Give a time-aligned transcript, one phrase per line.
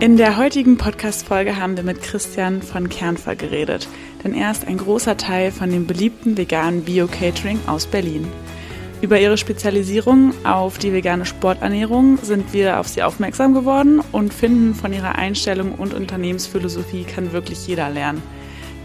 [0.00, 3.88] In der heutigen Podcast-Folge haben wir mit Christian von Kernvoll geredet,
[4.22, 8.28] denn er ist ein großer Teil von dem beliebten veganen Bio-Catering aus Berlin.
[9.00, 14.76] Über ihre Spezialisierung auf die vegane Sporternährung sind wir auf sie aufmerksam geworden und finden,
[14.76, 18.22] von ihrer Einstellung und Unternehmensphilosophie kann wirklich jeder lernen.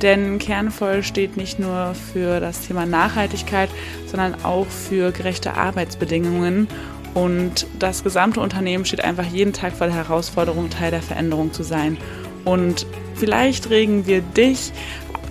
[0.01, 3.69] Denn Kernvoll steht nicht nur für das Thema Nachhaltigkeit,
[4.07, 6.67] sondern auch für gerechte Arbeitsbedingungen.
[7.13, 11.63] Und das gesamte Unternehmen steht einfach jeden Tag vor der Herausforderung, Teil der Veränderung zu
[11.63, 11.97] sein.
[12.43, 12.85] Und
[13.15, 14.71] vielleicht regen wir dich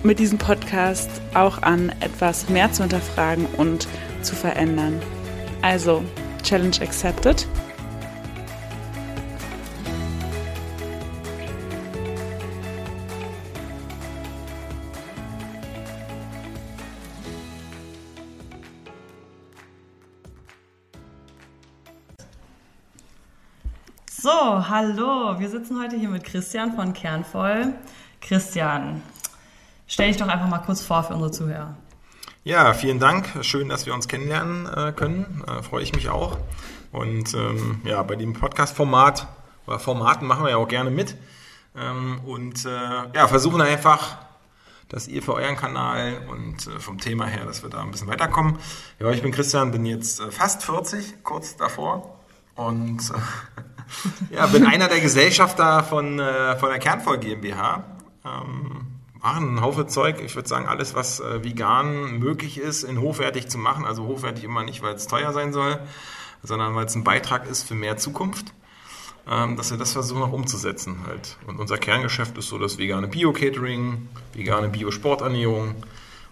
[0.03, 3.87] mit diesem Podcast auch an, etwas mehr zu hinterfragen und
[4.21, 5.01] zu verändern.
[5.61, 6.03] Also,
[6.43, 7.47] Challenge accepted.
[24.23, 27.73] So, hallo, wir sitzen heute hier mit Christian von Kernvoll.
[28.21, 29.01] Christian,
[29.85, 31.75] stell dich doch einfach mal kurz vor für unsere Zuhörer.
[32.45, 33.27] Ja, vielen Dank.
[33.41, 35.43] Schön, dass wir uns kennenlernen äh, können.
[35.45, 36.37] Äh, freue ich mich auch.
[36.93, 39.27] Und ähm, ja, bei dem Podcast-Format
[39.67, 41.17] oder Formaten machen wir ja auch gerne mit.
[41.75, 44.19] Ähm, und äh, ja, versuchen einfach,
[44.87, 48.07] dass ihr für euren Kanal und äh, vom Thema her, dass wir da ein bisschen
[48.07, 48.57] weiterkommen.
[49.01, 52.19] Ja, ich bin Christian, bin jetzt äh, fast 40, kurz davor.
[52.55, 53.72] Und äh,
[54.31, 56.19] ja, bin einer der Gesellschafter von,
[56.59, 57.83] von der Kernvoll GmbH.
[58.25, 58.87] Ähm,
[59.23, 60.21] machen einen Haufen Zeug.
[60.23, 63.85] Ich würde sagen, alles, was äh, vegan möglich ist, in hochwertig zu machen.
[63.85, 65.79] Also hochwertig immer nicht, weil es teuer sein soll,
[66.43, 68.53] sondern weil es ein Beitrag ist für mehr Zukunft.
[69.25, 71.37] Ähm, dass wir das versuchen auch umzusetzen halt.
[71.47, 75.75] Und unser Kerngeschäft ist so das vegane Bio-Catering, vegane Bio-Sporternährung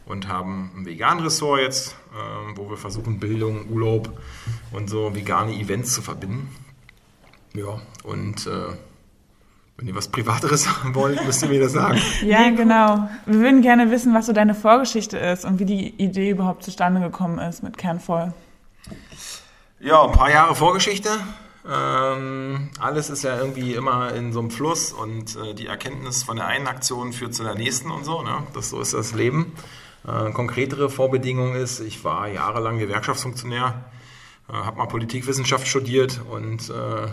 [0.05, 4.19] und haben ein vegan Ressort jetzt, ähm, wo wir versuchen, Bildung, Urlaub
[4.73, 6.53] und so vegane Events zu verbinden.
[7.53, 8.73] Ja, und äh,
[9.77, 11.99] wenn ihr was Privateres sagen wollt, müsst ihr mir das sagen.
[12.23, 13.09] ja, genau.
[13.25, 17.01] Wir würden gerne wissen, was so deine Vorgeschichte ist und wie die Idee überhaupt zustande
[17.01, 18.33] gekommen ist mit Kernvoll.
[19.79, 21.09] Ja, ein paar Jahre Vorgeschichte.
[21.69, 26.37] Ähm, alles ist ja irgendwie immer in so einem Fluss und äh, die Erkenntnis von
[26.37, 28.23] der einen Aktion führt zu der nächsten und so.
[28.23, 28.43] Ne?
[28.53, 29.53] Das, so ist das Leben.
[30.07, 33.85] Äh, konkretere Vorbedingung ist, ich war jahrelang Gewerkschaftsfunktionär,
[34.49, 37.07] äh, habe mal Politikwissenschaft studiert und äh,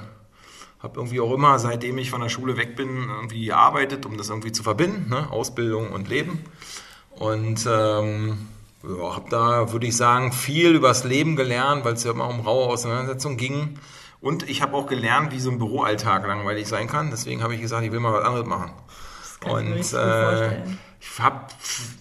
[0.81, 4.28] habe irgendwie auch immer, seitdem ich von der Schule weg bin, irgendwie gearbeitet, um das
[4.28, 5.31] irgendwie zu verbinden, ne?
[5.31, 6.44] Ausbildung und Leben.
[7.11, 8.49] Und ähm,
[8.83, 12.41] ja, habe da, würde ich sagen, viel übers Leben gelernt, weil es ja immer um
[12.41, 13.78] raue Auseinandersetzungen ging.
[14.21, 17.10] Und ich habe auch gelernt, wie so ein Büroalltag langweilig sein kann.
[17.10, 18.71] Deswegen habe ich gesagt, ich will mal was anderes machen.
[19.21, 21.47] Das kann und ich mir äh, vorstellen ich habe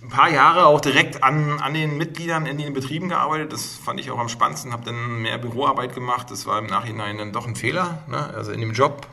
[0.02, 3.54] ein paar Jahre auch direkt an, an den Mitgliedern in den Betrieben gearbeitet.
[3.54, 4.74] Das fand ich auch am spannendsten.
[4.74, 6.32] Habe dann mehr Büroarbeit gemacht.
[6.32, 8.04] Das war im Nachhinein dann doch ein Fehler.
[8.08, 8.34] Ne?
[8.34, 9.08] Also in dem Job,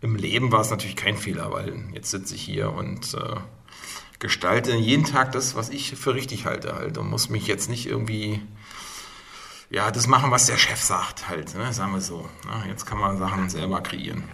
[0.00, 3.36] im Leben war es natürlich kein Fehler, weil jetzt sitze ich hier und äh,
[4.20, 7.86] gestalte jeden Tag das, was ich für richtig halte halt und muss mich jetzt nicht
[7.86, 8.40] irgendwie
[9.70, 11.54] ja das machen, was der Chef sagt halt.
[11.56, 11.72] Ne?
[11.72, 12.28] Sagen wir so.
[12.46, 12.68] Ne?
[12.68, 14.24] Jetzt kann man Sachen selber kreieren.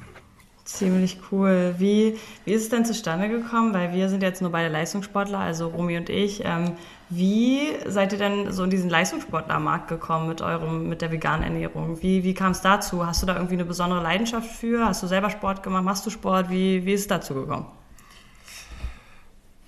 [0.64, 1.74] Ziemlich cool.
[1.78, 3.74] Wie, wie ist es denn zustande gekommen?
[3.74, 6.44] Weil wir sind jetzt nur beide Leistungssportler, also Romy und ich.
[6.44, 6.72] Ähm,
[7.08, 12.00] wie seid ihr denn so in diesen Leistungssportlermarkt gekommen mit eurem, mit der veganen Ernährung?
[12.02, 13.04] Wie, wie kam es dazu?
[13.04, 14.86] Hast du da irgendwie eine besondere Leidenschaft für?
[14.86, 15.84] Hast du selber Sport gemacht?
[15.84, 16.50] Machst du Sport?
[16.50, 17.66] Wie, wie ist es dazu gekommen?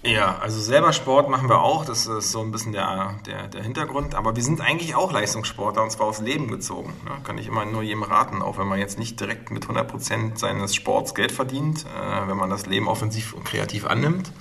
[0.05, 3.63] Ja, also selber Sport machen wir auch, das ist so ein bisschen der, der, der
[3.63, 6.93] Hintergrund, aber wir sind eigentlich auch Leistungssportler und zwar aufs Leben gezogen.
[7.05, 7.13] Ne?
[7.23, 10.75] Kann ich immer nur jedem raten, auch wenn man jetzt nicht direkt mit 100% seines
[10.75, 14.33] Sports Geld verdient, äh, wenn man das Leben offensiv und kreativ annimmt,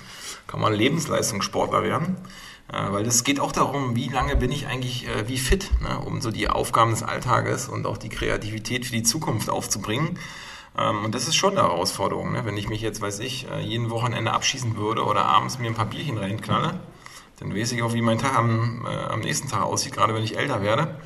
[0.48, 2.16] kann man Lebensleistungssportler werden.
[2.72, 6.00] Äh, weil es geht auch darum, wie lange bin ich eigentlich äh, wie fit, ne?
[6.00, 10.18] um so die Aufgaben des Alltages und auch die Kreativität für die Zukunft aufzubringen.
[10.78, 12.44] Ähm, und das ist schon eine Herausforderung, ne?
[12.44, 15.74] wenn ich mich jetzt, weiß ich, äh, jeden Wochenende abschießen würde oder abends mir ein
[15.74, 16.80] paar Bierchen reinknalle,
[17.38, 20.22] dann weiß ich auch, wie mein Tag am, äh, am nächsten Tag aussieht, gerade wenn
[20.22, 20.96] ich älter werde.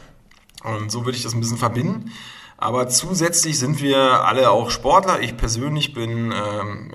[0.62, 2.12] Und so würde ich das ein bisschen verbinden.
[2.58, 5.20] Aber zusätzlich sind wir alle auch Sportler.
[5.20, 6.90] Ich persönlich bin ähm,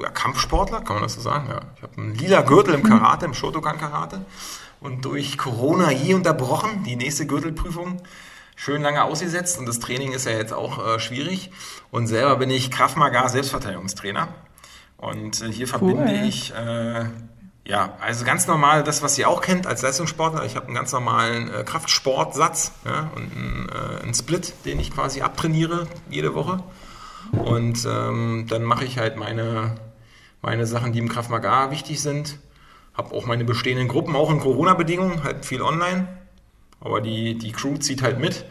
[0.00, 1.48] ja, Kampfsportler, kann man das so sagen?
[1.48, 1.60] Ja.
[1.76, 4.24] Ich habe einen lila Gürtel im Karate, im Shotokan-Karate.
[4.80, 8.00] Und durch Corona je unterbrochen, die nächste Gürtelprüfung
[8.60, 11.50] schön lange ausgesetzt und das Training ist ja jetzt auch äh, schwierig.
[11.90, 14.28] Und selber bin ich Krav Maga Selbstverteidigungstrainer.
[14.98, 17.06] Und äh, hier verbinde ich äh,
[17.66, 20.44] ja, also ganz normal das, was ihr auch kennt als Leistungssportler.
[20.44, 24.90] Ich habe einen ganz normalen äh, Kraftsportsatz ja, und einen, äh, einen, Split, den ich
[24.90, 26.62] quasi abtrainiere jede Woche.
[27.32, 29.76] Und ähm, dann mache ich halt meine,
[30.42, 32.38] meine Sachen, die im Krav Maga wichtig sind.
[32.92, 36.19] Habe auch meine bestehenden Gruppen, auch in Corona-Bedingungen, halt viel online
[36.80, 38.44] aber die, die Crew zieht halt mit.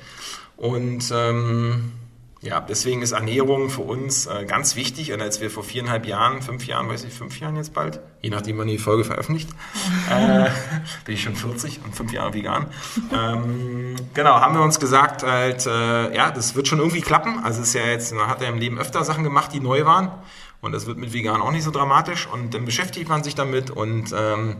[0.57, 1.93] Und ähm,
[2.41, 5.11] Ja, deswegen ist Ernährung für uns äh, ganz wichtig.
[5.11, 8.29] Und als wir vor viereinhalb Jahren, fünf Jahren, weiß ich, fünf Jahren jetzt bald, je
[8.29, 9.49] nachdem, wann die Folge veröffentlicht,
[10.09, 10.49] äh,
[11.03, 12.67] bin ich schon 40 und fünf Jahre vegan.
[13.13, 17.39] Ähm, genau, haben wir uns gesagt, halt, äh, ja, das wird schon irgendwie klappen.
[17.43, 19.83] Also es ist ja jetzt, man hat ja im Leben öfter Sachen gemacht, die neu
[19.83, 20.09] waren.
[20.61, 22.25] Und das wird mit vegan auch nicht so dramatisch.
[22.25, 24.57] Und dann beschäftigt man sich damit und ähm,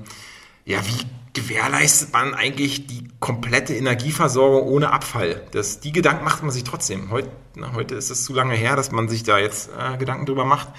[0.66, 5.42] ja, wie gewährleistet man eigentlich die komplette Energieversorgung ohne Abfall?
[5.52, 7.12] Das, die Gedanken macht man sich trotzdem.
[7.12, 10.26] Heute, na, heute ist es zu lange her, dass man sich da jetzt äh, Gedanken
[10.26, 10.70] drüber macht.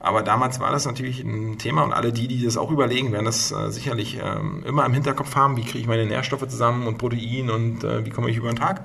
[0.00, 3.26] Aber damals war das natürlich ein Thema und alle die, die das auch überlegen, werden
[3.26, 5.56] das äh, sicherlich ähm, immer im Hinterkopf haben.
[5.56, 8.56] Wie kriege ich meine Nährstoffe zusammen und Protein und äh, wie komme ich über den
[8.56, 8.84] Tag?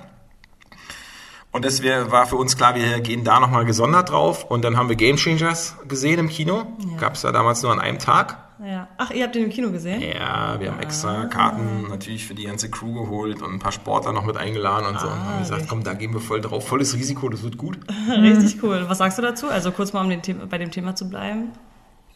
[1.51, 4.43] Und das wär, war für uns klar, wir gehen da nochmal gesondert drauf.
[4.43, 6.67] Und dann haben wir Game Changers gesehen im Kino.
[6.91, 6.97] Ja.
[6.97, 8.46] Gab es da damals nur an einem Tag.
[8.63, 8.87] Ja.
[8.97, 10.01] Ach, ihr habt den im Kino gesehen?
[10.01, 11.25] Ja, wir haben extra ah.
[11.25, 14.95] Karten natürlich für die ganze Crew geholt und ein paar Sportler noch mit eingeladen und
[14.95, 15.07] ah, so.
[15.07, 15.69] Und haben gesagt, richtig.
[15.69, 16.67] komm, da gehen wir voll drauf.
[16.67, 17.77] Volles Risiko, das wird gut.
[18.09, 18.85] richtig cool.
[18.87, 19.47] Was sagst du dazu?
[19.47, 21.51] Also kurz mal, um den Thema, bei dem Thema zu bleiben.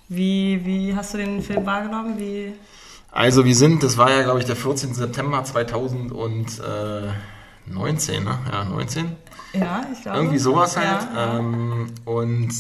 [0.09, 2.17] Wie, wie hast du den Film wahrgenommen?
[2.17, 2.53] Wie...
[3.11, 4.93] Also wir sind, das war ja glaube ich der 14.
[4.93, 8.39] September 2019, ne?
[8.51, 9.15] Ja, 19.
[9.53, 10.17] Ja, ich glaube.
[10.17, 11.07] Irgendwie sowas halt.
[11.13, 11.37] Ja.
[11.37, 12.51] Ähm, und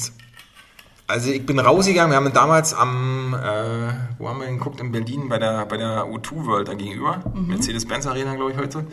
[1.11, 4.91] also ich bin rausgegangen, wir haben damals am, äh, wo haben wir denn geguckt, in
[4.91, 7.47] Berlin bei der, bei der O2 World da gegenüber, mhm.
[7.47, 8.85] Mercedes-Benz Arena, glaube ich, heute.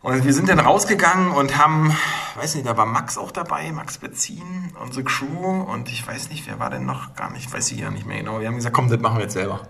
[0.00, 1.92] Und wir sind dann rausgegangen und haben,
[2.36, 6.46] weiß nicht, da war Max auch dabei, Max Benzin, unsere Crew und ich weiß nicht,
[6.46, 8.40] wer war denn noch, gar nicht, weiß ich ja nicht mehr genau.
[8.40, 9.62] Wir haben gesagt, komm, das machen wir jetzt selber.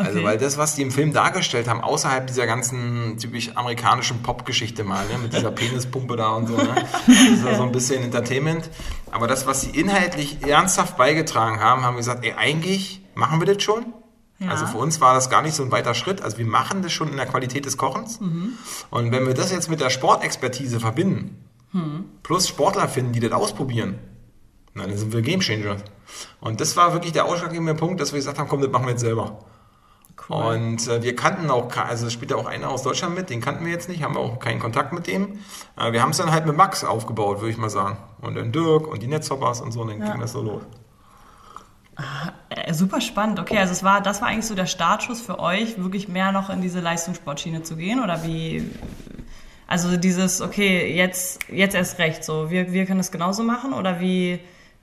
[0.00, 0.24] Also, okay.
[0.28, 5.06] Weil das, was die im Film dargestellt haben, außerhalb dieser ganzen typisch amerikanischen Pop-Geschichte mal,
[5.06, 6.68] ne, mit dieser Penispumpe da und so, ne,
[7.06, 8.70] das ist ja so ein bisschen Entertainment.
[9.10, 13.52] Aber das, was sie inhaltlich ernsthaft beigetragen haben, haben wir gesagt, ey, eigentlich machen wir
[13.52, 13.84] das schon.
[14.38, 14.48] Ja.
[14.48, 16.22] Also für uns war das gar nicht so ein weiter Schritt.
[16.22, 18.20] Also wir machen das schon in der Qualität des Kochens.
[18.20, 18.54] Mhm.
[18.88, 22.06] Und wenn wir das jetzt mit der Sportexpertise verbinden, mhm.
[22.22, 23.98] plus Sportler finden, die das ausprobieren,
[24.74, 25.76] dann sind wir Game Changer.
[26.40, 28.92] Und das war wirklich der ausschlaggebende Punkt, dass wir gesagt haben, komm, das machen wir
[28.92, 29.44] jetzt selber.
[30.28, 30.36] Cool.
[30.36, 33.40] Und äh, wir kannten auch, also es spielt ja auch einer aus Deutschland mit, den
[33.40, 35.38] kannten wir jetzt nicht, haben wir auch keinen Kontakt mit dem.
[35.76, 37.98] Äh, wir haben es dann halt mit Max aufgebaut, würde ich mal sagen.
[38.20, 40.12] Und dann Dirk und die Netzhoppers und so, und dann ja.
[40.12, 40.62] ging das so los.
[41.96, 43.40] Ah, äh, super spannend.
[43.40, 46.50] Okay, also es war, das war eigentlich so der Startschuss für euch, wirklich mehr noch
[46.50, 48.70] in diese Leistungssportschiene zu gehen oder wie?
[49.66, 52.50] Also dieses, okay, jetzt, jetzt erst recht so.
[52.50, 54.40] Wir, wir können es genauso machen oder wie?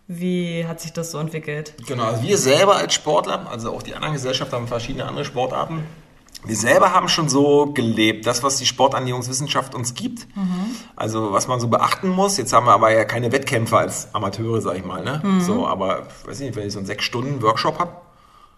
[0.07, 1.73] Wie hat sich das so entwickelt?
[1.85, 5.83] Genau, also wir selber als Sportler, also auch die anderen Gesellschaften haben verschiedene andere Sportarten.
[6.45, 10.27] Wir selber haben schon so gelebt, das, was die Sportannäherungswissenschaft uns gibt.
[10.35, 10.67] Mhm.
[10.95, 12.37] Also was man so beachten muss.
[12.37, 15.03] Jetzt haben wir aber ja keine Wettkämpfe als Amateure, sag ich mal.
[15.03, 15.21] Ne?
[15.23, 15.41] Mhm.
[15.41, 17.91] So, aber weiß nicht, wenn ich so einen sechs Stunden Workshop habe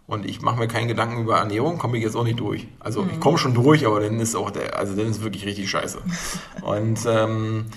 [0.05, 2.67] und ich mache mir keinen Gedanken über Ernährung, komme ich jetzt auch nicht durch.
[2.79, 3.11] Also mhm.
[3.13, 5.99] ich komme schon durch, aber dann ist auch der, also dann ist wirklich richtig scheiße.
[6.61, 7.67] und ähm,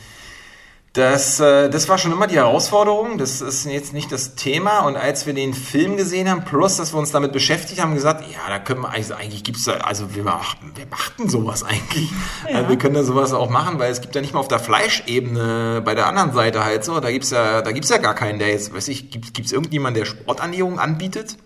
[0.93, 3.17] das, äh, das war schon immer die Herausforderung.
[3.17, 4.81] Das ist jetzt nicht das Thema.
[4.81, 8.25] Und als wir den Film gesehen haben, plus, dass wir uns damit beschäftigt haben, gesagt,
[8.31, 12.11] ja, da können wir eigentlich, eigentlich gibt's da, also wir machen, wir machten sowas eigentlich.
[12.47, 12.59] Ja.
[12.59, 14.59] Also wir können da sowas auch machen, weil es gibt ja nicht mal auf der
[14.59, 18.39] Fleischebene bei der anderen Seite halt so, da gibt's ja, da gibt's ja gar keinen,
[18.39, 21.39] der jetzt, weiß ich, gibt, gibt's irgendjemanden, der Sporternährung anbietet?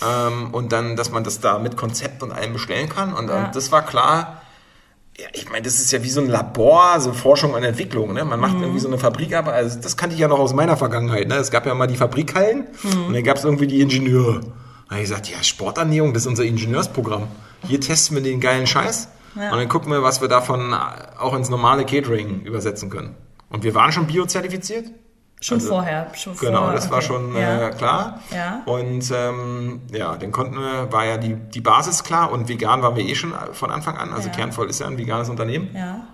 [0.00, 3.12] Ähm, und dann, dass man das da mit Konzept und allem bestellen kann.
[3.12, 3.44] Und, ja.
[3.44, 4.40] und das war klar,
[5.18, 8.14] ja, ich meine, das ist ja wie so ein Labor, so Forschung und Entwicklung.
[8.14, 8.24] Ne?
[8.24, 8.62] Man macht mhm.
[8.62, 11.28] irgendwie so eine Fabrik, aber also das kannte ich ja noch aus meiner Vergangenheit.
[11.28, 11.34] Ne?
[11.36, 13.06] Es gab ja mal die Fabrikhallen mhm.
[13.06, 14.40] und dann gab es irgendwie die Ingenieure.
[14.40, 17.28] Da habe ich gesagt, ja, Sporternährung, das ist unser Ingenieursprogramm.
[17.66, 19.52] Hier testen wir den geilen Scheiß ja.
[19.52, 23.14] und dann gucken wir, was wir davon auch ins normale Catering übersetzen können.
[23.50, 24.86] Und wir waren schon biozertifiziert.
[25.42, 26.06] Schon also, vorher.
[26.14, 26.94] Schon genau, vor, das okay.
[26.94, 27.68] war schon ja.
[27.68, 28.20] äh, klar.
[28.32, 28.62] Ja.
[28.64, 32.94] Und ähm, ja, dann konnten wir, war ja die, die Basis klar und vegan waren
[32.94, 34.12] wir eh schon von Anfang an.
[34.12, 34.34] Also ja.
[34.34, 35.70] Kernvoll ist ja ein veganes Unternehmen.
[35.74, 36.06] Ja.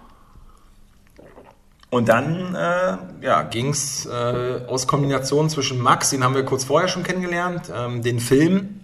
[1.91, 6.65] Und dann äh, ja, ging es äh, aus Kombination zwischen Max, den haben wir kurz
[6.65, 8.81] vorher schon kennengelernt, ähm, den Film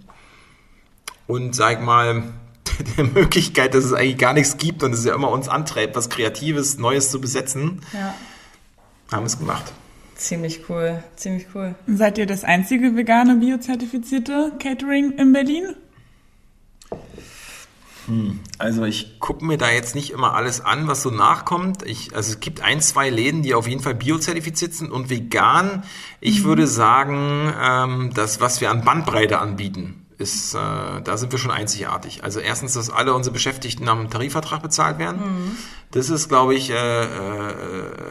[1.25, 2.21] und sag mal
[2.97, 6.09] der Möglichkeit, dass es eigentlich gar nichts gibt und es ja immer uns antreibt, was
[6.09, 8.13] Kreatives, Neues zu besetzen, ja.
[9.11, 9.73] haben wir es gemacht.
[10.15, 11.75] Ziemlich cool, ziemlich cool.
[11.87, 15.75] Seid ihr das einzige vegane biozertifizierte Catering in Berlin?
[18.07, 18.39] Hm.
[18.57, 21.83] Also ich gucke mir da jetzt nicht immer alles an, was so nachkommt.
[21.83, 25.83] Ich, also es gibt ein, zwei Läden, die auf jeden Fall biozertifiziert sind und vegan.
[26.21, 26.45] Ich mhm.
[26.45, 31.51] würde sagen, ähm, das, was wir an Bandbreite anbieten, ist, äh, da sind wir schon
[31.51, 32.23] einzigartig.
[32.23, 35.21] Also erstens, dass alle unsere Beschäftigten nach einem Tarifvertrag bezahlt werden.
[35.21, 35.51] Mhm.
[35.91, 37.07] Das ist, glaube ich, äh, äh,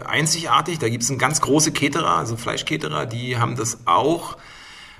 [0.06, 0.78] einzigartig.
[0.78, 4.36] Da gibt es ein ganz große Caterer, also Fleischcaterer, die haben das auch.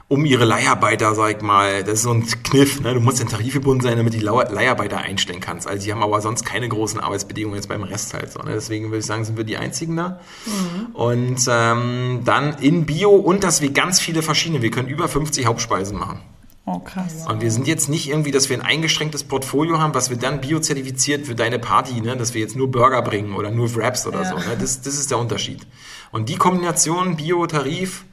[0.06, 2.92] um ihre Leiharbeiter, sag ich mal, das ist so ein Kniff, ne?
[2.92, 5.66] du musst in Tarif gebunden sein, damit die Leiharbeiter einstellen kannst.
[5.66, 8.30] Also die haben aber sonst keine großen Arbeitsbedingungen jetzt beim Rest halt.
[8.30, 8.52] So, ne?
[8.52, 10.20] Deswegen würde ich sagen, sind wir die Einzigen da.
[10.44, 10.94] Mhm.
[10.94, 15.46] Und ähm, dann in Bio und dass wir ganz viele verschiedene, wir können über 50
[15.46, 16.20] Hauptspeisen machen.
[16.66, 17.26] Oh, krass.
[17.28, 20.40] Und wir sind jetzt nicht irgendwie, dass wir ein eingeschränktes Portfolio haben, was wir dann
[20.40, 22.16] biozertifiziert für deine Party, ne?
[22.16, 24.30] dass wir jetzt nur Burger bringen oder nur Wraps oder ja.
[24.30, 24.36] so.
[24.36, 24.56] Ne?
[24.58, 25.66] Das, das ist der Unterschied.
[26.10, 28.04] Und die Kombination Bio-Tarif,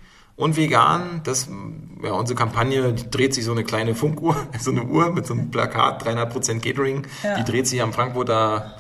[0.42, 1.22] und vegan.
[1.24, 1.50] Das,
[2.04, 5.52] ja, unsere Kampagne dreht sich so eine kleine Funkuhr, so eine Uhr mit so einem
[5.52, 7.08] Plakat, 300% Catering.
[7.24, 7.36] Ja.
[7.38, 8.76] Die dreht sich am Frankfurter,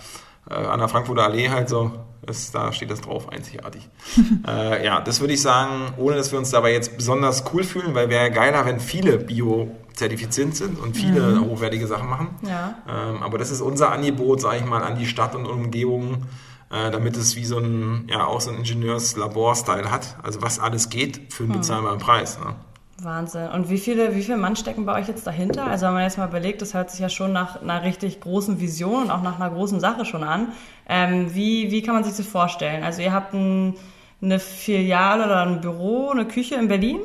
[0.49, 1.91] äh, an der Frankfurter Allee halt so.
[2.23, 3.89] Das, da steht das drauf, einzigartig.
[4.47, 7.95] äh, ja, das würde ich sagen, ohne dass wir uns dabei jetzt besonders cool fühlen,
[7.95, 11.49] weil wäre geiler, wenn viele Bio-zertifiziert sind und viele mhm.
[11.49, 12.27] hochwertige Sachen machen.
[12.47, 12.75] Ja.
[12.87, 16.25] Ähm, aber das ist unser Angebot, sage ich mal, an die Stadt und Umgebung
[16.71, 20.15] äh, damit es wie so ein, ja, auch so ein Ingenieurslabor-Style hat.
[20.23, 21.59] Also was alles geht für einen hm.
[21.59, 22.39] bezahlbaren Preis.
[22.39, 22.55] Ne?
[23.03, 23.49] Wahnsinn.
[23.49, 25.65] Und wie viele, wie viele Mann stecken bei euch jetzt dahinter?
[25.65, 28.59] Also wenn man jetzt mal überlegt, das hört sich ja schon nach einer richtig großen
[28.59, 30.49] Vision und auch nach einer großen Sache schon an.
[30.87, 32.83] Ähm, wie, wie kann man sich das vorstellen?
[32.83, 33.75] Also ihr habt ein,
[34.21, 36.99] eine Filiale oder ein Büro, eine Küche in Berlin?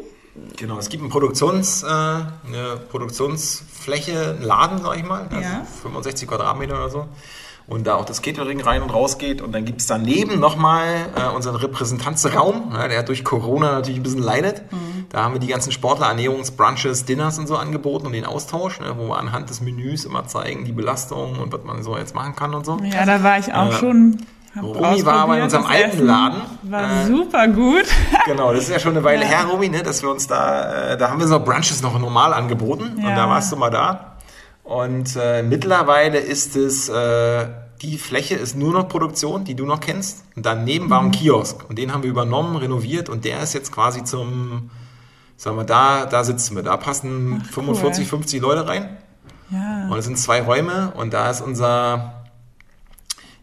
[0.57, 5.65] Genau, es gibt ein Produktions, äh, eine Produktionsfläche, einen Laden, sag ich mal, also ja.
[5.83, 7.09] 65 Quadratmeter oder so
[7.68, 9.42] und da auch das Catering rein und raus geht.
[9.42, 14.02] Und dann gibt es daneben nochmal äh, unseren Repräsentanzraum, ja, der durch Corona natürlich ein
[14.04, 14.70] bisschen leidet.
[14.70, 15.06] Mhm.
[15.08, 18.94] Da haben wir die ganzen Sportler, Ernährungsbrunches, Dinners und so angeboten und den Austausch, ne,
[18.96, 22.37] wo wir anhand des Menüs immer zeigen, die Belastung und was man so jetzt machen
[22.37, 22.78] kann und so.
[22.82, 24.18] Ja, da war ich auch äh, schon.
[24.62, 26.40] Romy war bei unserem alten Essen Laden.
[26.62, 27.85] War äh, super gut.
[28.25, 29.28] genau, das ist ja schon eine Weile ja.
[29.28, 32.32] her, Romy, ne, dass wir uns da, äh, da haben wir so Brunches noch normal
[32.32, 33.08] angeboten ja.
[33.08, 34.15] und da warst du mal da.
[34.66, 37.46] Und äh, mittlerweile ist es, äh,
[37.82, 40.25] die Fläche ist nur noch Produktion, die du noch kennst.
[40.35, 41.12] Und daneben war ein mhm.
[41.12, 41.68] Kiosk.
[41.68, 44.70] Und den haben wir übernommen, renoviert und der ist jetzt quasi zum,
[45.37, 46.64] sagen wir, da, da sitzen wir.
[46.64, 48.18] Da passen Ach, 45, cool.
[48.18, 48.96] 50 Leute rein.
[49.50, 49.87] Ja.
[49.88, 52.25] Und es sind zwei Räume und da ist unser,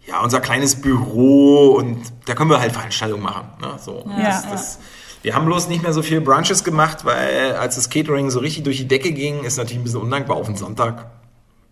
[0.06, 3.48] ja, unser kleines Büro und da können wir halt Veranstaltungen machen.
[3.62, 3.76] Ne?
[3.80, 4.80] So, ja, das, das,
[5.24, 8.64] wir haben bloß nicht mehr so viele Brunches gemacht, weil als das Catering so richtig
[8.64, 11.12] durch die Decke ging, ist natürlich ein bisschen undankbar auf den Sonntag.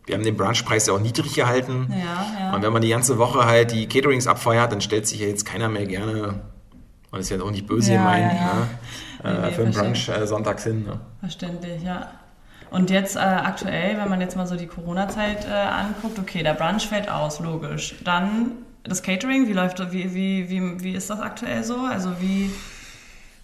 [0.05, 1.87] Wir haben den Brunchpreis ja auch niedrig gehalten.
[1.91, 2.55] Ja, ja.
[2.55, 5.45] Und wenn man die ganze Woche halt die Caterings abfeuert, dann stellt sich ja jetzt
[5.45, 6.41] keiner mehr gerne,
[7.11, 8.67] und das ist ja auch nicht böse ja, gemeint, ja,
[9.23, 9.31] ja.
[9.31, 9.47] Ne?
[9.47, 10.85] Äh, für einen Brunch äh, sonntags hin.
[10.85, 10.99] Ne?
[11.19, 12.09] Verständlich, ja.
[12.71, 16.53] Und jetzt äh, aktuell, wenn man jetzt mal so die Corona-Zeit äh, anguckt, okay, der
[16.53, 17.95] Brunch fällt aus, logisch.
[18.05, 18.53] Dann
[18.83, 21.75] das Catering, wie läuft, wie, wie, wie, wie ist das aktuell so?
[21.79, 22.49] Also wie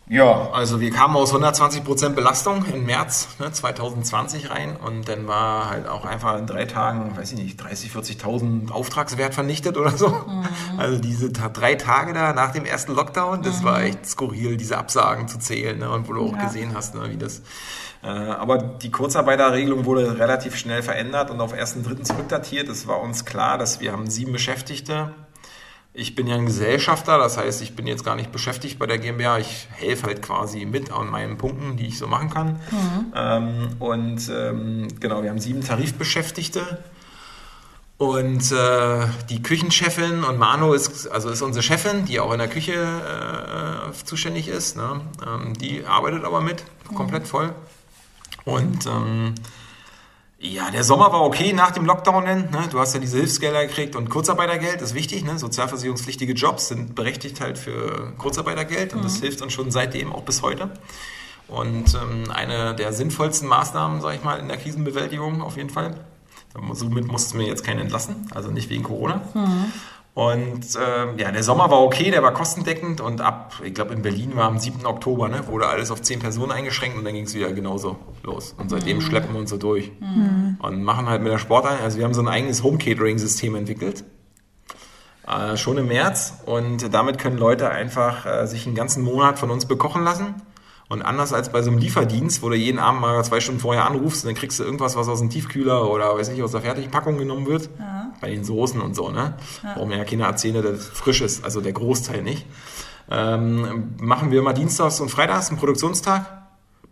[0.09, 5.69] ja, also wir kamen aus 120% Belastung im März ne, 2020 rein und dann war
[5.69, 10.07] halt auch einfach in drei Tagen, weiß ich nicht, 30, 40.000 Auftragswert vernichtet oder so.
[10.07, 10.45] Mhm.
[10.77, 13.65] Also diese drei Tage da nach dem ersten Lockdown, das mhm.
[13.65, 16.45] war echt skurril, diese Absagen zu zählen ne, und wo du auch ja.
[16.45, 17.41] gesehen hast, ne, wie das...
[18.01, 22.03] Äh, aber die Kurzarbeiterregelung wurde relativ schnell verändert und auf 1.3.
[22.03, 22.69] zurückdatiert.
[22.69, 25.11] Es war uns klar, dass wir haben sieben Beschäftigte
[25.97, 28.99] ich bin ja ein Gesellschafter, das heißt, ich bin jetzt gar nicht beschäftigt bei der
[28.99, 29.39] GmbH.
[29.39, 32.59] Ich helfe halt quasi mit an meinen Punkten, die ich so machen kann.
[32.69, 33.13] Mhm.
[33.15, 36.61] Ähm, und ähm, genau, wir haben sieben Tarifbeschäftigte.
[37.97, 42.47] Und äh, die Küchenchefin und Manu ist, also ist unsere Chefin, die auch in der
[42.47, 44.77] Küche äh, zuständig ist.
[44.77, 45.01] Ne?
[45.25, 46.63] Ähm, die arbeitet aber mit,
[46.93, 47.27] komplett mhm.
[47.27, 47.55] voll.
[48.45, 49.33] Und ähm,
[50.39, 52.23] ja, der Sommer war okay nach dem Lockdown.
[52.23, 52.67] Ne?
[52.69, 55.23] Du hast ja diese Hilfsgelder gekriegt und Kurzarbeitergeld ist wichtig.
[55.23, 55.39] Ne?
[55.39, 59.03] Sozialversicherungspflichtige Jobs sind berechtigt halt für Kurzarbeitergeld und mhm.
[59.03, 60.69] das hilft uns schon seitdem auch bis heute.
[61.47, 65.95] Und ähm, eine der sinnvollsten Maßnahmen, sage ich mal, in der Krisenbewältigung auf jeden Fall.
[66.73, 69.21] Somit mussten wir jetzt keinen entlassen, also nicht wegen Corona.
[69.33, 69.71] Mhm.
[70.17, 74.01] Und äh, ja, der Sommer war okay, der war kostendeckend und ab, ich glaube in
[74.01, 74.83] Berlin war am 7.
[74.87, 78.55] Oktober, ne, wurde alles auf 10 Personen eingeschränkt und dann ging es wieder genauso los.
[78.57, 79.01] Und seitdem mhm.
[79.01, 80.57] schleppen wir uns so durch mhm.
[80.59, 84.05] und machen halt mit der Sportart, also wir haben so ein eigenes Home-Catering-System entwickelt.
[85.27, 89.51] Äh, schon im März und damit können Leute einfach äh, sich einen ganzen Monat von
[89.51, 90.33] uns bekochen lassen
[90.89, 93.85] und anders als bei so einem Lieferdienst, wo du jeden Abend mal zwei Stunden vorher
[93.85, 96.61] anrufst und dann kriegst du irgendwas, was aus dem Tiefkühler oder weiß ich, aus der
[96.61, 97.69] Fertigpackung genommen wird.
[97.77, 98.11] Ja.
[98.21, 99.35] Bei den Soßen und so, ne?
[99.63, 99.73] Ja.
[99.75, 102.45] Warum ja Kinder erzählen, dass es frisch ist, also der Großteil nicht.
[103.09, 106.25] Ähm, machen wir immer Dienstags und Freitags einen Produktionstag.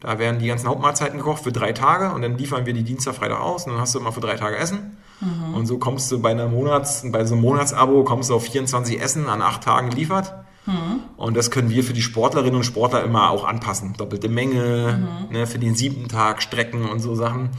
[0.02, 3.16] Da werden die ganzen Hauptmahlzeiten gekocht für drei Tage und dann liefern wir die Dienstag,
[3.16, 4.98] Freitag aus und dann hast du immer für drei Tage Essen.
[5.22, 5.56] Mhm.
[5.56, 9.02] Und so kommst du bei einer Monats, bei so einem Monatsabo kommst du auf 24
[9.02, 10.34] Essen an acht Tagen geliefert.
[11.18, 13.94] Und das können wir für die Sportlerinnen und Sportler immer auch anpassen.
[13.98, 15.34] Doppelte Menge, mhm.
[15.34, 17.50] ne, für den siebten Tag Strecken und so Sachen.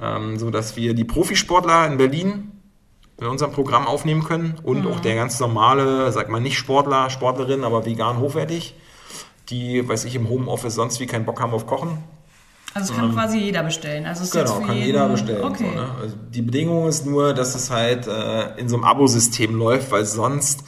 [0.00, 2.52] Ähm, so dass wir die Profisportler in Berlin
[3.20, 4.88] in unserem Programm aufnehmen können und mhm.
[4.88, 8.74] auch der ganz normale, sag mal nicht Sportler, Sportlerin, aber vegan hochwertig,
[9.48, 11.98] die, weiß ich, im Homeoffice sonst wie keinen Bock haben auf Kochen,
[12.74, 14.06] Also es kann ähm, quasi jeder bestellen.
[14.06, 14.86] Also es genau, kann jeden...
[14.86, 15.44] jeder bestellen.
[15.44, 15.70] Okay.
[15.72, 15.88] So, ne?
[16.00, 20.04] also die Bedingung ist nur, dass es halt äh, in so einem Abo-System läuft, weil
[20.04, 20.64] sonst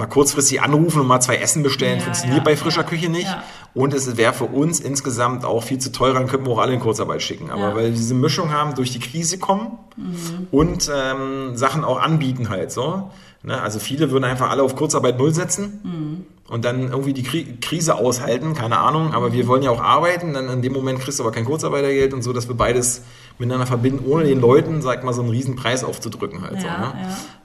[0.00, 3.08] mal kurzfristig anrufen und mal zwei Essen bestellen, ja, funktioniert ja, bei frischer ja, Küche
[3.08, 3.28] nicht.
[3.72, 6.72] Und es wäre für uns insgesamt auch viel zu teuer, dann könnten wir auch alle
[6.72, 7.50] in Kurzarbeit schicken.
[7.50, 10.48] Aber weil wir diese Mischung haben, durch die Krise kommen mhm.
[10.50, 13.10] und ähm, Sachen auch anbieten halt so.
[13.42, 13.60] Ne?
[13.60, 16.26] Also viele würden einfach alle auf Kurzarbeit null setzen mhm.
[16.52, 19.14] und dann irgendwie die Kri Krise aushalten, keine Ahnung.
[19.14, 22.12] Aber wir wollen ja auch arbeiten, dann in dem Moment kriegst du aber kein Kurzarbeitergeld
[22.12, 23.02] und so, dass wir beides
[23.40, 26.62] miteinander verbinden, ohne den Leuten, sag mal, so einen riesen Preis aufzudrücken halt.
[26.62, 26.94] Ja,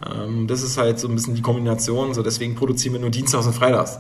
[0.02, 0.20] so, ne?
[0.20, 0.24] ja.
[0.26, 3.48] ähm, das ist halt so ein bisschen die Kombination, so deswegen produzieren wir nur Dienstags
[3.48, 4.00] und Freitags.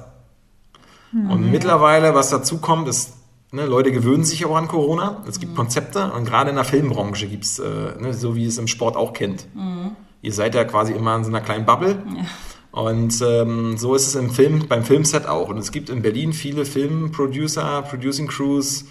[1.11, 1.31] Mhm.
[1.31, 3.13] Und mittlerweile, was dazu kommt, ist,
[3.51, 5.23] ne, Leute gewöhnen sich auch an Corona.
[5.27, 5.57] Es gibt mhm.
[5.57, 7.63] Konzepte und gerade in der Filmbranche gibt es, äh,
[7.99, 9.47] ne, so wie es im Sport auch kennt.
[9.55, 9.95] Mhm.
[10.21, 11.97] Ihr seid ja quasi immer in so einer kleinen Bubble.
[12.15, 12.25] Ja.
[12.71, 15.47] Und ähm, so ist es im Film, beim Filmset auch.
[15.47, 18.83] Und es gibt in Berlin viele Filmproducer, Producing Crews,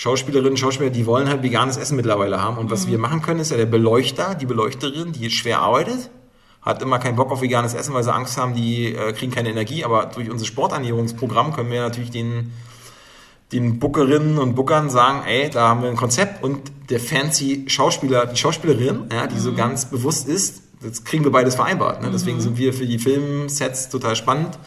[0.00, 2.56] Schauspielerinnen, Schauspieler, die wollen halt veganes Essen mittlerweile haben.
[2.56, 2.92] Und was mhm.
[2.92, 6.08] wir machen können, ist ja der Beleuchter, die Beleuchterin, die schwer arbeitet,
[6.62, 9.50] hat immer keinen Bock auf veganes Essen, weil sie Angst haben, die äh, kriegen keine
[9.50, 9.84] Energie.
[9.84, 12.50] Aber durch unser Sporternährungsprogramm können wir natürlich den,
[13.52, 18.24] den Bookerinnen und Bookern sagen, ey, da haben wir ein Konzept und der fancy Schauspieler,
[18.24, 19.40] die Schauspielerin, ja, die mhm.
[19.40, 22.00] so ganz bewusst ist, jetzt kriegen wir beides vereinbart.
[22.00, 22.08] Ne?
[22.10, 22.42] Deswegen mhm.
[22.42, 24.58] sind wir für die Filmsets total spannend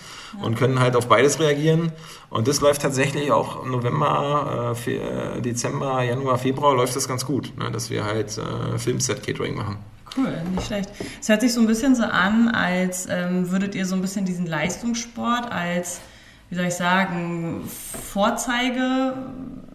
[0.41, 1.91] und können halt auf beides reagieren.
[2.29, 7.71] Und das läuft tatsächlich auch November, äh, Dezember, Januar, Februar läuft das ganz gut, ne?
[7.71, 9.77] dass wir halt äh, Filmset-Catering machen.
[10.15, 10.89] Cool, nicht schlecht.
[11.19, 14.25] Es hört sich so ein bisschen so an, als ähm, würdet ihr so ein bisschen
[14.25, 16.01] diesen Leistungssport als,
[16.49, 17.63] wie soll ich sagen,
[18.11, 19.13] Vorzeige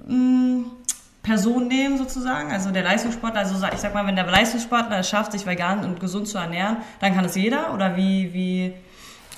[0.06, 0.66] hm,
[1.22, 2.52] Person nehmen sozusagen.
[2.52, 6.00] Also der Leistungssportler, also ich sag mal, wenn der Leistungssportler es schafft, sich vegan und
[6.00, 8.74] gesund zu ernähren, dann kann es jeder oder wie, wie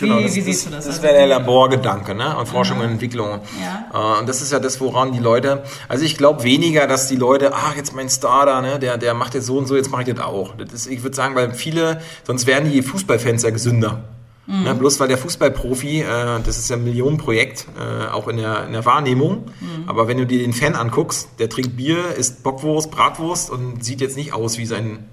[0.01, 0.87] Genau, wie, das, wie siehst du das?
[0.87, 2.37] Das also wäre der Laborgedanke, ne?
[2.37, 2.85] Und Forschung mhm.
[2.85, 3.41] und Entwicklung.
[3.61, 4.17] Ja.
[4.17, 7.17] Äh, und das ist ja das, woran die Leute, also ich glaube weniger, dass die
[7.17, 9.91] Leute, ach, jetzt mein Star da, ne, der, der macht jetzt so und so, jetzt
[9.91, 10.55] mache ich das auch.
[10.57, 14.05] Das ist, ich würde sagen, weil viele, sonst wären die Fußballfans ja gesünder.
[14.47, 14.65] Mhm.
[14.65, 18.67] Ne, bloß weil der Fußballprofi, äh, das ist ja ein Millionenprojekt, äh, auch in der,
[18.67, 19.47] in der Wahrnehmung.
[19.61, 19.89] Mhm.
[19.89, 24.01] Aber wenn du dir den Fan anguckst, der trinkt Bier, isst Bockwurst, Bratwurst und sieht
[24.01, 25.05] jetzt nicht aus wie sein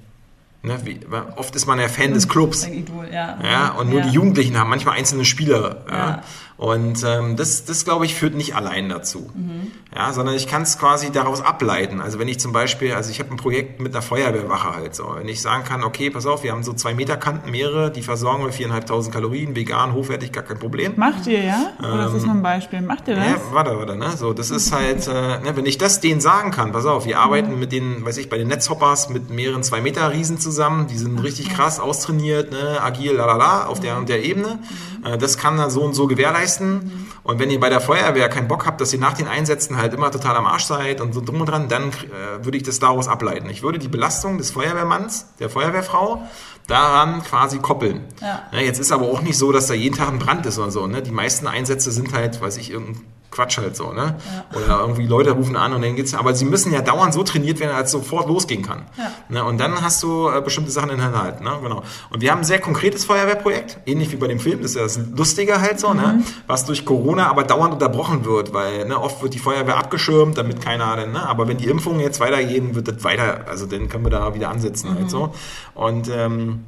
[0.63, 0.99] Ne, wie,
[1.35, 2.65] oft ist man ja Fan des Clubs.
[2.65, 3.37] Ein Idol, ja.
[3.43, 4.07] ja und nur ja.
[4.07, 5.85] die Jugendlichen haben manchmal einzelne Spieler.
[5.89, 5.97] Ja.
[5.97, 6.23] ja.
[6.57, 9.29] Und ähm, das, das glaube ich, führt nicht allein dazu.
[9.35, 9.71] Mhm.
[9.95, 12.01] Ja, sondern ich kann es quasi daraus ableiten.
[12.01, 15.13] Also wenn ich zum Beispiel, also ich habe ein Projekt mit einer Feuerwehrwache halt so.
[15.15, 18.01] Wenn ich sagen kann, okay, pass auf, wir haben so zwei Meter Kanten Meere, die
[18.01, 20.93] versorgen wir viereinhalbtausend Kalorien, vegan, hochwertig, gar kein Problem.
[20.95, 21.73] Macht ihr, ja?
[21.77, 22.81] Oder ähm, ist das nur ein Beispiel?
[22.81, 23.25] Macht ihr das?
[23.25, 24.17] Ja, warte, warte, ne?
[24.17, 27.19] So, das ist halt, äh, ne, wenn ich das denen sagen kann, pass auf, wir
[27.19, 27.59] arbeiten mhm.
[27.59, 30.46] mit den, weiß ich, bei den Netzhoppers mit mehreren zwei Meter Riesen zusammen,
[30.87, 34.59] die sind richtig krass austrainiert, ne, agil, lalala, auf der und der Ebene.
[35.03, 37.07] Äh, das kann er so und so gewährleisten.
[37.23, 39.93] Und wenn ihr bei der Feuerwehr keinen Bock habt, dass ihr nach den Einsätzen halt
[39.93, 42.79] immer total am Arsch seid und so drum und dran, dann äh, würde ich das
[42.79, 43.49] daraus ableiten.
[43.49, 46.23] Ich würde die Belastung des Feuerwehrmanns, der Feuerwehrfrau,
[46.67, 48.05] daran quasi koppeln.
[48.21, 48.43] Ja.
[48.51, 50.71] Ja, jetzt ist aber auch nicht so, dass da jeden Tag ein Brand ist oder
[50.71, 50.85] so.
[50.87, 51.01] Ne?
[51.01, 53.03] Die meisten Einsätze sind halt, weiß ich, irgendein
[53.37, 54.15] Quatsch halt so, ne?
[54.51, 54.59] Ja.
[54.59, 57.59] Oder irgendwie Leute rufen an und dann geht's, aber sie müssen ja dauernd so trainiert
[57.59, 58.85] werden, als sofort losgehen kann.
[58.97, 59.11] Ja.
[59.29, 59.43] Ne?
[59.43, 61.51] Und dann hast du äh, bestimmte Sachen in der Hand, ne?
[61.61, 61.83] Genau.
[62.09, 64.81] Und wir haben ein sehr konkretes Feuerwehrprojekt, ähnlich wie bei dem Film, das ist ja
[64.81, 66.01] das Lustige halt so, ne?
[66.01, 66.17] mhm.
[66.17, 66.23] ne?
[66.47, 70.59] Was durch Corona aber dauernd unterbrochen wird, weil ne, oft wird die Feuerwehr abgeschirmt, damit
[70.59, 71.29] keiner, denn, ne?
[71.29, 74.49] Aber wenn die Impfungen jetzt weitergehen, wird das weiter, also dann können wir da wieder
[74.49, 75.01] ansetzen halt mhm.
[75.03, 75.33] halt so.
[75.75, 76.65] Und ähm,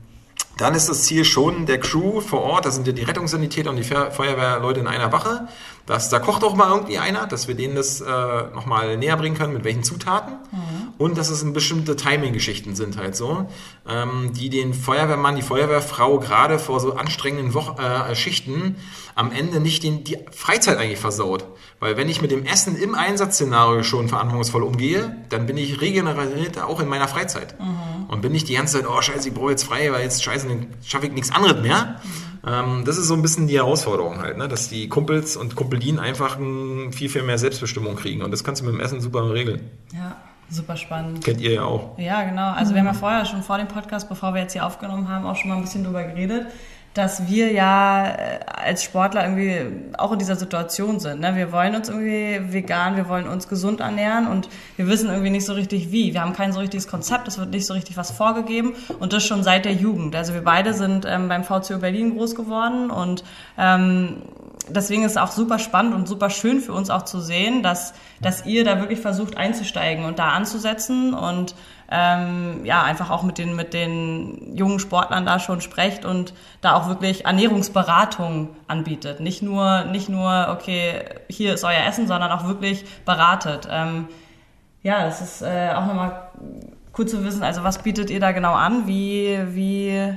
[0.59, 3.77] dann ist das Ziel schon der Crew vor Ort, das sind ja die Rettungssanitäter und
[3.77, 5.47] die Feuerwehrleute in einer Wache,
[5.89, 8.05] dass da kocht auch mal irgendwie einer, dass wir denen das äh,
[8.53, 10.33] nochmal näher bringen können, mit welchen Zutaten.
[10.51, 10.93] Mhm.
[10.99, 13.47] Und dass es bestimmte Timing-Geschichten sind halt so,
[13.87, 18.75] ähm, die den Feuerwehrmann, die Feuerwehrfrau gerade vor so anstrengenden Wo äh, Schichten
[19.15, 21.45] am Ende nicht den, die Freizeit eigentlich versaut.
[21.79, 26.61] Weil wenn ich mit dem Essen im Einsatzszenario schon verantwortungsvoll umgehe, dann bin ich regeneriert
[26.61, 27.59] auch in meiner Freizeit.
[27.59, 28.05] Mhm.
[28.09, 30.47] Und bin nicht die ganze Zeit, oh scheiße, ich brauche jetzt frei, weil jetzt scheiße,
[30.47, 31.99] dann schaffe ich nichts anderes mehr.
[32.03, 32.28] Mhm.
[32.45, 34.47] Ähm, das ist so ein bisschen die Herausforderung halt, ne?
[34.47, 38.21] dass die Kumpels und Kumpelinen einfach ein, viel, viel mehr Selbstbestimmung kriegen.
[38.21, 39.69] Und das kannst du mit dem Essen super regeln.
[39.93, 40.15] Ja.
[40.51, 41.23] Super spannend.
[41.23, 41.95] Kennt ihr ja auch.
[41.99, 42.53] Ja, genau.
[42.53, 45.27] Also wir haben ja vorher schon vor dem Podcast, bevor wir jetzt hier aufgenommen haben,
[45.27, 46.47] auch schon mal ein bisschen drüber geredet
[46.99, 51.21] dass wir ja äh, als Sportler irgendwie auch in dieser Situation sind.
[51.21, 51.35] Ne?
[51.35, 55.45] Wir wollen uns irgendwie vegan, wir wollen uns gesund ernähren und wir wissen irgendwie nicht
[55.45, 56.13] so richtig wie.
[56.13, 59.23] Wir haben kein so richtiges Konzept, es wird nicht so richtig was vorgegeben und das
[59.25, 60.15] schon seit der Jugend.
[60.15, 63.23] Also wir beide sind ähm, beim VCO Berlin groß geworden und
[63.57, 64.21] ähm,
[64.67, 67.93] deswegen ist es auch super spannend und super schön für uns auch zu sehen, dass,
[68.21, 71.55] dass ihr da wirklich versucht einzusteigen und da anzusetzen und
[71.91, 76.75] ähm, ja, einfach auch mit den, mit den jungen Sportlern da schon sprecht und da
[76.75, 79.19] auch wirklich Ernährungsberatung anbietet.
[79.19, 83.67] Nicht nur, nicht nur, okay, hier ist euer Essen, sondern auch wirklich beratet.
[83.71, 84.07] Ähm,
[84.81, 86.29] Ja, das ist äh, auch nochmal
[86.97, 87.43] cool zu wissen.
[87.43, 88.87] Also was bietet ihr da genau an?
[88.87, 90.13] Wie, wie,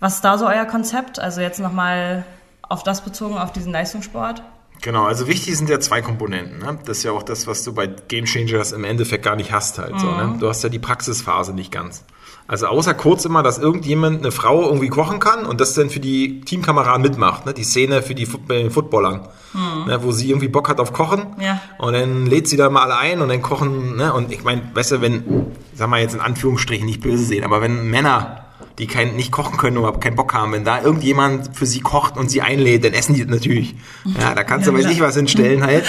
[0.00, 1.20] was ist da so euer Konzept?
[1.20, 2.24] Also jetzt nochmal
[2.68, 4.42] auf das bezogen, auf diesen Leistungssport?
[4.84, 6.58] Genau, also wichtig sind ja zwei Komponenten.
[6.58, 6.78] Ne?
[6.84, 9.78] Das ist ja auch das, was du bei Game Changers im Endeffekt gar nicht hast
[9.78, 9.94] halt.
[9.94, 9.98] Mhm.
[9.98, 10.24] So, ne?
[10.24, 10.40] Mhm.
[10.40, 12.04] Du hast ja die Praxisphase nicht ganz.
[12.46, 16.00] Also außer kurz immer, dass irgendjemand, eine Frau irgendwie kochen kann und das dann für
[16.00, 17.46] die Teamkameraden mitmacht.
[17.46, 17.54] Ne?
[17.54, 19.86] Die Szene für die Foot Footballern, mhm.
[19.86, 20.02] ne?
[20.02, 21.28] wo sie irgendwie Bock hat auf Kochen.
[21.40, 21.62] Ja.
[21.78, 23.96] Und dann lädt sie da mal alle ein und dann kochen.
[23.96, 24.12] Ne?
[24.12, 27.62] Und ich meine, weißt du, wenn, sag mal jetzt in Anführungsstrichen nicht böse sehen, aber
[27.62, 28.43] wenn Männer
[28.78, 32.16] die kein, nicht kochen können oder keinen Bock haben, wenn da irgendjemand für sie kocht
[32.16, 33.76] und sie einlädt, dann essen die natürlich.
[34.04, 35.84] Ja, da kannst du ja, weiß ich was hinstellen halt.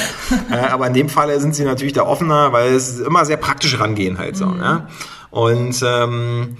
[0.52, 3.80] äh, aber in dem Fall sind sie natürlich da offener, weil es immer sehr praktisch
[3.80, 4.46] rangehen halt so.
[4.46, 4.60] Mhm.
[4.60, 4.88] Ja?
[5.32, 6.58] Und ähm,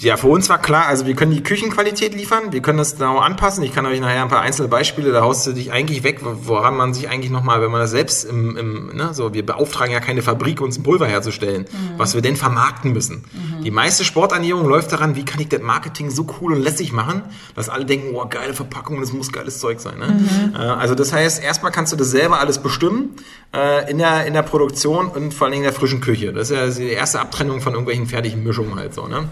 [0.00, 3.18] ja, für uns war klar, also wir können die Küchenqualität liefern, wir können das genau
[3.18, 3.64] anpassen.
[3.64, 6.76] Ich kann euch nachher ein paar einzelne Beispiele, da haust du dich eigentlich weg, woran
[6.76, 10.00] man sich eigentlich nochmal, wenn man das selbst im, im ne, so, wir beauftragen ja
[10.00, 11.98] keine Fabrik, uns ein Pulver herzustellen, mhm.
[11.98, 13.24] was wir denn vermarkten müssen.
[13.32, 13.64] Mhm.
[13.64, 17.22] Die meiste Sporternährung läuft daran, wie kann ich das Marketing so cool und lässig machen,
[17.54, 19.98] dass alle denken, oh, geile Verpackung, das muss geiles Zeug sein.
[19.98, 20.08] Ne?
[20.08, 20.54] Mhm.
[20.54, 23.16] Äh, also das heißt, erstmal kannst du das selber alles bestimmen
[23.54, 26.34] äh, in, der, in der Produktion und vor allem in der frischen Küche.
[26.34, 29.06] Das ist ja die erste Abtrennung von irgendwelchen fertigen Mischungen halt so.
[29.06, 29.26] Ne?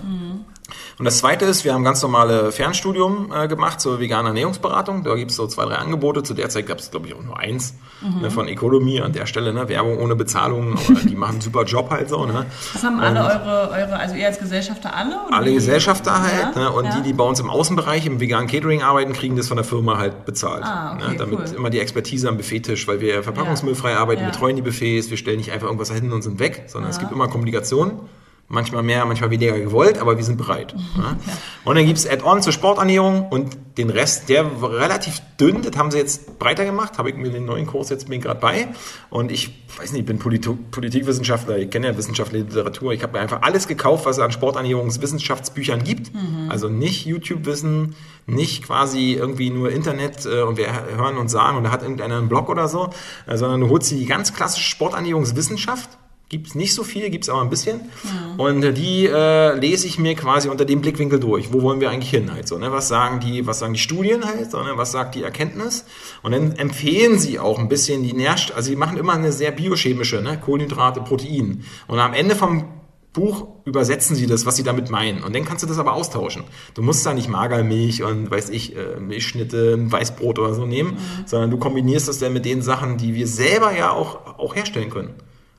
[0.99, 5.03] Und das Zweite ist, wir haben ganz normale Fernstudium äh, gemacht zur veganen Ernährungsberatung.
[5.03, 6.23] Da gibt es so zwei, drei Angebote.
[6.23, 8.23] Zu der Zeit gab es, glaube ich, auch nur eins mhm.
[8.23, 9.53] ne, von Economy an der Stelle.
[9.53, 9.69] Ne?
[9.69, 10.79] Werbung ohne Bezahlung,
[11.09, 12.25] die machen einen super Job halt so.
[12.27, 12.47] Ne?
[12.73, 15.17] Das haben alle eure, eure, also ihr als Gesellschafter alle?
[15.27, 16.55] Oder alle Gesellschafter halt.
[16.55, 16.63] Ja?
[16.63, 16.71] Ne?
[16.71, 16.97] Und ja.
[16.97, 19.99] die, die bei uns im Außenbereich im veganen Catering arbeiten, kriegen das von der Firma
[19.99, 20.63] halt bezahlt.
[20.63, 21.17] Ah, okay, ne?
[21.17, 21.57] Damit cool.
[21.57, 24.31] immer die Expertise am Buffettisch, weil wir verpackungsmüllfrei arbeiten, ja.
[24.31, 27.11] betreuen die Buffets, wir stellen nicht einfach irgendwas hin und sind weg, sondern es gibt
[27.11, 28.09] immer Kommunikation.
[28.47, 30.75] Manchmal mehr, manchmal weniger gewollt, aber wir sind bereit.
[30.97, 31.17] Ja.
[31.65, 35.77] Und dann gibt es Add-on zur Sporternährung und den Rest, der war relativ dünn, das
[35.77, 38.69] haben sie jetzt breiter gemacht, habe ich mir den neuen Kurs jetzt bin gerade bei.
[39.11, 43.15] Und ich weiß nicht, ich bin Polit Politikwissenschaftler, ich kenne ja wissenschaftliche Literatur, ich habe
[43.15, 46.15] mir einfach alles gekauft, was es an Sporternährungswissenschaftsbüchern gibt.
[46.15, 46.51] Mhm.
[46.51, 51.65] Also nicht YouTube-Wissen, nicht quasi irgendwie nur Internet äh, und wir hören und sagen und
[51.65, 52.91] da hat irgendeiner einen Blog oder so,
[53.27, 55.99] äh, sondern du holst die ganz klassische Sporternährungswissenschaft
[56.31, 57.81] Gibt es nicht so viel, gibt es aber ein bisschen.
[58.03, 58.41] Mhm.
[58.41, 61.53] Und die äh, lese ich mir quasi unter dem Blickwinkel durch.
[61.53, 62.33] Wo wollen wir eigentlich hin?
[62.33, 62.73] Halt so, ne?
[62.73, 64.73] Was sagen die, was sagen die Studien halt, so, ne?
[64.77, 65.85] was sagt die Erkenntnis?
[66.23, 69.51] Und dann empfehlen sie auch ein bisschen die Nährstoffe, also sie machen immer eine sehr
[69.51, 70.41] biochemische, ne?
[70.41, 71.65] Kohlenhydrate, Protein.
[71.89, 72.65] Und am Ende vom
[73.15, 75.23] Buch übersetzen sie das, was sie damit meinen.
[75.23, 76.43] Und dann kannst du das aber austauschen.
[76.75, 81.27] Du musst da nicht Magermilch und weiß ich, äh, Milchschnitte, Weißbrot oder so nehmen, mhm.
[81.27, 84.91] sondern du kombinierst das dann mit den Sachen, die wir selber ja auch, auch herstellen
[84.91, 85.15] können.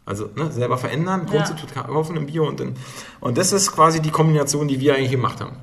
[0.05, 1.83] Also ne, selber verändern, Grundsubstitut ja.
[1.83, 2.75] kaufen im Bio und dann.
[3.19, 5.57] Und das ist quasi die Kombination, die wir eigentlich gemacht haben.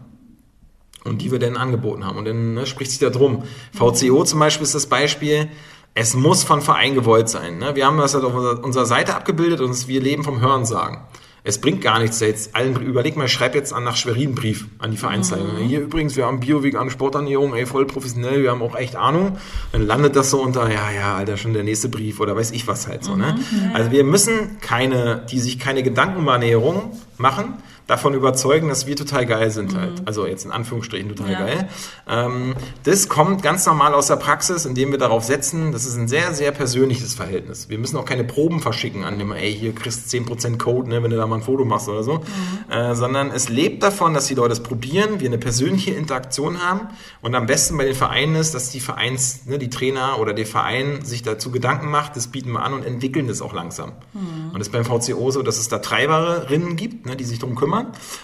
[1.05, 2.18] Und die wir dann angeboten haben.
[2.18, 3.44] Und dann ne, spricht sich da drum.
[3.72, 5.48] VCO zum Beispiel ist das Beispiel.
[5.94, 7.59] Es muss von Verein gewollt sein.
[7.59, 7.74] Ne?
[7.74, 11.00] Wir haben das halt auf unserer Seite abgebildet und wir leben vom Hörensagen
[11.44, 14.92] es bringt gar nichts jetzt allen, überleg mal, schreib jetzt an nach Schwerin Brief an
[14.92, 15.61] die Vereinsleitung.
[15.61, 15.66] Mhm.
[15.66, 19.38] Hier übrigens, wir haben Bio-vegane Sporternährung, ey, voll professionell, wir haben auch echt Ahnung.
[19.72, 22.68] Dann landet das so unter, ja, ja, Alter, schon der nächste Brief oder weiß ich
[22.68, 23.35] was halt so, ne?
[23.35, 23.74] Mhm.
[23.74, 27.55] Also wir müssen keine, die sich keine Gedanken Ernährung machen,
[27.86, 30.00] davon überzeugen, dass wir total geil sind halt.
[30.00, 30.06] Mhm.
[30.06, 31.38] Also jetzt in Anführungsstrichen total ja.
[31.38, 31.68] geil.
[32.08, 36.08] Ähm, das kommt ganz normal aus der Praxis, indem wir darauf setzen, das ist ein
[36.08, 37.68] sehr, sehr persönliches Verhältnis.
[37.68, 41.02] Wir müssen auch keine Proben verschicken an dem, ey, hier kriegst du 10% Code, ne,
[41.02, 42.18] wenn du da mal ein Foto machst oder so.
[42.18, 42.72] Mhm.
[42.72, 46.88] Äh, sondern es lebt davon, dass die Leute es probieren, wir eine persönliche Interaktion haben
[47.20, 50.46] und am besten bei den Vereinen ist, dass die Vereins, ne, die Trainer oder der
[50.46, 53.92] Verein sich dazu Gedanken macht, das bieten wir an und entwickeln das auch langsam.
[54.12, 54.50] Mhm.
[54.52, 57.56] Und das ist beim VCO so, dass es da Treiberinnen gibt, ne, die sich darum
[57.56, 57.71] kümmern.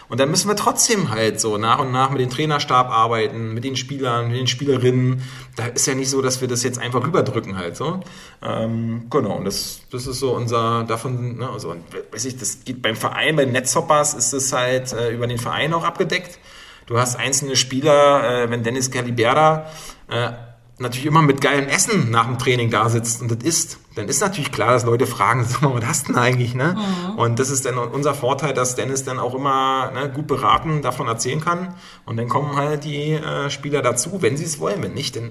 [0.08, 3.64] Und dann müssen wir trotzdem halt so nach und nach mit dem Trainerstab arbeiten, mit
[3.64, 5.22] den Spielern, mit den Spielerinnen.
[5.56, 8.00] Da ist ja nicht so, dass wir das jetzt einfach rüberdrücken halt so.
[8.42, 11.74] Ähm, genau, und das, das ist so unser, davon, ne, also,
[12.12, 15.38] weiß ich, das geht beim Verein, bei den Netzhoppers ist es halt äh, über den
[15.38, 16.38] Verein auch abgedeckt.
[16.86, 19.66] Du hast einzelne Spieler, äh, wenn Dennis Calibera
[20.08, 20.30] äh,
[20.78, 24.20] natürlich immer mit geilem Essen nach dem Training da sitzt und das isst, dann ist
[24.20, 26.54] natürlich klar, dass Leute fragen, sag mal, was hast du denn eigentlich?
[26.54, 26.76] Ne?
[26.76, 27.18] Mhm.
[27.18, 31.08] Und das ist dann unser Vorteil, dass Dennis dann auch immer ne, gut beraten davon
[31.08, 31.74] erzählen kann.
[32.06, 34.82] Und dann kommen halt die äh, Spieler dazu, wenn sie es wollen.
[34.82, 35.30] Wenn nicht, dann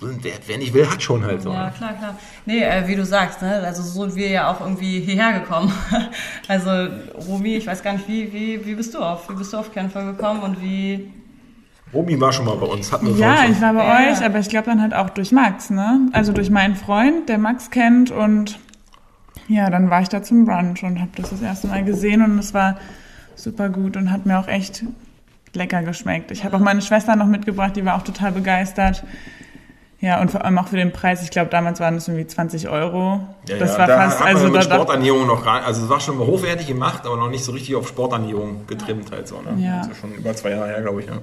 [0.00, 1.50] wer, wer, nicht will, hat schon halt so.
[1.52, 2.18] Ja, klar, klar.
[2.44, 3.62] Nee, äh, wie du sagst, ne?
[3.64, 5.72] also so sind wir ja auch irgendwie hierher gekommen.
[6.48, 6.70] also
[7.26, 9.72] Romy, ich weiß gar nicht, wie, wie, wie bist du auf, wie bist du auf
[9.72, 11.10] Kämpfer gekommen und wie
[11.92, 14.12] Romy war schon mal bei uns, hatten wir Ja, ich war bei ja.
[14.12, 16.08] euch, aber ich glaube dann halt auch durch Max, ne?
[16.12, 18.58] Also durch meinen Freund, der Max kennt und
[19.48, 22.38] ja, dann war ich da zum Brunch und habe das das erste Mal gesehen und
[22.38, 22.76] es war
[23.34, 24.84] super gut und hat mir auch echt
[25.54, 26.30] lecker geschmeckt.
[26.30, 29.04] Ich habe auch meine Schwester noch mitgebracht, die war auch total begeistert.
[30.00, 31.22] Ja, und vor allem auch für den Preis.
[31.22, 33.20] Ich glaube, damals waren es irgendwie 20 Euro.
[33.48, 35.84] Ja, das ja, war da fast, hat man also mit da, Sporternährung noch gar also
[35.84, 39.28] es war schon mal hochwertig gemacht, aber noch nicht so richtig auf Sporternährung getrimmt halt
[39.28, 39.40] so.
[39.40, 39.62] Ne?
[39.62, 39.78] Ja.
[39.78, 41.06] Das ist schon über zwei Jahre her, glaube ich.
[41.06, 41.18] Ja.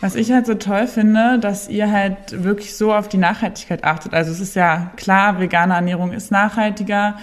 [0.00, 4.14] Was ich halt so toll finde, dass ihr halt wirklich so auf die Nachhaltigkeit achtet.
[4.14, 7.18] Also es ist ja klar, vegane Ernährung ist nachhaltiger,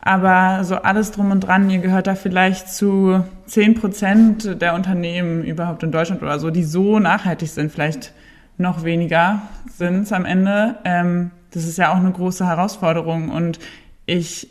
[0.00, 5.42] aber so alles drum und dran, ihr gehört da vielleicht zu 10 Prozent der Unternehmen
[5.42, 8.12] überhaupt in Deutschland oder so, die so nachhaltig sind, vielleicht
[8.56, 9.42] noch weniger
[9.76, 10.76] sind es am Ende.
[10.84, 13.58] Ähm, das ist ja auch eine große Herausforderung und
[14.06, 14.48] ich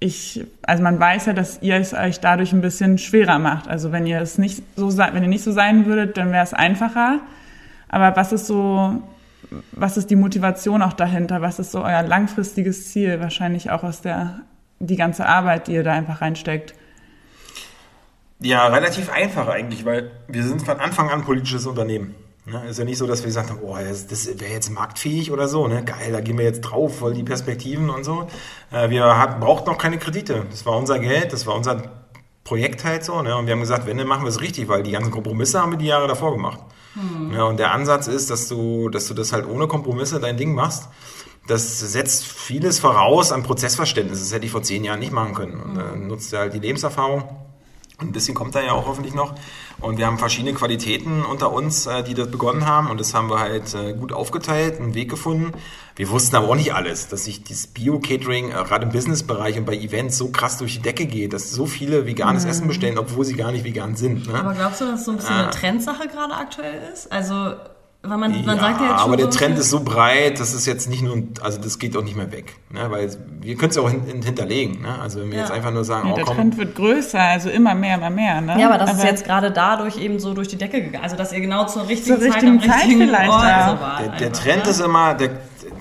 [0.00, 3.68] ich, also man weiß ja, dass ihr es euch dadurch ein bisschen schwerer macht.
[3.68, 6.54] Also wenn ihr es nicht so, wenn ihr nicht so sein würdet, dann wäre es
[6.54, 7.20] einfacher.
[7.88, 9.02] Aber was ist so,
[9.72, 11.42] was ist die Motivation auch dahinter?
[11.42, 13.20] Was ist so euer langfristiges Ziel?
[13.20, 14.40] Wahrscheinlich auch aus der,
[14.78, 16.74] die ganze Arbeit, die ihr da einfach reinsteckt.
[18.40, 22.14] Ja, relativ einfach eigentlich, weil wir sind von Anfang an politisches Unternehmen.
[22.46, 22.68] Ne?
[22.68, 25.46] Ist ja nicht so, dass wir gesagt haben, oh, das, das wäre jetzt marktfähig oder
[25.46, 25.84] so, ne?
[25.84, 28.28] Geil, da gehen wir jetzt drauf, voll die Perspektiven und so.
[28.72, 30.46] Äh, wir hat, brauchten noch keine Kredite.
[30.50, 31.82] Das war unser Geld, das war unser
[32.44, 33.20] Projekt halt so.
[33.22, 33.36] Ne?
[33.36, 35.72] Und wir haben gesagt, wenn, dann machen wir es richtig, weil die ganzen Kompromisse haben
[35.72, 36.60] wir die Jahre davor gemacht.
[36.94, 37.32] Mhm.
[37.32, 40.54] Ja, und der Ansatz ist, dass du, dass du das halt ohne Kompromisse dein Ding
[40.54, 40.88] machst.
[41.46, 44.20] Das setzt vieles voraus an Prozessverständnis.
[44.20, 45.60] Das hätte ich vor zehn Jahren nicht machen können.
[45.60, 47.24] Und dann nutzt er halt die Lebenserfahrung.
[48.00, 49.34] Ein bisschen kommt da ja auch hoffentlich noch.
[49.80, 52.90] Und wir haben verschiedene Qualitäten unter uns, äh, die das begonnen haben.
[52.90, 55.52] Und das haben wir halt äh, gut aufgeteilt, einen Weg gefunden.
[55.96, 59.66] Wir wussten aber auch nicht alles, dass sich dieses Bio-Catering äh, gerade im Businessbereich und
[59.66, 62.50] bei Events so krass durch die Decke geht, dass so viele veganes mhm.
[62.50, 64.26] Essen bestellen, obwohl sie gar nicht vegan sind.
[64.26, 64.38] Ne?
[64.38, 67.12] Aber glaubst du, dass so ein bisschen eine Trendsache gerade aktuell ist?
[67.12, 67.52] Also
[68.02, 70.40] weil man, man ja, sagt ja jetzt schon aber der so Trend ist so breit,
[70.40, 72.54] das ist jetzt nicht nur, also das geht auch nicht mehr weg.
[72.70, 72.86] Ne?
[72.90, 73.10] Weil
[73.42, 74.80] wir können es ja auch hin, hinterlegen.
[74.80, 74.98] Ne?
[74.98, 75.42] Also wenn wir Ja.
[75.42, 78.08] jetzt einfach nur sagen, Ja, oh der komm, Trend wird größer, also immer mehr, immer
[78.10, 78.40] mehr.
[78.40, 78.56] Ne?
[78.58, 81.04] Ja, aber das ist jetzt gerade dadurch eben so durch die Decke gegangen.
[81.04, 83.70] Also, dass ihr genau zur richtigen Zur Zeit richtigen am richtigen Zeit vielleicht, Ort ja.
[83.76, 84.70] so wart der, der einfach, Trend ne?
[84.70, 85.30] ist immer, der,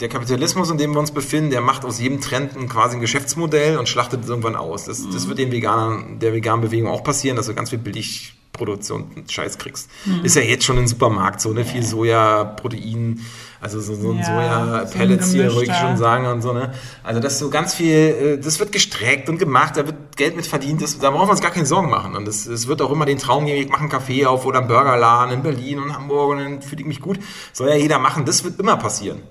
[0.02, 3.02] der Kapitalismus, in dem wir uns befinden, der macht aus jedem Trend ein, quasi ein
[3.02, 4.86] Geschäftsmodell und schlachtet es irgendwann aus.
[4.86, 5.30] Das, das Mhm.
[5.30, 9.58] wird den Veganern, der veganen Bewegung auch passieren, dass du ganz viel Billigproduktion und Scheiß
[9.58, 9.90] kriegst.
[10.22, 11.64] Ist ja jetzt schon im Supermarkt so, ne?
[11.64, 13.22] Viel Soja, Protein,
[13.62, 16.52] also so, so ein Ja, Soja-Pellets so hier, würde ich gemischter- schon sagen und so,
[16.52, 16.74] ne?
[17.02, 20.36] Also das ist so ganz viel, äh, das wird gestreckt und gemacht, da wird Geld
[20.36, 22.18] mit verdient, das, da brauchen wir uns gar keine Sorgen machen.
[22.18, 24.68] Und es wird auch immer den Traum geben, ich mache einen Café auf oder einen
[24.68, 27.18] Burgerladen in Berlin und Hamburg und dann fühle ich mich gut.
[27.54, 29.22] Soll ja jeder machen, das wird immer passieren.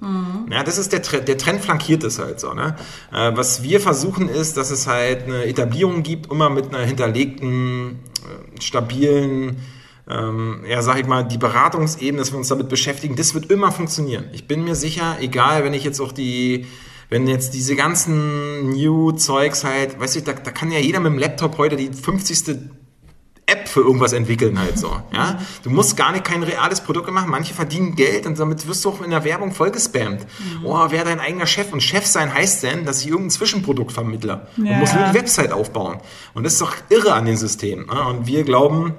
[0.51, 2.77] Ja, das ist der Trend, der Trend flankiert es halt so, ne?
[3.13, 7.99] Äh, was wir versuchen ist, dass es halt eine Etablierung gibt, immer mit einer hinterlegten,
[8.61, 9.57] stabilen,
[10.09, 13.73] ähm, ja, sag ich mal, die Beratungsebene, dass wir uns damit beschäftigen, das wird immer
[13.73, 14.25] funktionieren.
[14.33, 16.67] Ich bin mir sicher, egal, wenn ich jetzt auch die,
[17.11, 21.19] wenn jetzt diese ganzen New-Zeugs halt, weißt du, da, da kann ja jeder mit dem
[21.19, 22.59] Laptop heute die 50.
[23.79, 25.39] Für irgendwas entwickeln halt so, ja.
[25.63, 27.31] Du musst gar nicht kein reales Produkt machen.
[27.31, 30.27] Manche verdienen Geld und damit wirst du auch in der Werbung voll gespammt.
[30.65, 31.73] Oh, wer dein eigener Chef?
[31.73, 34.79] Und Chef sein heißt denn, dass ich irgendein Zwischenprodukt vermittle und Ja.
[34.79, 35.99] muss nur die Website aufbauen.
[36.35, 37.87] Und das ist doch irre an den Systemen.
[37.87, 38.03] Ne?
[38.05, 38.95] Und wir glauben,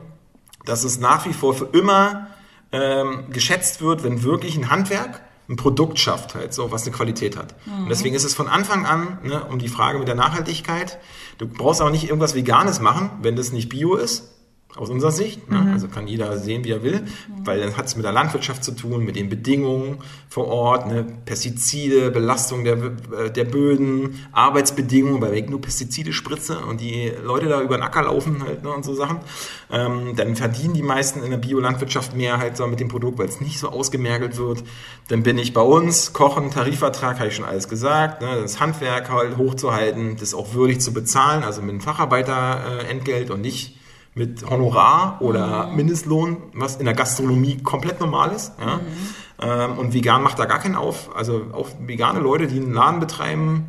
[0.64, 2.28] dass es nach wie vor für immer
[2.72, 7.36] ähm, geschätzt wird, wenn wirklich ein Handwerk ein Produkt schafft, halt so, was eine Qualität
[7.36, 7.56] hat.
[7.66, 11.00] Und deswegen ist es von Anfang an, ne, um die Frage mit der Nachhaltigkeit,
[11.40, 14.30] du brauchst aber nicht irgendwas Veganes machen, wenn das nicht Bio ist,
[14.76, 15.50] aus unserer Sicht.
[15.50, 15.72] Ne?
[15.74, 17.02] Also kann jeder sehen, wie er will,
[17.44, 19.98] weil dann hat es mit der Landwirtschaft zu tun, mit den Bedingungen
[20.30, 21.06] vor Ort, ne?
[21.26, 27.48] Pestizide, Belastung der, äh, der Böden, Arbeitsbedingungen, weil ich nur Pestizide spritze und die Leute
[27.48, 28.70] da über den Acker laufen halt ne?
[28.70, 29.20] und so Sachen.
[29.72, 33.28] Ähm, dann verdienen die meisten in der Biolandwirtschaft mehr halt so mit dem Produkt, weil
[33.28, 34.64] es nicht so ausgemergelt wird.
[35.08, 38.40] Dann bin ich bei uns, Kochen, Tarifvertrag, habe ich schon alles gesagt, ne?
[38.40, 43.42] das Handwerk halt hochzuhalten, das auch würdig zu bezahlen, also mit einem Facharbeiterentgelt äh, und
[43.42, 43.79] nicht
[44.16, 48.54] mit Honorar oder Mindestlohn, was in der Gastronomie komplett normal ist.
[48.60, 48.80] Ja?
[49.42, 51.16] Ähm, und vegan macht da gar keinen auf.
[51.16, 53.68] Also auch vegane Leute, die einen Laden betreiben,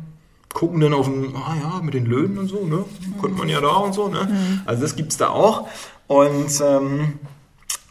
[0.53, 2.83] gucken dann auf den, ah ja, mit den Löhnen und so, ne?
[3.21, 4.27] Könnte man ja da und so, ne?
[4.65, 5.67] Also das gibt's da auch.
[6.07, 7.19] Und ähm,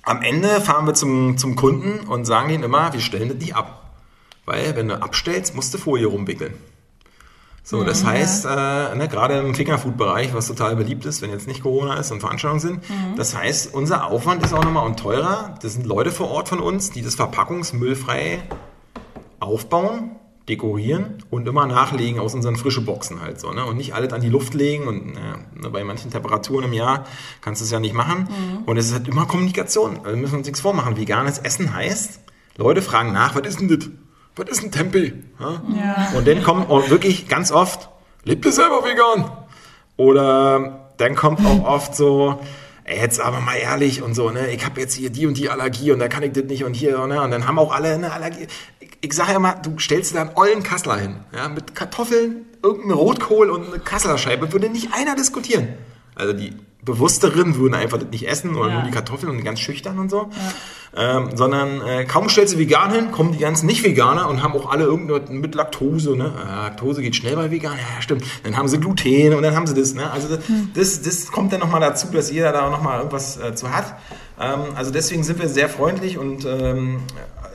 [0.02, 3.54] am Ende fahren wir zum, zum Kunden und sagen denen immer, wir stellen das nicht
[3.56, 3.92] ab.
[4.44, 6.54] Weil wenn du abstellst, musst du Folie rumwickeln.
[7.70, 11.62] So, das heißt, äh, ne, gerade im Fingerfood-Bereich, was total beliebt ist, wenn jetzt nicht
[11.62, 12.80] Corona ist und Veranstaltungen sind,
[13.16, 15.54] das heißt, unser Aufwand ist auch nochmal und teurer.
[15.62, 18.42] Das sind Leute vor Ort von uns, die das verpackungsmüllfrei
[19.38, 20.16] aufbauen,
[20.48, 23.52] dekorieren und immer nachlegen aus unseren frischen Boxen halt so.
[23.52, 23.64] Ne?
[23.64, 27.04] Und nicht alles an die Luft legen und äh, bei manchen Temperaturen im Jahr
[27.40, 28.26] kannst du es ja nicht machen.
[28.66, 29.98] Und es ist halt immer Kommunikation.
[29.98, 30.96] Also wir müssen uns nichts vormachen.
[30.96, 32.18] Veganes Essen heißt,
[32.56, 33.88] Leute fragen nach, was ist denn das?
[34.40, 35.12] Was ist ein Tempeh?
[35.38, 35.62] Ja?
[35.76, 36.12] Ja.
[36.16, 37.90] Und dann kommt auch wirklich ganz oft,
[38.24, 39.30] lebt ihr selber vegan?
[39.98, 42.40] Oder dann kommt auch oft so,
[42.84, 45.50] ey, jetzt aber mal ehrlich und so, ne, ich habe jetzt hier die und die
[45.50, 47.92] Allergie und da kann ich das nicht und hier, ne, und dann haben auch alle
[47.92, 48.46] eine Allergie.
[48.78, 52.96] Ich, ich sage immer, du stellst da einen ollen Kassler hin, ja, mit Kartoffeln, irgendeinem
[52.96, 55.68] Rotkohl und eine Kasslerscheibe, würde nicht einer diskutieren.
[56.14, 58.74] Also die Bewussteren würden einfach das nicht essen oder Ja.
[58.76, 60.30] nur die Kartoffeln und ganz schüchtern und so.
[60.96, 64.70] Ähm, sondern äh, kaum stellst du vegan hin, kommen die ganzen Nicht-Veganer und haben auch
[64.70, 66.16] alle irgendwas mit Laktose.
[66.16, 66.32] Ne?
[66.36, 68.24] Äh, Laktose geht schnell bei vegan, ja stimmt.
[68.42, 69.94] Dann haben sie Gluten und dann haben sie das.
[69.94, 70.10] Ne?
[70.10, 70.40] Also das,
[70.74, 73.94] das, das kommt dann nochmal dazu, dass jeder da nochmal irgendwas äh, zu hat.
[74.40, 77.00] Ähm, also deswegen sind wir sehr freundlich und ähm,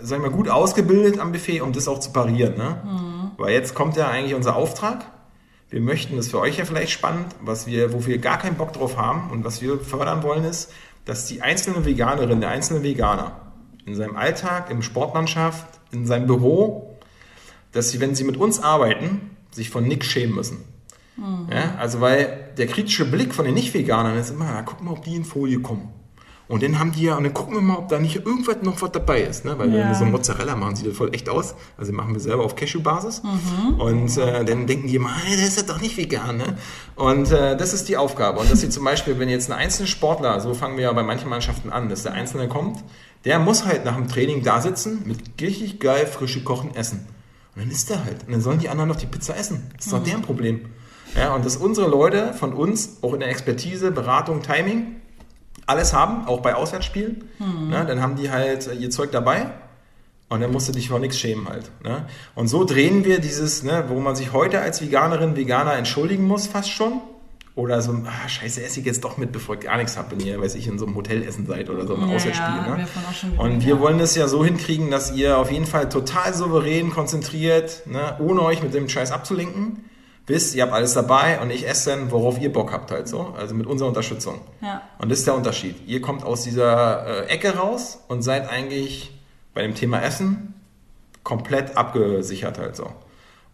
[0.01, 2.55] sagen wir gut ausgebildet am Buffet, um das auch zu parieren.
[2.57, 2.77] Ne?
[3.37, 5.03] Weil jetzt kommt ja eigentlich unser Auftrag.
[5.75, 8.55] Wir möchten, das ist für euch ja vielleicht spannend, was wir, wo wir gar keinen
[8.55, 10.71] Bock drauf haben und was wir fördern wollen, ist,
[11.03, 13.41] dass die einzelne Veganerin, der einzelne Veganer
[13.85, 16.95] in seinem Alltag, im Sportmannschaft, in seinem Büro,
[17.73, 20.63] dass sie, wenn sie mit uns arbeiten, sich von nichts schämen müssen.
[21.51, 25.17] Ja, also weil der kritische Blick von den Nicht-Veganern ist immer, guck mal, ob die
[25.17, 25.89] in Folie kommen.
[26.47, 28.79] Und dann haben die ja, und dann gucken wir mal, ob da nicht irgendwas noch
[28.81, 29.45] was dabei ist.
[29.45, 29.57] Ne?
[29.57, 29.87] Weil wenn Ja.
[29.89, 31.55] wir so Mozzarella machen, sieht das voll echt aus.
[31.77, 33.23] Also machen wir selber auf Cashew-Basis.
[33.79, 36.37] Und äh, dann denken die immer, "Hey, das ist ja doch nicht vegan.
[36.37, 36.57] Ne?
[36.95, 38.39] Und äh, das ist die Aufgabe.
[38.39, 41.03] Und dass sie zum Beispiel, wenn jetzt ein einzelner Sportler, so fangen wir ja bei
[41.03, 42.83] manchen Mannschaften an, dass der Einzelne kommt,
[43.25, 47.07] der muss halt nach dem Training da sitzen mit richtig geil frisch gekochten Essen.
[47.55, 48.23] Und dann isst er halt.
[48.27, 49.63] Und dann sollen die anderen noch die Pizza essen.
[49.77, 50.61] Das ist doch deren Problem.
[51.15, 54.97] Ja, und dass unsere Leute von uns auch in der Expertise, Beratung, Timing
[55.65, 57.23] alles haben, auch bei Auswärtsspielen,
[57.69, 59.47] ne, dann haben die halt äh, ihr Zeug dabei
[60.29, 61.71] und dann musst du dich vor nichts schämen halt.
[61.83, 62.05] Ne?
[62.35, 66.47] Und so drehen wir dieses, ne, wo man sich heute als Veganerin, Veganer entschuldigen muss,
[66.47, 67.01] fast schon.
[67.55, 70.19] Oder so, ah, scheiße, esse ich jetzt doch mit, bevor ich gar nichts habe, wenn
[70.19, 72.47] ihr, weiß ich, in so einem Hotelessen seid oder so im Ja, Auswärtsspiel.
[72.53, 72.87] ja, haben ne?
[73.31, 73.79] wir Und wir ja.
[73.79, 78.41] wollen es ja so hinkriegen, dass ihr auf jeden Fall total souverän, konzentriert, ne, ohne
[78.41, 79.85] euch mit dem Scheiß abzulenken,
[80.27, 83.33] wisst, ihr habt alles dabei und ich esse dann, worauf ihr Bock habt halt so,
[83.37, 84.41] also mit unserer Unterstützung.
[84.61, 84.81] Ja.
[84.97, 85.87] Und das ist der Unterschied.
[85.87, 89.11] Ihr kommt aus dieser äh, Ecke raus und seid eigentlich
[89.53, 90.53] bei dem Thema Essen
[91.23, 92.89] komplett abgesichert halt so.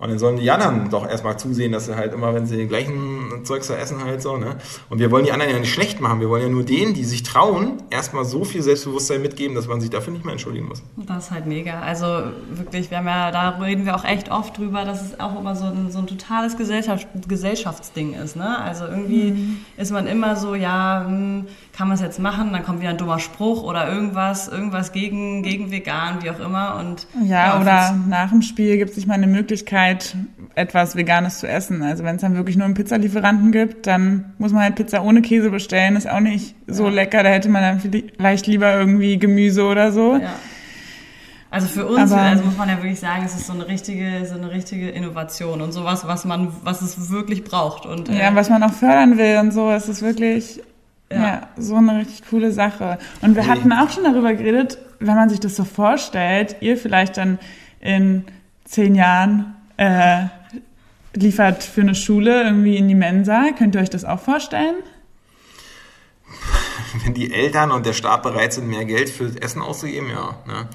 [0.02, 2.68] Und dann sollen die anderen doch erstmal zusehen, dass sie halt immer, wenn sie den
[2.68, 4.56] gleichen Zeugs da essen, halt so, ne?
[4.90, 6.20] Und wir wollen die anderen ja nicht schlecht machen.
[6.20, 9.80] Wir wollen ja nur denen, die sich trauen, erstmal so viel Selbstbewusstsein mitgeben, dass man
[9.80, 10.82] sich dafür nicht mehr entschuldigen muss.
[11.06, 11.82] Das ist halt mega.
[11.82, 15.40] Also wirklich, wir haben ja, da reden wir auch echt oft drüber, dass es auch
[15.40, 18.36] immer so ein, so ein totales Gesellschaft, Gesellschaftsding ist.
[18.36, 18.58] Ne?
[18.58, 22.52] Also irgendwie ist man immer so, ja, hm, kann man es jetzt machen?
[22.52, 26.76] Dann kommt wieder ein dummer Spruch oder irgendwas, irgendwas gegen, gegen vegan, wie auch immer.
[26.80, 30.16] Und Ja, oder nach dem Spiel gibt es nicht mal eine Möglichkeit,
[30.56, 31.82] etwas Veganes zu essen.
[31.82, 35.22] Also wenn es dann wirklich nur einen Pizzalieferanten gibt, dann muss man halt Pizza ohne
[35.22, 35.96] Käse bestellen.
[35.96, 37.24] Ist auch nicht so lecker.
[37.24, 40.18] Da hätte man dann vielleicht lieber irgendwie Gemüse oder so.
[40.18, 40.34] Ja.
[41.50, 44.26] Also für uns, Aber- also muss man ja wirklich sagen, es ist so eine richtige,
[44.26, 47.86] so eine richtige Innovation und sowas, was man, was es wirklich braucht.
[47.86, 49.70] Und äh, Ja, was man auch fördern will und so.
[49.72, 50.62] Es ist wirklich
[51.14, 51.22] ja.
[51.22, 51.48] Ja.
[51.58, 52.98] so eine richtig coole Sache.
[53.22, 53.50] Und wir Nee.
[53.50, 57.40] hatten auch schon darüber geredet, wenn man sich das so vorstellt, ihr vielleicht dann
[57.80, 58.26] in
[58.66, 60.26] zehn Jahren äh,
[61.14, 63.48] liefert für eine Schule irgendwie in die Mensa.
[63.58, 64.76] Könnt ihr euch das auch vorstellen?
[67.04, 70.36] wenn die Eltern und der Staat bereit sind, mehr Geld für das Essen auszugeben, ja.
[70.48, 70.68] Ne?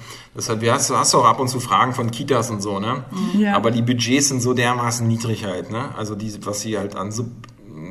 [0.61, 3.05] Wir hast, du hast auch ab und zu Fragen von Kitas und so, ne?
[3.37, 3.55] Ja.
[3.55, 5.89] Aber die Budgets sind so dermaßen niedrig halt, ne?
[5.97, 7.27] Also die, was sie halt an Sub,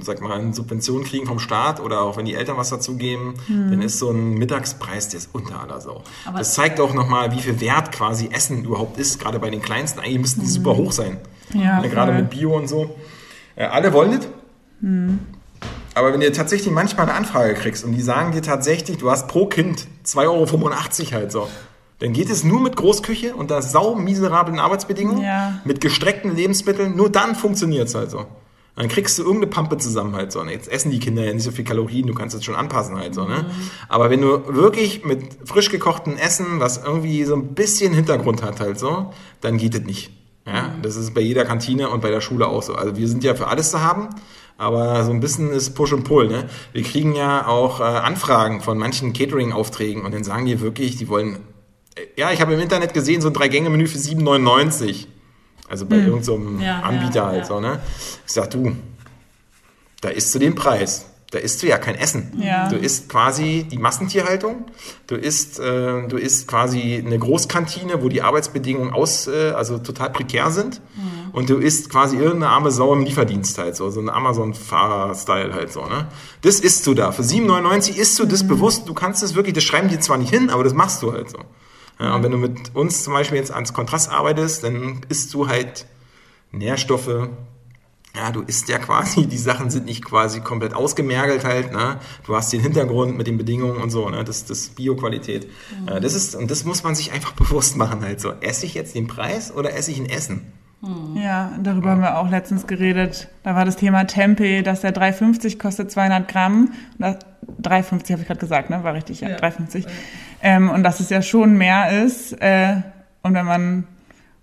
[0.01, 3.35] sag mal, an Subventionen kriegen vom Staat oder auch wenn die Eltern was dazu geben,
[3.49, 6.03] dann ist so ein Mittagspreis, der ist unter aller Sau.
[6.25, 9.62] Aber- das zeigt auch nochmal, wie viel Wert quasi Essen überhaupt ist, gerade bei den
[9.62, 10.01] Kleinsten.
[10.01, 11.18] Eigentlich müssten die super hoch sein.
[11.55, 12.96] Ja, Ne, gerade mit Bio und so.
[13.55, 14.29] Äh, alle wollen das.
[15.94, 19.29] Aber wenn du tatsächlich manchmal eine Anfrage kriegst und die sagen dir tatsächlich, du hast
[19.29, 21.49] pro Kind 2,85 Euro halt so,
[22.01, 25.55] dann geht es nur mit Großküche unter sau miserablen Arbeitsbedingungen, Ja.
[25.64, 28.27] mit gestreckten Lebensmitteln, nur dann funktioniert es halt so.
[28.77, 30.41] Dann kriegst du irgendeine Pampe zusammen halt so.
[30.41, 32.99] Und jetzt essen die Kinder ja nicht so viel Kalorien, du kannst es schon anpassen
[32.99, 33.47] halt so, ne?
[33.89, 38.61] Aber wenn du wirklich mit frisch gekochten Essen, was irgendwie so ein bisschen Hintergrund hat
[38.61, 40.11] halt so, dann geht es nicht.
[40.47, 42.75] Ja, das ist bei jeder Kantine und bei der Schule auch so.
[42.75, 44.11] Also wir sind ja für alles zu haben,
[44.59, 46.29] aber so ein bisschen ist Push und Pull.
[46.29, 46.49] Ne?
[46.73, 51.09] Wir kriegen ja auch äh, Anfragen von manchen Catering-Aufträgen und dann sagen die wirklich, die
[51.09, 51.39] wollen,
[51.97, 55.07] äh, ja, ich habe im Internet gesehen, so ein Drei-Gänge-Menü für 7,99.
[55.68, 57.44] Also bei irgendeinem so Ja, Anbieter ja, halt ja.
[57.44, 57.81] so, ne?
[58.26, 58.76] Ich sag, du,
[60.01, 61.07] da isst du den Preis.
[61.32, 62.41] Da isst du ja kein Essen.
[62.41, 62.68] Ja.
[62.68, 64.66] Du isst quasi die Massentierhaltung.
[65.09, 70.11] Du isst, äh, du isst quasi eine Großkantine, wo die Arbeitsbedingungen aus, äh, also total
[70.11, 70.80] prekär sind.
[71.32, 75.72] Und du isst quasi irgendeine arme Sau im Lieferdienst halt so, so ein Amazon-Fahrer-Style halt
[75.72, 76.07] so, ne?
[76.43, 77.11] Das isst du da.
[77.11, 78.88] Für 7,99 isst du das bewusst.
[78.88, 81.28] Du kannst das wirklich, das schreiben die zwar nicht hin, aber das machst du halt
[81.28, 81.38] so.
[81.99, 85.49] Ja, und wenn du mit uns zum Beispiel jetzt ans Kontrast arbeitest, dann isst du
[85.49, 85.86] halt
[86.53, 87.28] Nährstoffe,
[88.16, 91.99] ja, du isst ja quasi, die Sachen sind nicht quasi komplett ausgemergelt halt, ne?
[92.26, 94.24] Du hast den Hintergrund mit den Bedingungen und so, ne?
[94.24, 95.49] Das, das Bio-Qualität.
[95.82, 95.88] Mhm.
[95.88, 98.32] Äh, das ist, und das muss man sich einfach bewusst machen halt so.
[98.40, 100.53] Esse ich jetzt den Preis oder esse ich ein Essen?
[100.80, 101.16] Mhm.
[101.16, 103.28] Ja, darüber haben wir auch letztens geredet.
[103.42, 106.72] Da war das Thema Tempeh, dass der 3,50 kostet 200 Gramm.
[106.99, 108.82] 3,50 habe ich gerade gesagt, ne?
[108.82, 109.36] War richtig, ja, ja.
[109.36, 109.80] 3,50.
[109.80, 109.86] Ja.
[110.43, 112.32] Ähm, und dass es ja schon mehr ist.
[112.41, 112.82] Äh,
[113.22, 113.84] und wenn man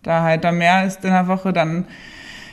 [0.02, 1.86] da halt da mehr isst in der Woche, dann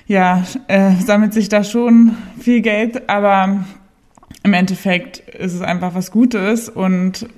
[0.07, 3.64] ja, äh, sammelt sich da schon viel Geld, aber
[4.43, 7.28] im Endeffekt ist es einfach was Gutes und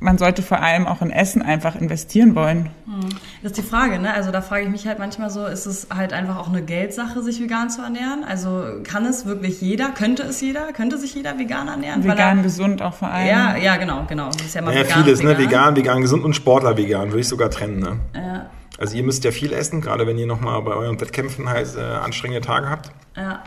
[0.00, 2.70] man sollte vor allem auch in Essen einfach investieren wollen.
[2.84, 3.08] Hm.
[3.42, 4.14] Das ist die Frage, ne?
[4.14, 7.22] Also da frage ich mich halt manchmal so, ist es halt einfach auch eine Geldsache,
[7.22, 8.22] sich vegan zu ernähren?
[8.24, 12.04] Also kann es wirklich jeder, könnte es jeder, könnte sich jeder vegan ernähren?
[12.04, 13.26] Vegan, er, gesund auch vor allem.
[13.26, 14.28] Ja, ja, genau, genau.
[14.28, 15.30] Das ist ja, mal ja vegan, vieles, ne?
[15.30, 15.40] vegan.
[15.40, 15.48] ne?
[15.48, 17.98] Vegan, vegan, gesund und Sportler vegan, würde ich sogar trennen, ne?
[18.14, 18.46] Ja.
[18.78, 21.80] Also ihr müsst ja viel essen, gerade wenn ihr nochmal bei euren Wettkämpfen halt äh,
[21.80, 22.92] anstrengende Tage habt.
[23.16, 23.42] Ja.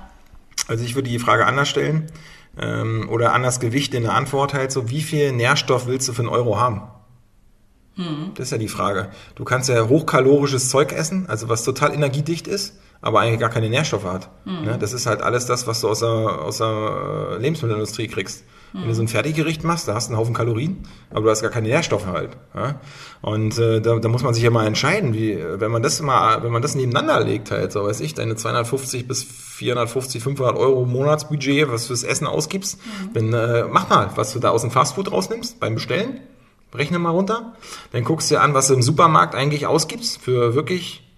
[0.67, 2.11] Also ich würde die Frage anders stellen
[2.59, 6.21] ähm, oder anders Gewicht in der Antwort halt so, wie viel Nährstoff willst du für
[6.21, 6.81] einen Euro haben?
[7.95, 8.31] Hm.
[8.35, 9.09] Das ist ja die Frage.
[9.35, 13.69] Du kannst ja hochkalorisches Zeug essen, also was total energiedicht ist, aber eigentlich gar keine
[13.69, 14.29] Nährstoffe hat.
[14.45, 14.65] Hm.
[14.65, 14.77] Ne?
[14.79, 18.43] Das ist halt alles das, was du aus der, aus der Lebensmittelindustrie kriegst.
[18.73, 21.41] Wenn du so ein Fertiggericht machst, da hast du einen Haufen Kalorien, aber du hast
[21.41, 22.37] gar keine Nährstoffe halt.
[22.55, 22.79] Ja?
[23.21, 26.41] Und äh, da, da muss man sich ja mal entscheiden, wie, wenn man das mal,
[26.43, 30.85] wenn man das nebeneinander legt halt, so weiß ich, deine 250 bis 450, 500 Euro
[30.85, 33.13] Monatsbudget, was fürs Essen ausgibst, mhm.
[33.13, 36.21] dann äh, mach mal, was du da aus dem Fastfood rausnimmst beim Bestellen,
[36.73, 37.53] rechne mal runter,
[37.91, 41.10] dann guckst du dir an, was du im Supermarkt eigentlich ausgibst für wirklich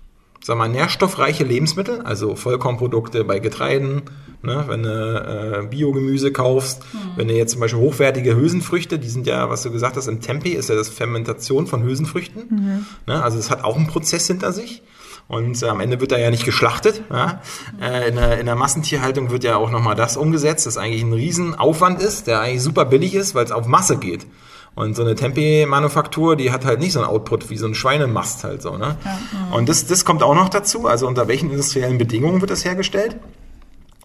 [0.44, 4.04] sag mal, nährstoffreiche Lebensmittel, also Vollkornprodukte bei Getreiden,
[4.42, 6.98] ne, wenn du äh, Biogemüse kaufst, mhm.
[7.16, 10.22] wenn du jetzt zum Beispiel hochwertige Hülsenfrüchte, die sind ja, was du gesagt hast, im
[10.22, 12.44] Tempe ist ja das Fermentation von Hülsenfrüchten.
[12.50, 12.86] Mhm.
[13.08, 14.84] Ne, also es hat auch einen Prozess hinter sich.
[15.30, 17.02] Und äh, am Ende wird er ja nicht geschlachtet.
[17.10, 17.42] Ja?
[17.82, 21.14] Äh, in, der, in der Massentierhaltung wird ja auch nochmal das umgesetzt, das eigentlich ein
[21.14, 24.28] Riesenaufwand ist, der eigentlich super billig ist, weil es auf Masse geht.
[24.76, 28.44] Und so eine Tempe-Manufaktur, die hat halt nicht so ein Output wie so ein Schweinemast
[28.44, 28.78] halt so.
[28.78, 28.98] Ne?
[29.06, 29.56] Ja.
[29.56, 30.88] Und das, das kommt auch noch dazu.
[30.88, 33.18] Also unter welchen industriellen Bedingungen wird das hergestellt?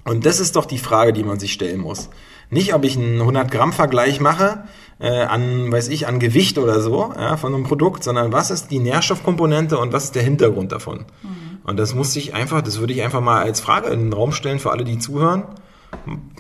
[0.05, 2.11] Und das ist doch die Frage, die man sich stellen muss.
[2.51, 4.65] Nicht, ob ich einen 100-Gramm-Vergleich mache
[5.01, 8.71] äh, an, weiß ich, an Gewicht oder so ja, von einem Produkt, sondern was ist
[8.71, 11.05] die Nährstoffkomponente und was ist der Hintergrund davon?
[11.23, 11.59] Mhm.
[11.65, 14.33] Und das muss ich einfach, das würde ich einfach mal als Frage in den Raum
[14.33, 15.45] stellen für alle, die zuhören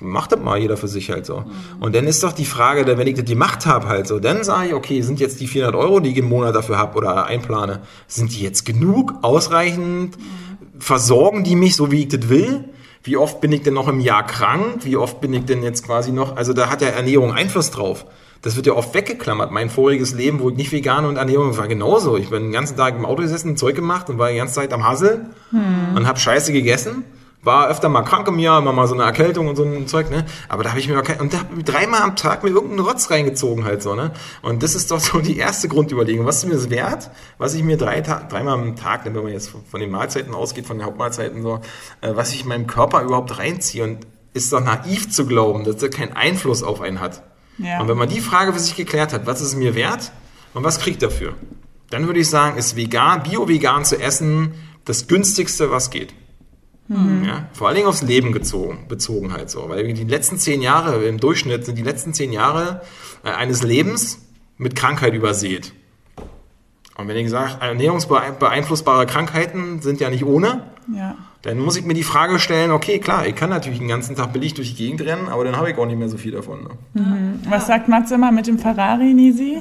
[0.00, 1.44] macht das mal jeder für sich halt so.
[1.80, 4.68] Und dann ist doch die Frage, wenn ich die Macht habe halt so, dann sage
[4.68, 7.80] ich, okay, sind jetzt die 400 Euro, die ich im Monat dafür habe oder einplane,
[8.06, 10.16] sind die jetzt genug, ausreichend,
[10.78, 12.64] versorgen die mich so, wie ich das will?
[13.02, 14.84] Wie oft bin ich denn noch im Jahr krank?
[14.84, 18.06] Wie oft bin ich denn jetzt quasi noch, also da hat ja Ernährung Einfluss drauf.
[18.42, 19.50] Das wird ja oft weggeklammert.
[19.50, 22.16] Mein voriges Leben, wo ich nicht vegan und Ernährung war genauso.
[22.16, 24.72] Ich bin den ganzen Tag im Auto gesessen, Zeug gemacht und war die ganze Zeit
[24.72, 25.96] am Hassel hm.
[25.96, 27.04] und habe Scheiße gegessen
[27.42, 30.10] war öfter mal krank im Jahr, immer mal so eine Erkältung und so ein Zeug,
[30.10, 30.24] ne?
[30.48, 32.80] Aber da habe ich mir kein, und da hab ich dreimal am Tag mir irgendeinen
[32.80, 34.12] Rotz reingezogen halt so, ne?
[34.42, 36.26] Und das ist doch so die erste Grundüberlegung.
[36.26, 39.50] Was ist mir das wert, was ich mir drei dreimal am Tag, wenn man jetzt
[39.70, 41.60] von den Mahlzeiten ausgeht, von den Hauptmahlzeiten so,
[42.00, 45.90] äh, was ich meinem Körper überhaupt reinziehe und ist doch naiv zu glauben, dass er
[45.90, 47.22] keinen Einfluss auf einen hat.
[47.58, 47.80] Ja.
[47.80, 50.12] Und wenn man die Frage für sich geklärt hat, was ist mir wert
[50.54, 51.34] und was kriegt dafür?
[51.90, 56.14] Dann würde ich sagen, ist vegan, bio-vegan zu essen das günstigste, was geht.
[56.88, 57.24] Mhm.
[57.24, 59.68] Ja, vor allen Dingen aufs Leben gezogen, bezogen halt so.
[59.68, 62.80] Weil die letzten zehn Jahre, im Durchschnitt sind die letzten zehn Jahre
[63.24, 64.26] äh, eines Lebens
[64.56, 65.74] mit Krankheit übersät.
[66.96, 71.14] Und wenn ich sage, ernährungsbeeinflussbare Krankheiten sind ja nicht ohne, ja.
[71.42, 74.32] dann muss ich mir die Frage stellen, okay, klar, ich kann natürlich den ganzen Tag
[74.32, 76.64] billig durch die Gegend rennen, aber dann habe ich auch nicht mehr so viel davon.
[76.64, 76.70] Ne?
[76.94, 77.40] Mhm.
[77.48, 79.58] Was sagt Matze immer mit dem Ferrari, Nisi?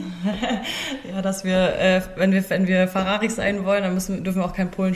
[1.13, 4.45] ja, dass wir, äh, wenn wir, wenn wir Ferraris sein wollen, dann müssen, dürfen wir
[4.45, 4.95] auch keinen Polen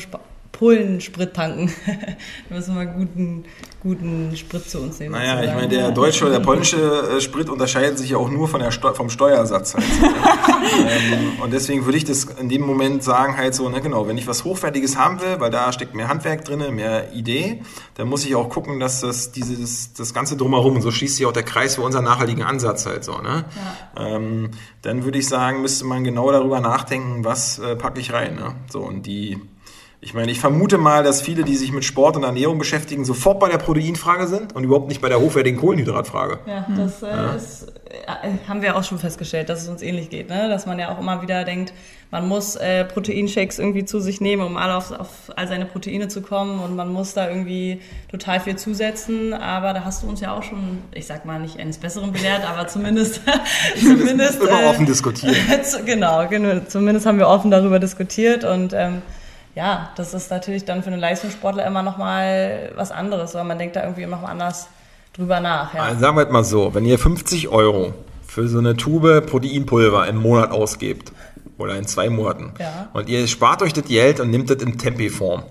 [0.51, 1.71] Polen-Sprit tanken.
[2.49, 3.45] da müssen wir guten,
[3.81, 5.13] guten Sprit zu uns nehmen.
[5.13, 8.47] Naja, ich meine, der deutsche oder der polnische äh, Sprit unterscheidet sich ja auch nur
[8.47, 9.73] von der Steu vom Steuersatz.
[9.73, 9.83] Halt.
[9.93, 14.17] ähm, und deswegen würde ich das in dem Moment sagen, halt so, ne, genau, wenn
[14.17, 17.61] ich was Hochwertiges haben will, weil da steckt mehr Handwerk drin, mehr Idee,
[17.95, 21.25] dann muss ich auch gucken, dass das dieses, das Ganze drumherum, und so schließt sich
[21.25, 23.45] auch der Kreis für unseren nachhaltigen Ansatz halt so, ne?
[23.95, 24.07] Ja.
[24.07, 28.35] Ähm, dann würde ich sagen, müsste man genau darüber nachdenken, was äh, packe ich rein,
[28.35, 28.55] ne?
[28.69, 29.39] So, und die
[30.03, 33.39] ich meine, ich vermute mal, dass viele, die sich mit Sport und Ernährung beschäftigen, sofort
[33.39, 36.39] bei der Proteinfrage sind und überhaupt nicht bei der hochwertigen Kohlenhydratfrage.
[36.47, 37.33] Ja, das äh, ja.
[37.35, 40.27] Ist, äh, haben wir auch schon festgestellt, dass es uns ähnlich geht.
[40.27, 40.49] Ne?
[40.49, 41.71] Dass man ja auch immer wieder denkt,
[42.09, 46.07] man muss äh, Proteinshakes irgendwie zu sich nehmen, um alle auf, auf all seine Proteine
[46.07, 47.79] zu kommen und man muss da irgendwie
[48.09, 49.35] total viel zusetzen.
[49.35, 52.41] Aber da hast du uns ja auch schon, ich sag mal nicht eines Besseren belehrt,
[52.43, 53.21] aber zumindest
[53.79, 55.35] zumindest immer äh, offen diskutiert.
[55.85, 59.03] genau, genau, zumindest haben wir offen darüber diskutiert und ähm,
[59.55, 63.75] ja, das ist natürlich dann für einen Leistungssportler immer nochmal was anderes, weil man denkt
[63.75, 64.67] da irgendwie immer noch anders
[65.13, 65.73] drüber nach.
[65.73, 65.83] Ja.
[65.83, 67.93] Also sagen wir mal so, wenn ihr 50 Euro
[68.25, 71.11] für so eine Tube Proteinpulver im Monat ausgebt
[71.57, 72.89] oder in zwei Monaten Ja.
[72.93, 75.43] und ihr spart euch das Geld und nimmt das in Tempi-Form,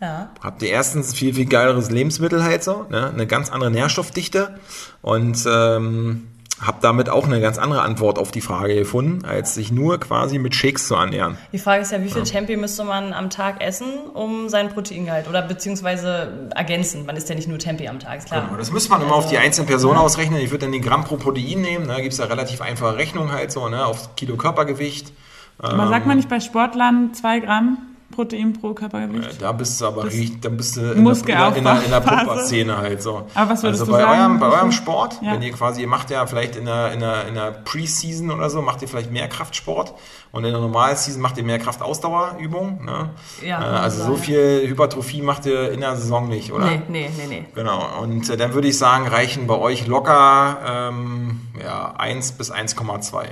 [0.00, 0.30] ja.
[0.42, 3.10] habt ihr erstens viel, viel geileres Lebensmittel halt so, ne?
[3.10, 4.58] eine ganz andere Nährstoffdichte
[5.02, 6.26] und ähm,
[6.60, 10.38] habt damit auch eine ganz andere Antwort auf die Frage gefunden, als sich nur quasi
[10.38, 11.36] mit Shakes zu ernähren.
[11.52, 15.28] Die Frage ist ja, wie viel Tempi müsste man am Tag essen, um seinen Proteingehalt
[15.28, 17.06] oder beziehungsweise ergänzen?
[17.06, 18.46] Man isst ja nicht nur Tempi am Tag, ist klar.
[18.46, 20.40] Genau, das müsste man immer auf die einzelne Person ausrechnen.
[20.40, 21.88] Ich würde dann die Gramm pro Protein nehmen.
[21.88, 23.84] Da gibt es ja relativ einfache Rechnung halt so, ne?
[23.84, 25.12] auf Kilo Körpergewicht.
[25.58, 27.78] Aber sagt man nicht bei Sportlern zwei Gramm
[28.14, 29.42] Protein pro Körpergewicht?
[29.42, 32.76] Da bist du aber richtig, da bist du in der, in der, in der Pumper-Szene
[32.76, 33.26] halt so.
[33.34, 34.20] Aber was würdest also du bei sagen?
[34.20, 34.72] Eurem, bei eurem?
[34.72, 35.32] Sport, Ja.
[35.32, 38.50] wenn ihr quasi, ihr macht ja vielleicht in der, in der, in der Pre-Season oder
[38.50, 39.94] so, macht ihr vielleicht mehr Kraftsport
[40.32, 42.84] und in der Normal-Season macht ihr mehr Kraftausdauerübungen.
[42.84, 43.10] Ne?
[43.44, 46.66] Ja, äh, also so viel Hypertrophie macht ihr in der Saison nicht, oder?
[46.66, 47.44] Nee, nee, nee, nee.
[47.54, 52.52] Genau, und äh, dann würde ich sagen, reichen bei euch locker ähm, ja, 1 bis
[52.52, 53.24] 1,2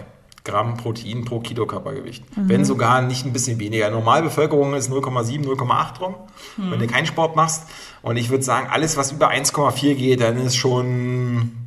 [0.45, 2.25] Gramm Protein pro Kilo Körpergewicht.
[2.35, 3.91] Wenn sogar nicht ein bisschen weniger.
[3.91, 6.15] Normalbevölkerung ist 0,7, 0,8 rum,
[6.57, 7.69] wenn du keinen Sport machst.
[8.03, 11.63] Und ich würde sagen, alles, was über 1,4 geht, dann ist schon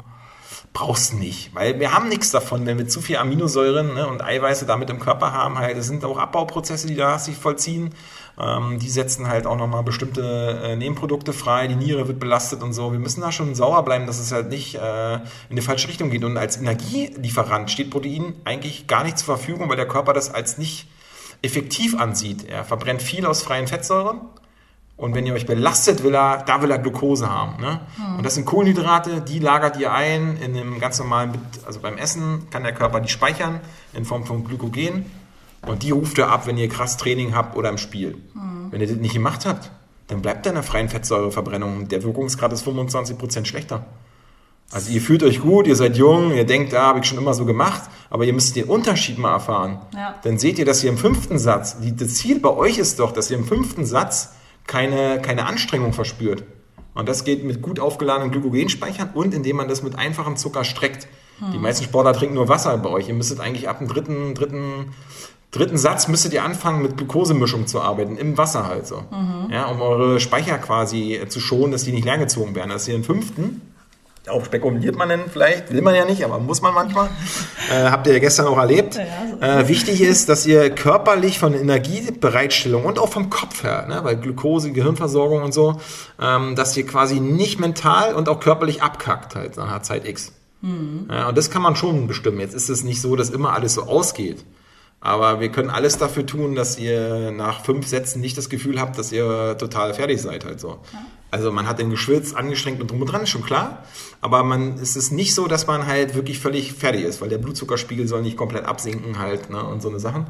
[0.76, 4.22] brauchst du nicht, weil wir haben nichts davon, wenn wir zu viel Aminosäuren ne, und
[4.22, 5.58] Eiweiße damit im Körper haben.
[5.58, 7.92] Halt, es sind auch Abbauprozesse, die da sich vollziehen.
[8.40, 11.68] Ähm, die setzen halt auch nochmal bestimmte äh, Nebenprodukte frei.
[11.68, 12.92] Die Niere wird belastet und so.
[12.92, 15.16] Wir müssen da schon sauer bleiben, dass es halt nicht äh,
[15.50, 16.24] in die falsche Richtung geht.
[16.24, 20.58] Und als Energielieferant steht Protein eigentlich gar nicht zur Verfügung, weil der Körper das als
[20.58, 20.88] nicht
[21.42, 22.44] effektiv ansieht.
[22.44, 24.22] Er verbrennt viel aus freien Fettsäuren.
[24.98, 27.62] Und wenn ihr euch belastet, will er, da will er Glucose haben.
[27.62, 27.82] Ne?
[28.18, 31.34] Und das sind Kohlenhydrate, die lagert ihr ein in einem ganz normalen,
[31.66, 33.60] also beim Essen kann der Körper die speichern
[33.94, 35.06] in Form von Glykogen.
[35.70, 38.18] Und die ruft er ab, wenn ihr krass Training habt oder im Spiel.
[38.72, 39.72] Wenn ihr das nicht gemacht habt,
[40.08, 41.88] dann bleibt da eine freien Fettsäureverbrennung.
[41.88, 43.86] Der Wirkungsgrad ist 25% schlechter.
[44.72, 47.34] Also ihr fühlt euch gut, ihr seid jung, ihr denkt, da habe ich schon immer
[47.34, 49.80] so gemacht, aber ihr müsst den Unterschied mal erfahren.
[49.94, 50.16] Ja.
[50.24, 53.12] Dann seht ihr, dass ihr im fünften Satz, die, das Ziel bei euch ist doch,
[53.12, 54.34] dass ihr im fünften Satz
[54.66, 56.44] keine, keine Anstrengung verspürt.
[56.96, 61.08] Und das geht mit gut aufgeladenen Glykogenspeichern und indem man das mit einfachem Zucker streckt.
[61.54, 63.10] Die meisten Sportler trinken nur Wasser bei euch.
[63.10, 64.94] Ihr müsstet eigentlich ab dem dritten, dritten,
[65.56, 69.04] dritten Satz müsstet ihr anfangen, mit Glukosemischung zu arbeiten, im Wasser halt so.
[69.52, 72.70] Ja, um eure Speicher quasi zu schonen, dass die nicht leergezogen werden.
[72.70, 73.62] Dass ihr im fünften,
[74.28, 77.10] auch spekuliert man denn vielleicht, will man ja nicht, aber muss man manchmal.
[77.72, 78.96] äh, habt ihr ja gestern auch erlebt.
[79.40, 84.00] Ja, Äh, wichtig ist, dass ihr körperlich von Energiebereitstellung und auch vom Kopf her, ne,
[84.04, 85.80] weil Glukose, Gehirnversorgung und so,
[86.20, 90.32] ähm, dass ihr quasi nicht mental und auch körperlich abkackt halt nach einer Zeit X.
[91.12, 92.40] Ja, und das kann man schon bestimmen.
[92.40, 94.44] Jetzt ist es nicht so, dass immer alles so ausgeht.
[95.02, 98.98] Aber wir können alles dafür tun, dass ihr nach fünf Sätzen nicht das Gefühl habt,
[98.98, 100.80] dass ihr total fertig seid halt so.
[101.30, 103.84] Also man hat den geschwitzt, angestrengt und drum und dran, ist schon klar.
[104.22, 107.38] Aber man, es ist nicht so, dass man halt wirklich völlig fertig ist, weil der
[107.38, 110.28] Blutzuckerspiegel soll nicht komplett absinken halt ne, und so eine Sachen.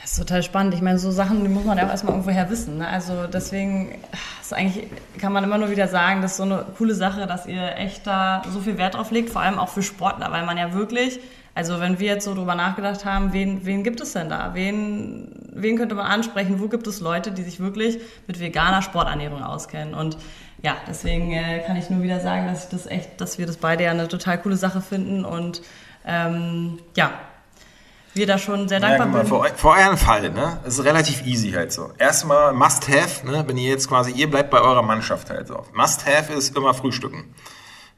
[0.00, 0.74] Das ist total spannend.
[0.74, 2.78] Ich meine, so Sachen, die muss man ja auch erstmal irgendwoher wissen.
[2.78, 2.86] Ne?
[2.86, 3.98] Also deswegen
[4.40, 4.86] ist eigentlich,
[5.18, 8.06] kann man immer nur wieder sagen, das ist so eine coole Sache, dass ihr echt
[8.06, 11.20] da so viel Wert drauf legt, vor allem auch für Sportler, weil man ja wirklich,
[11.58, 14.54] also wenn wir jetzt so drüber nachgedacht haben, wen, wen gibt es denn da?
[14.54, 16.60] Wen, wen könnte man ansprechen?
[16.60, 17.98] Wo gibt es Leute, die sich wirklich
[18.28, 19.92] mit veganer Sporternährung auskennen?
[19.92, 20.16] Und
[20.62, 23.56] ja, deswegen äh, kann ich nur wieder sagen, dass ich das echt, dass wir das
[23.56, 25.60] beide ja eine total coole Sache finden und
[26.06, 27.10] ähm, ja,
[28.14, 29.28] wir da schon sehr Ja, dankbar sind.
[29.28, 31.90] für, eu- für euren Fall, ne, ist relativ easy halt so.
[31.98, 35.64] Erstmal must have, ne, wenn ihr jetzt quasi, ihr bleibt bei eurer Mannschaft halt so.
[35.74, 37.34] Must have ist immer Frühstücken.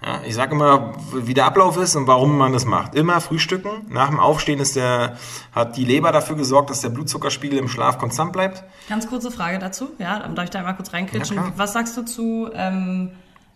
[0.02, 2.94] Ja, ich sage immer, wie der Ablauf ist und warum man das macht.
[2.94, 3.86] Immer frühstücken.
[3.88, 5.18] Nach dem Aufstehen ist der,
[5.52, 8.64] hat die Leber dafür gesorgt, dass der Blutzuckerspiegel im Schlaf konstant bleibt.
[8.88, 11.36] Ganz kurze Frage dazu, ja, darf ich da einmal kurz reinkritschen?
[11.36, 11.52] Ja.
[11.56, 13.10] Was sagst du zu ähm,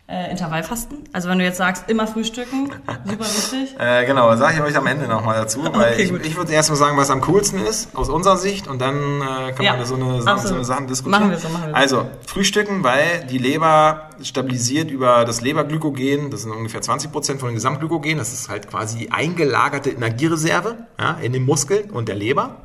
[0.06, 0.98] äh, Intervallfasten?
[1.12, 2.70] Also wenn du jetzt sagst, immer frühstücken,
[3.04, 3.74] super wichtig.
[3.78, 6.52] Äh, genau, das sage ich euch am Ende nochmal dazu, weil Okay, ich, ich würde
[6.52, 9.72] erst mal sagen, was am coolsten ist, aus unserer Sicht, und dann äh, kann Ja,
[9.72, 11.20] man da so eine, so, so eine Sachen diskutieren.
[11.20, 11.98] Machen wir so, machen wir so.
[11.98, 17.54] Also, frühstücken, weil die Leber stabilisiert über das Leberglykogen, das sind ungefähr 20% von dem
[17.54, 22.56] Gesamtglykogen, das ist halt quasi die eingelagerte Energiereserve ja, in den Muskeln und der Leber.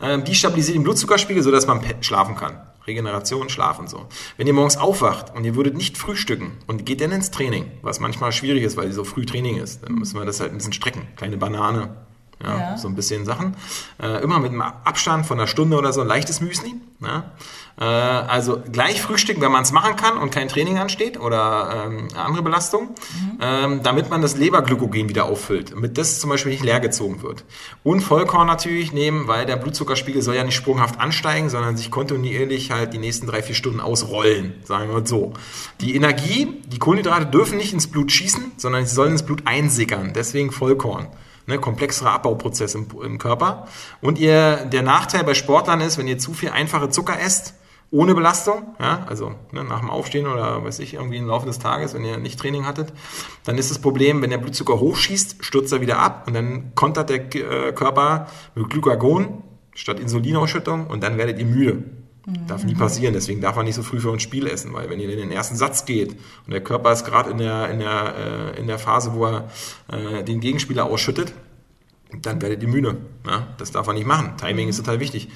[0.00, 2.60] Ähm, die stabilisiert den Blutzuckerspiegel, sodass man schlafen kann.
[2.86, 4.06] Regeneration, Schlafen so.
[4.36, 7.98] Wenn ihr morgens aufwacht und ihr würdet nicht frühstücken und geht dann ins Training, was
[7.98, 10.72] manchmal schwierig ist, weil so früh Training ist, dann müssen wir das halt ein bisschen
[10.72, 11.02] strecken.
[11.16, 11.96] Kleine Banane,
[12.42, 12.78] Ja, ja.
[12.78, 13.56] So ein bisschen Sachen.
[14.00, 16.74] Äh, immer mit einem Abstand von einer Stunde oder so ein leichtes Müsli.
[17.00, 17.32] Ja.
[17.78, 22.08] Äh, also gleich frühstücken, wenn man es machen kann und kein Training ansteht oder ähm,
[22.14, 23.38] andere Belastung, mhm.
[23.40, 27.44] ähm, damit man das Leberglykogen wieder auffüllt, damit das zum Beispiel nicht leer gezogen wird.
[27.82, 32.70] Und Vollkorn natürlich nehmen, weil der Blutzuckerspiegel soll ja nicht sprunghaft ansteigen, sondern sich kontinuierlich
[32.70, 35.34] halt die nächsten drei, vier Stunden ausrollen, sagen wir mal so.
[35.80, 40.12] Die Energie, die Kohlenhydrate dürfen nicht ins Blut schießen, sondern sie sollen ins Blut einsickern,
[40.14, 41.08] deswegen Vollkorn
[41.46, 43.68] ne, komplexere Abbauprozess im, im Körper.
[44.00, 47.54] Und ihr, der Nachteil bei Sportlern ist, wenn ihr zu viel einfache Zucker esst,
[47.90, 51.58] ohne Belastung, ja, also ne, nach dem Aufstehen oder weiß ich, irgendwie im Laufe des
[51.58, 52.92] Tages, wenn ihr nicht Training hattet,
[53.44, 57.10] dann ist das Problem, wenn der Blutzucker hochschießt, stürzt er wieder ab und dann kontert
[57.10, 59.42] der äh, Körper mit Glucagon
[59.74, 61.84] statt Insulinausschüttung und dann werdet ihr müde.
[62.26, 62.46] Mhm.
[62.48, 64.98] Darf nie passieren, deswegen darf man nicht so früh für ein Spiel essen, weil wenn
[64.98, 68.14] ihr in den ersten Satz geht und der Körper ist gerade in der, in, der,
[68.56, 69.48] äh, in der Phase, wo er
[69.92, 71.32] äh, den Gegenspieler ausschüttet,
[72.22, 72.96] dann werdet ihr müde.
[73.24, 73.46] Ja?
[73.58, 74.32] Das darf man nicht machen.
[74.38, 75.28] Timing ist total wichtig.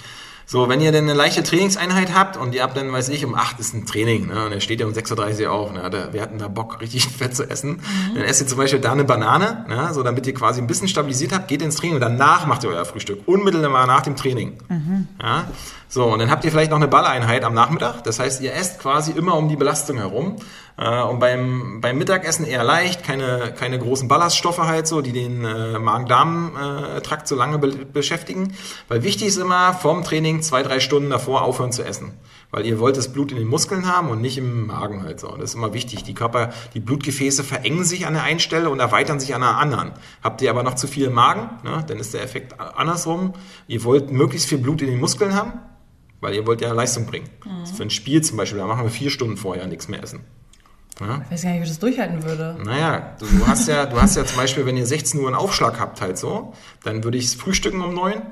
[0.50, 3.36] So, wenn ihr denn eine leichte Trainingseinheit habt und ihr habt dann, weiß ich, um
[3.36, 6.20] 8 ist ein Training, ne, und er steht ja um 6.30 Uhr auf, ne, wir
[6.20, 8.14] hatten da Bock, richtig fett zu essen, mhm.
[8.16, 10.88] dann esst ihr zum Beispiel da eine Banane, ne, so damit ihr quasi ein bisschen
[10.88, 14.58] stabilisiert habt, geht ins Training und danach macht ihr euer Frühstück, unmittelbar nach dem Training.
[14.68, 15.06] Mhm.
[15.22, 15.44] Ja,
[15.86, 18.80] so, und dann habt ihr vielleicht noch eine Balleinheit am Nachmittag, das heißt, ihr esst
[18.80, 20.34] quasi immer um die Belastung herum
[20.80, 25.44] äh, und beim, beim Mittagessen eher leicht, keine, keine großen Ballaststoffe halt so, die den
[25.44, 28.54] äh, Magen-Darm-Trakt so lange be beschäftigen.
[28.88, 32.12] Weil wichtig ist immer, vorm Training zwei, drei Stunden davor aufhören zu essen.
[32.50, 35.28] Weil ihr wollt das Blut in den Muskeln haben und nicht im Magen halt so.
[35.28, 36.02] Das ist immer wichtig.
[36.04, 39.58] Die Körper, die Blutgefäße verengen sich an der einen Stelle und erweitern sich an der
[39.58, 39.92] anderen.
[40.22, 43.34] Habt ihr aber noch zu viel im Magen, ne, dann ist der Effekt andersrum.
[43.68, 45.52] Ihr wollt möglichst viel Blut in den Muskeln haben,
[46.20, 47.28] weil ihr wollt ja Leistung bringen.
[47.44, 47.66] Mhm.
[47.66, 50.24] Für ein Spiel zum Beispiel, da machen wir vier Stunden vorher nichts mehr essen.
[51.00, 51.22] Ja?
[51.24, 52.56] Ich weiß gar nicht, wie ich das durchhalten würde.
[52.64, 55.36] Naja, du, du, hast ja, du hast ja zum Beispiel, wenn ihr 16 Uhr einen
[55.36, 56.52] Aufschlag habt, halt so,
[56.84, 58.22] dann würde ich frühstücken um 9.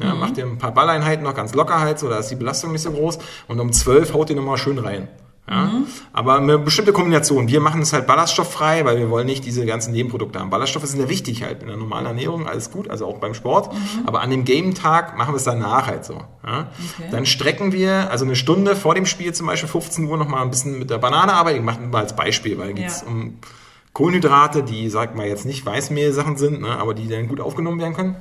[0.00, 0.20] Ja, mhm.
[0.20, 2.82] Macht ihr ein paar Balleinheiten noch ganz locker halt, so da ist die Belastung nicht
[2.82, 3.18] so groß.
[3.48, 5.08] Und um 12 haut ihr nochmal schön rein.
[5.48, 5.64] Ja?
[5.64, 5.86] Mhm.
[6.12, 7.48] Aber eine bestimmte Kombination.
[7.48, 10.50] Wir machen es halt ballaststofffrei, weil wir wollen nicht diese ganzen Nebenprodukte haben.
[10.50, 13.72] Ballaststoffe sind ja wichtig halt in der normalen Ernährung, alles gut, also auch beim Sport.
[13.72, 14.06] Mhm.
[14.06, 16.22] Aber an dem Game-Tag machen wir es danach halt so.
[16.46, 16.68] Ja?
[16.98, 17.08] Okay.
[17.10, 20.50] Dann strecken wir, also eine Stunde vor dem Spiel zum Beispiel 15 Uhr nochmal ein
[20.50, 21.58] bisschen mit der Banane arbeiten.
[21.58, 23.08] Ich mache mal als Beispiel, weil es ja.
[23.08, 23.38] um
[23.92, 27.94] Kohlenhydrate, die, sag mal, jetzt nicht Weißmehl-Sachen sind, ne, aber die dann gut aufgenommen werden
[27.94, 28.16] können.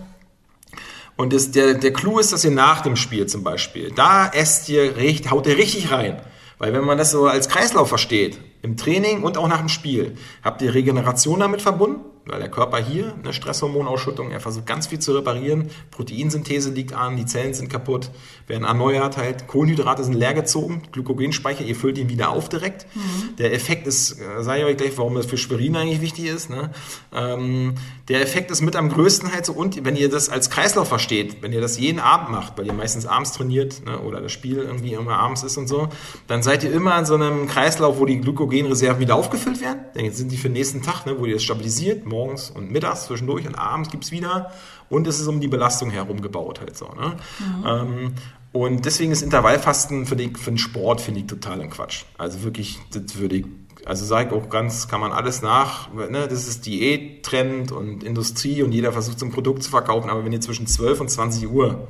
[1.17, 4.69] Und das, der, der Clou ist, dass ihr nach dem Spiel zum Beispiel, da esst
[4.69, 4.93] ihr,
[5.30, 6.21] haut ihr richtig rein.
[6.57, 10.17] Weil wenn man das so als Kreislauf versteht, im Training und auch nach dem Spiel,
[10.43, 14.99] habt ihr Regeneration damit verbunden weil der Körper hier eine Stresshormonausschüttung, er versucht ganz viel
[14.99, 18.09] zu reparieren, Proteinsynthese liegt an, die Zellen sind kaputt,
[18.47, 22.86] werden erneuert halt, Kohlenhydrate sind leergezogen, Glykogenspeicher, ihr füllt ihn wieder auf direkt.
[22.95, 23.36] Mhm.
[23.38, 26.49] Der Effekt ist, äh, sage ich euch gleich, warum das für Schwerin eigentlich wichtig ist,
[26.49, 26.71] ne?
[27.13, 27.75] ähm,
[28.07, 31.41] der Effekt ist mit am größten halt so, und wenn ihr das als Kreislauf versteht,
[31.41, 33.99] wenn ihr das jeden Abend macht, weil ihr meistens abends trainiert ne?
[33.99, 35.89] oder das Spiel irgendwie immer abends ist und so,
[36.28, 40.11] dann seid ihr immer in so einem Kreislauf, wo die Glykogenreserven wieder aufgefüllt werden, dann
[40.11, 41.15] sind die für den nächsten Tag, ne?
[41.19, 44.51] wo ihr das stabilisiert, morgens und mittags zwischendurch und abends gibt es wieder.
[44.89, 46.88] Und es ist um die Belastung herum gebaut halt so.
[46.88, 47.18] Ne?
[47.39, 47.65] Mhm.
[47.65, 48.13] Ähm,
[48.53, 52.05] und deswegen ist Intervallfasten für, die, für den Sport, finde ich, total ein Quatsch.
[52.18, 53.45] Also wirklich, das würde ich,
[53.86, 58.63] also sage ich auch ganz, kann man alles nach, ne, das ist Diät-Trend und Industrie
[58.63, 61.47] und jeder versucht so ein Produkt zu verkaufen, aber wenn ihr zwischen 12 und 20
[61.49, 61.88] Uhr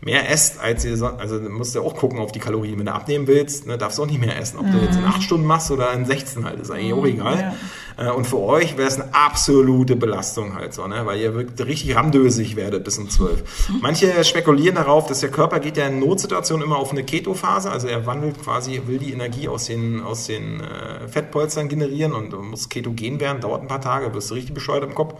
[0.00, 2.78] mehr esst, als ihr, also musst du auch gucken auf die Kalorien.
[2.78, 4.58] Wenn du abnehmen willst, ne, darfst du auch nicht mehr essen.
[4.58, 4.72] Ob mhm.
[4.72, 7.40] du jetzt in 8 Stunden machst oder in 16 halt, ist eigentlich auch mhm, egal.
[7.40, 7.54] Ja.
[7.96, 11.68] Äh, und für euch wäre es eine absolute Belastung halt so, ne, weil ihr wirklich
[11.68, 13.68] richtig ramdösig werdet bis um 12.
[13.68, 13.78] Mhm.
[13.80, 17.86] Manche spekulieren darauf, dass der Körper geht ja in Notsituationen immer auf eine Keto-Phase, also
[17.86, 22.68] er wandelt quasi, will die Energie aus den, aus den äh, Fettpolstern generieren und muss
[22.68, 25.14] ketogen werden, dauert ein paar Tage, wirst du richtig bescheuert im Kopf.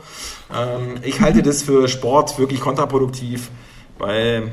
[0.53, 3.51] Ähm, ich halte das für Sport wirklich kontraproduktiv,
[3.99, 4.53] weil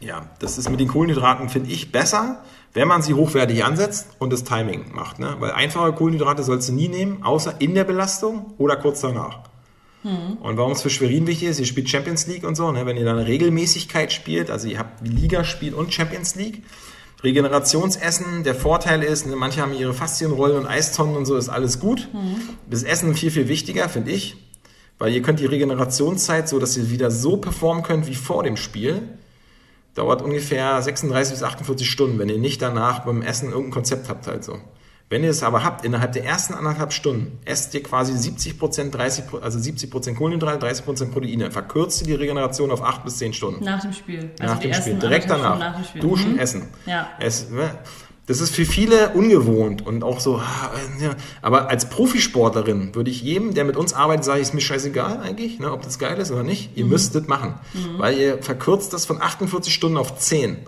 [0.00, 2.42] ja, das ist mit den Kohlenhydraten, finde ich, besser,
[2.74, 5.18] wenn man sie hochwertig ansetzt und das Timing macht.
[5.18, 5.36] Ne?
[5.38, 9.40] Weil einfache Kohlenhydrate sollst du nie nehmen, außer in der Belastung oder kurz danach.
[10.02, 10.38] Mhm.
[10.40, 12.86] Und warum es für Schwerin wichtig ist, ihr spielt Champions League und so, ne?
[12.86, 16.62] wenn ihr dann Regelmäßigkeit spielt, also ihr habt Liga spielt und Champions League,
[17.22, 21.80] Regenerationsessen, der Vorteil ist, ne, manche haben ihre Faszienrollen und Eistonnen und so, ist alles
[21.80, 22.08] gut.
[22.12, 22.36] Mhm.
[22.70, 24.36] Das Essen viel, viel wichtiger, finde ich,
[24.98, 28.56] weil ihr könnt die Regenerationszeit so, dass ihr wieder so performen könnt wie vor dem
[28.56, 29.02] Spiel,
[29.98, 34.26] dauert ungefähr 36 bis 48 Stunden, wenn ihr nicht danach beim Essen irgendein Konzept habt
[34.26, 34.58] halt so.
[35.10, 38.94] Wenn ihr es aber habt, innerhalb der ersten anderthalb Stunden esst ihr quasi 70 Prozent,
[38.94, 41.50] 30, also 70 Prozent Kohlenhydrate, 30 Prozent Proteine.
[41.50, 43.64] Verkürzt ihr die Regeneration auf 8 bis 10 Stunden.
[43.64, 44.30] Nach dem Spiel.
[44.38, 44.94] Also nach dem Spiel.
[44.94, 45.58] Direkt danach.
[45.58, 46.38] nach Duschen, mhm.
[46.38, 46.68] essen.
[46.84, 47.08] Ja.
[47.18, 47.70] Es, ne?
[48.28, 50.70] Das ist für viele ungewohnt und auch so, ah,
[51.00, 51.16] ja.
[51.40, 55.20] aber als Profisportlerin würde ich jedem, der mit uns arbeitet, sage ich, ist mir scheißegal
[55.20, 56.76] eigentlich, ne, ob das geil ist oder nicht.
[56.76, 56.90] Ihr mhm.
[56.90, 57.98] müsst das machen, mhm.
[57.98, 60.58] weil ihr verkürzt das von 48 Stunden auf 10.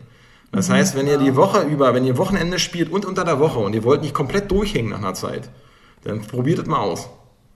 [0.53, 0.73] Das mhm.
[0.73, 3.75] heißt, wenn ihr die Woche über, wenn ihr Wochenende spielt und unter der Woche und
[3.75, 5.51] ihr wollt nicht komplett durchhängen nach einer Zeit,
[6.03, 7.11] dann probiert es mal aus.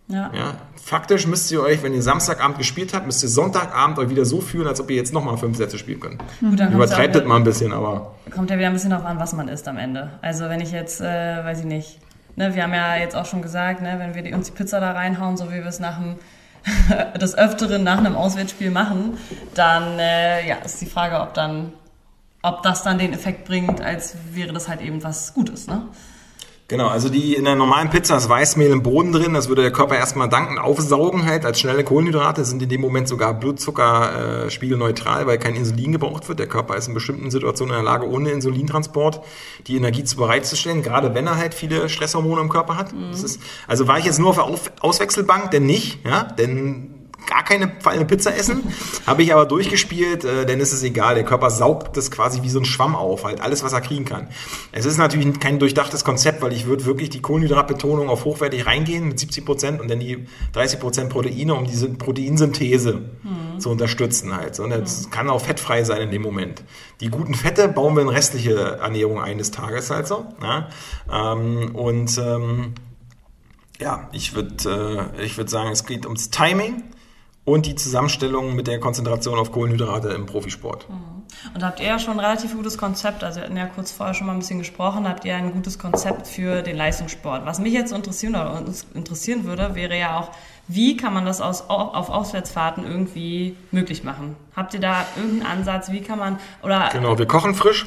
[0.09, 0.31] Ja.
[0.35, 0.55] ja.
[0.83, 4.41] Faktisch müsst ihr euch, wenn ihr Samstagabend gespielt habt, müsst ihr Sonntagabend euch wieder so
[4.41, 6.23] fühlen, als ob ihr jetzt nochmal fünf Sätze spielen könnt.
[6.41, 8.15] Gut, Übertreibt das mal ein bisschen, aber.
[8.31, 10.11] Kommt ja wieder ein bisschen darauf an, was man isst am Ende.
[10.21, 12.01] Also wenn ich jetzt, äh, weiß ich nicht,
[12.37, 14.79] ne, wir haben ja jetzt auch schon gesagt, ne, wenn wir die, uns die Pizza
[14.79, 16.17] da reinhauen, so wie wir es nach dem
[17.21, 19.19] des Öfteren nach einem Auswärtsspiel machen,
[19.55, 21.73] dann äh, ja, ist die Frage, ob dann,
[22.43, 25.83] ob das dann den Effekt bringt, als wäre das halt eben was Gutes, ne?
[26.67, 29.71] Genau, also die in der normalen Pizza ist Weißmehl im Boden drin, das würde der
[29.71, 35.27] Körper erstmal danken, aufsaugen halt als schnelle Kohlenhydrate, sind in dem Moment sogar Blutzuckerspiegelneutral, äh,
[35.27, 36.39] weil kein Insulin gebraucht wird.
[36.39, 39.21] Der Körper ist in bestimmten Situationen in der Lage, ohne Insulintransport
[39.67, 42.95] die Energie zu bereitzustellen, gerade wenn er halt viele Stresshormone im Körper hat.
[42.95, 43.11] Mhm.
[43.11, 47.73] Ist, also war ich jetzt nur auf der Auswechselbank, denn nicht, ja, denn gar keine
[47.81, 48.63] fallende Pizza essen.
[49.07, 51.15] Habe ich aber durchgespielt, äh, denn es ist egal.
[51.15, 54.05] Der Körper saugt das quasi wie so ein Schwamm auf, halt alles, was er kriegen
[54.05, 54.29] kann.
[54.73, 59.09] Es ist natürlich kein durchdachtes Konzept, weil ich würde wirklich die Kohlenhydratbetonung auf hochwertig reingehen
[59.09, 63.61] mit 70 Prozent und dann die 30 Prozent Proteine, um diese Proteinsynthese mhm.
[63.61, 64.59] zu unterstützen halt.
[64.61, 65.11] Und das mhm.
[65.11, 66.65] kann auch fettfrei sein in dem Moment.
[67.01, 70.27] Die guten Fette bauen wir in restliche Ernährung eines Tages halt so.
[70.43, 70.69] Ja?
[71.13, 72.75] Ähm, und ähm,
[73.81, 76.83] ja, ich würde äh, ich würd sagen, es geht ums Timing
[77.45, 80.89] und die Zusammenstellung mit der Konzentration auf Kohlenhydrate im Profisport.
[80.89, 81.25] Mhm.
[81.55, 84.15] Und habt ihr ja schon ein relativ gutes Konzept, also wir hatten ja kurz vorher
[84.15, 87.45] schon mal ein bisschen gesprochen, habt ihr ein gutes Konzept für den Leistungssport.
[87.45, 90.31] Was mich jetzt interessieren oder uns interessieren würde, wäre ja auch,
[90.69, 94.37] wie kann man das aus, auf Auswärtsfahrten irgendwie möglich machen?
[94.57, 95.91] Habt ihr da irgendeinen Ansatz?
[95.91, 97.87] Wie kann man oder Genau, wir kochen frisch.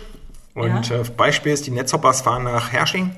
[0.54, 0.98] Und ja.
[0.98, 3.16] Äh, Beispiel ist, die Netzhoppers fahren nach Hersching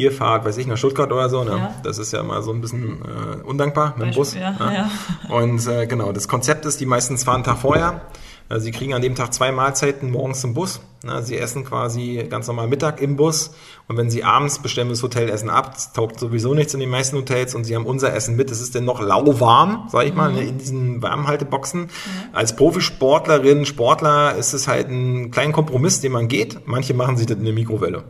[0.00, 1.50] ihr fahrt, weiß ich, nach Stuttgart oder so, ne?
[1.50, 1.74] Ja.
[1.82, 4.34] das ist ja mal so ein bisschen äh, undankbar mit dem Bus.
[4.34, 4.88] Ja, ne?
[5.28, 5.34] ja.
[5.34, 8.02] Und äh, genau, das Konzept ist, die meistens fahren einen Tag vorher.
[8.50, 10.80] Äh, sie kriegen an dem Tag zwei Mahlzeiten morgens im Bus.
[11.04, 11.22] Ne?
[11.22, 13.52] Sie essen quasi ganz normal Mittag im Bus.
[13.88, 17.16] Und wenn sie abends bestellen das Hotelessen ab, das taugt sowieso nichts in den meisten
[17.16, 18.50] Hotels und sie haben unser Essen mit.
[18.50, 20.36] Es ist denn noch lauwarm, sag ich mal, mhm.
[20.36, 20.42] ne?
[20.42, 21.82] in diesen Warmhalteboxen.
[21.82, 21.88] Mhm.
[22.32, 26.66] Als Profisportlerin, Sportler ist es halt ein kleiner Kompromiss, den man geht.
[26.66, 28.04] Manche machen sich das in der Mikrowelle.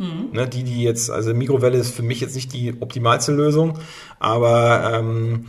[0.00, 0.30] Mhm.
[0.32, 3.78] Ne, die, die jetzt, also Mikrowelle ist für mich jetzt nicht die optimalste Lösung,
[4.18, 5.44] aber ähm,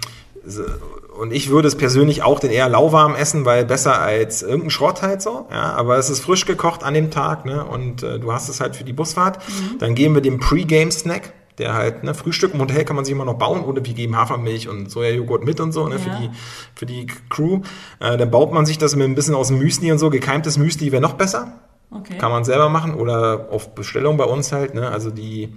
[1.18, 5.02] und ich würde es persönlich auch den eher lauwarm essen, weil besser als irgendein Schrott
[5.02, 5.48] halt so.
[5.52, 7.64] Ja, aber es ist frisch gekocht an dem Tag, ne?
[7.64, 9.38] Und äh, du hast es halt für die Busfahrt.
[9.48, 9.78] Mhm.
[9.78, 13.26] Dann geben wir den Pre-Game-Snack, der halt, ne, Frühstück im Hotel kann man sich immer
[13.26, 16.02] noch bauen, oder wir geben Hafermilch und Sojajoghurt mit und so, ne, ja.
[16.02, 16.30] für die,
[16.76, 17.62] für die Crew.
[18.00, 20.10] Äh, dann baut man sich das mit ein bisschen aus dem Müsli und so.
[20.10, 21.54] Gekeimtes Müsli wäre noch besser.
[21.92, 22.18] Okay.
[22.18, 24.74] Kann man selber machen oder auf Bestellung bei uns halt.
[24.74, 24.90] Ne?
[24.90, 25.54] Also die,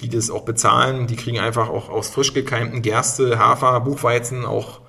[0.00, 4.80] die das auch bezahlen, die kriegen einfach auch aus frisch gekeimten Gerste, Hafer, Buchweizen auch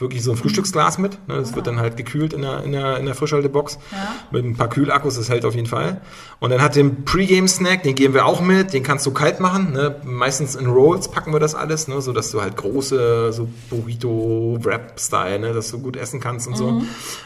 [0.00, 1.12] wirklich so ein Frühstücksglas mit.
[1.28, 1.36] Ne?
[1.36, 1.56] Das ja.
[1.56, 3.78] wird dann halt gekühlt in der, in der, in der Frischhaltebox.
[3.92, 4.14] Ja.
[4.30, 6.00] Mit ein paar Kühlakkus, das hält auf jeden Fall.
[6.38, 9.72] Und dann hat den Pre-Game-Snack, den geben wir auch mit, den kannst du kalt machen.
[9.72, 9.96] Ne?
[10.04, 12.00] Meistens in Rolls packen wir das alles, ne?
[12.00, 15.52] so dass du halt große, so Burrito-Wrap-Style, ne?
[15.52, 16.56] dass du gut essen kannst und mhm.
[16.56, 16.82] so.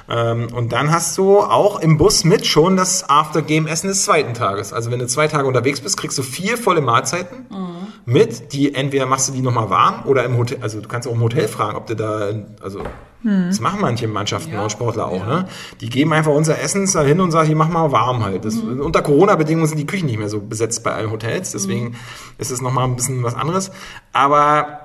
[0.08, 4.72] Ähm, und dann hast du auch im Bus mit schon das After-Game-Essen des zweiten Tages.
[4.72, 7.46] Also wenn du zwei Tage unterwegs bist, kriegst du vier volle Mahlzeiten.
[7.50, 7.74] Mhm
[8.06, 11.12] mit, die entweder machst du die nochmal warm oder im Hotel, also du kannst auch
[11.12, 12.32] im Hotel fragen, ob du da,
[12.64, 12.80] also
[13.22, 13.48] hm.
[13.48, 14.62] das machen manche Mannschaften ja.
[14.62, 15.42] und Sportler auch, ja.
[15.42, 15.48] ne?
[15.82, 18.46] Die geben einfach unser Essen da hin und sagen, die mach mal warm halt.
[18.46, 18.80] Das, mhm.
[18.80, 21.94] Unter Corona-Bedingungen sind die Küchen nicht mehr so besetzt bei allen Hotels, deswegen mhm.
[22.38, 23.70] ist es nochmal ein bisschen was anderes.
[24.14, 24.80] Aber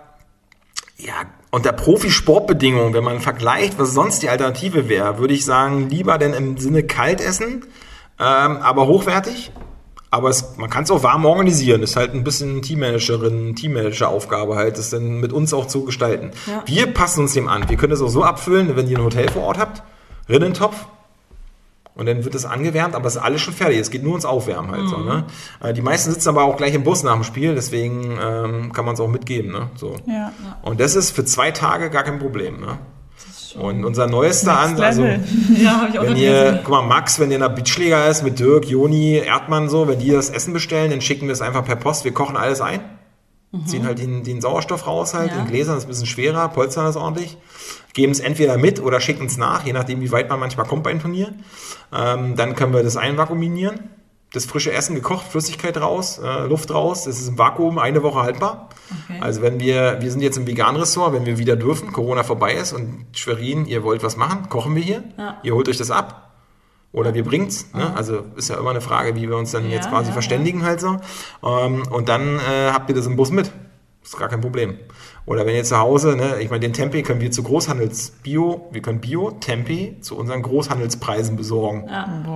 [0.98, 1.14] ja,
[1.52, 6.34] unter Profisportbedingungen, wenn man vergleicht, was sonst die Alternative wäre, würde ich sagen, lieber denn
[6.34, 7.66] im Sinne kalt essen,
[8.20, 9.54] ähm, aber hochwertig
[10.12, 11.82] aber es, man kann es auch warm organisieren.
[11.82, 16.32] Das ist halt ein bisschen Teammanagerin, Teammanager-Aufgabe halt, das dann mit uns auch zu gestalten.
[16.47, 16.64] Ja.
[16.66, 17.70] Wir passen uns dem an.
[17.70, 19.84] Wir können es auch so abfüllen, wenn ihr ein Hotel vor Ort habt,
[20.28, 20.76] Rinnentopf.
[21.93, 23.78] Und dann wird es angewärmt, aber es ist alles schon fertig.
[23.78, 24.84] Es geht nur ums Aufwärmen halt.
[24.84, 24.88] Mhm.
[24.88, 25.26] So, ne?
[25.62, 28.86] Äh, die meisten sitzen aber auch gleich im Bus nach dem Spiel, deswegen ähm, kann
[28.86, 29.51] man es auch mitgeben.
[29.51, 29.70] Ne?
[29.76, 29.97] So.
[30.07, 30.32] Ja.
[30.62, 32.62] Und das ist für zwei Tage gar kein Problem.
[32.62, 32.78] Ne?
[33.56, 35.04] Und unser neuester Ansatz, also
[35.58, 39.18] ja, wenn ihr, guck mal, Max, wenn ihr in der Beachschläger ist mit Dirk, Joni,
[39.18, 42.14] Erdmann so, wenn die das Essen bestellen, dann schicken wir es einfach per Post, wir
[42.14, 42.82] kochen alles ein.
[43.52, 43.66] Mhm.
[43.66, 45.39] Ziehen halt den, den Sauerstoff raus halt, ja.
[45.39, 47.38] in Gläsern, das ist ein bisschen schwerer, polstern das ordentlich.
[47.93, 50.84] Geben es entweder mit oder schicken es nach, je nachdem, wie weit man manchmal kommt
[50.84, 51.34] bei einem Turnier.
[51.91, 53.80] Ähm, dann können wir das einvakuuminieren
[54.34, 57.06] das frische Essen gekocht, Flüssigkeit raus, äh, Luft raus.
[57.06, 58.70] Das ist im Vakuum eine Woche haltbar.
[59.06, 59.20] Okay.
[59.22, 62.74] Also wenn wir, wir sind jetzt im Vegan-Ressort, wenn wir wieder dürfen, Corona vorbei ist
[62.74, 65.04] und Schwerin, ihr wollt was machen, kochen wir hier.
[65.18, 65.38] Ja.
[65.44, 66.32] Ihr holt euch das ab.
[66.92, 67.72] oder wir bringen's.
[67.74, 67.96] Ne?
[67.96, 70.64] Also ist ja immer eine Frage, wie wir uns dann Ja, jetzt quasi ja, verständigen
[70.64, 70.98] halt so.
[71.44, 73.52] Ähm, und dann äh, habt ihr das im Bus mit.
[74.10, 74.80] Ist gar kein Problem.
[75.28, 78.82] Oder wenn ihr zu Hause, ne, ich meine, den Tempeh können wir zu Großhandels-Bio, wir
[78.82, 81.88] können Bio-Tempeh zu unseren Großhandelspreisen besorgen.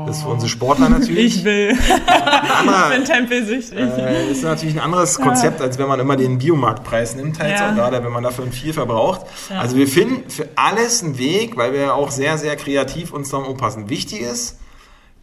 [0.06, 1.76] Das ist für unsere Sportler natürlich Ich will.
[1.98, 3.80] ein anderer, Ich bin tempelsüchtig.
[3.80, 7.70] äh, ist natürlich ein anderes Konzept, als wenn man immer den Biomarktpreis nimmt, halt Ja.
[7.70, 9.22] so, gerade wenn man dafür viel verbraucht.
[9.58, 13.30] Also wir finden für alles einen Weg, weil wir ja auch sehr, sehr kreativ uns
[13.30, 13.90] darum umpassen.
[13.90, 14.60] Wichtig ist,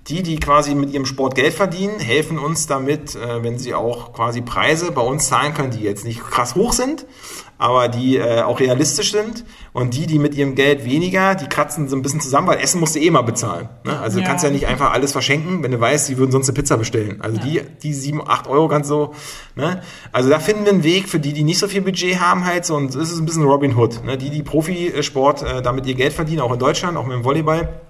[0.09, 4.13] die, die quasi mit ihrem Sport Geld verdienen, helfen uns damit, äh, wenn sie auch
[4.13, 7.07] quasi Preise bei uns zahlen können, die jetzt nicht krass hoch sind,
[7.59, 9.45] aber die äh, auch realistisch sind.
[9.75, 12.81] Und die, die mit ihrem Geld weniger, die kratzen so ein bisschen zusammen, weil Essen
[12.81, 13.69] musst du eh mal bezahlen.
[13.85, 14.01] Ne?
[14.01, 14.29] Also du Ja.
[14.29, 17.21] kannst ja nicht einfach alles verschenken, wenn du weißt, sie würden sonst eine Pizza bestellen.
[17.21, 19.13] Also die, die sieben, acht Euro ganz so.
[19.55, 19.83] Ne?
[20.11, 22.65] Also da finden wir einen Weg für die, die nicht so viel Budget haben halt
[22.65, 22.75] so.
[22.75, 24.03] Und das ist ein bisschen Robin Hood.
[24.05, 24.17] Ne?
[24.17, 27.81] Die, die Profisport äh, damit ihr Geld verdienen, auch in Deutschland, auch mit dem Volleyball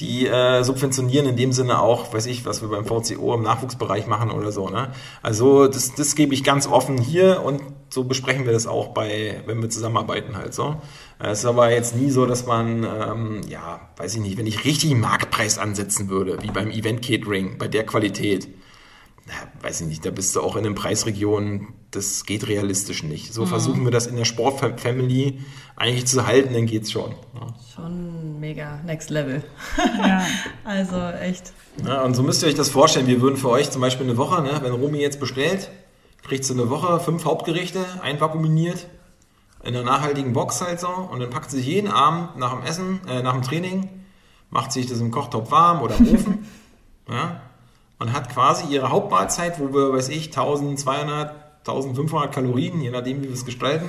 [0.00, 4.06] die äh, subventionieren in dem Sinne auch, weiß ich, was wir beim VCO im Nachwuchsbereich
[4.06, 4.68] machen oder so.
[4.68, 4.92] Ne?
[5.22, 9.42] Also das, das gebe ich ganz offen hier und so besprechen wir das auch bei,
[9.46, 10.76] wenn wir zusammenarbeiten halt so.
[11.18, 14.64] Es ist aber jetzt nie so, dass man, ähm, ja, weiß ich nicht, wenn ich
[14.64, 18.48] richtig Marktpreis ansetzen würde, wie beim Event Catering, bei der Qualität,
[19.62, 23.32] weiß ich nicht, da bist du auch in den Preisregionen, das geht realistisch nicht.
[23.32, 25.40] So versuchen wir das in der Sportfamily
[25.76, 27.14] eigentlich zu halten, dann geht's schon.
[27.34, 27.54] Ja.
[27.74, 29.42] Schon mega next level.
[29.98, 30.24] Ja.
[30.64, 31.52] Also echt.
[31.84, 33.06] Ja, und so müsst ihr euch das vorstellen.
[33.06, 35.70] Wir würden für euch zum Beispiel eine Woche, ne, wenn Romy jetzt bestellt,
[36.22, 38.86] kriegt sie eine Woche fünf Hauptgerichte, einvakuumiert,
[39.62, 40.88] in einer nachhaltigen Box halt so.
[40.88, 43.88] Und dann packt sie sich jeden Abend nach dem Essen, äh, nach dem Training,
[44.50, 46.46] macht sich das im Kochtopf warm oder im Ofen.
[47.08, 47.40] ja,
[47.98, 53.26] und hat quasi ihre Hauptmahlzeit, wo wir, weiß ich, 1200, 1500 Kalorien, je nachdem, wie
[53.26, 53.88] wir es gestalten,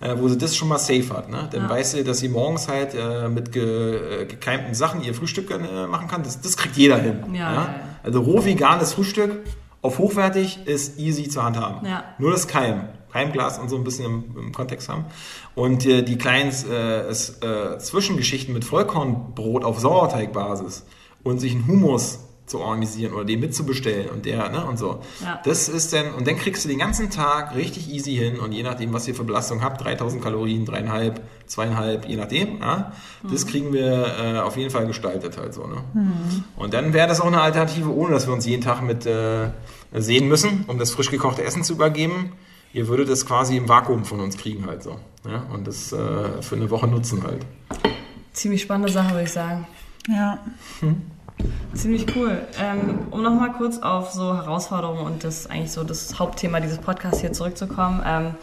[0.00, 1.30] äh, wo sie das schon mal safe hat.
[1.30, 1.48] Ne?
[1.50, 5.50] Dann weiß sie, dass sie morgens halt äh, mit ge, äh, gekeimten Sachen ihr Frühstück
[5.50, 6.22] äh, machen kann.
[6.22, 7.20] Das, das kriegt jeder hin.
[7.32, 7.74] Ja, ja, ja.
[8.02, 9.44] Also roh veganes Frühstück
[9.82, 11.86] auf hochwertig ist easy zu handhaben.
[11.86, 12.04] Ja.
[12.18, 12.88] Nur das Keim.
[13.12, 15.06] Keimglas und so ein bisschen im, im Kontext haben.
[15.54, 17.40] Und äh, die kleinen äh, es,
[17.78, 20.84] Zwischengeschichten mit Vollkornbrot auf Sauerteigbasis
[21.22, 25.00] und sich einen Hummus zu organisieren oder den mitzubestellen und der, ne, und so.
[25.22, 25.40] Ja.
[25.44, 28.62] Das ist dann, und dann kriegst du den ganzen Tag richtig easy hin und je
[28.62, 32.92] nachdem, was ihr für Belastung habt, 3000 Kalorien, dreieinhalb, zweieinhalb, je nachdem, ja,
[33.28, 35.82] das kriegen wir äh, auf jeden Fall gestaltet halt so, ne.
[36.56, 39.50] Und dann wäre das auch eine Alternative, ohne dass wir uns jeden Tag mit äh,
[39.92, 42.32] sehen müssen, um das frisch gekochte Essen zu übergeben.
[42.72, 44.98] Ihr würdet es quasi im Vakuum von uns kriegen halt so.
[45.26, 45.46] Ja?
[45.52, 47.46] Und das äh, für eine Woche nutzen halt.
[48.32, 49.66] Ziemlich spannende Sache, würde ich sagen.
[50.08, 50.38] ja.
[51.74, 52.46] Ziemlich cool.
[52.58, 57.20] Ähm, um nochmal kurz auf so Herausforderungen und das eigentlich so das Hauptthema dieses Podcasts
[57.20, 58.02] hier zurückzukommen.
[58.06, 58.34] Ähm,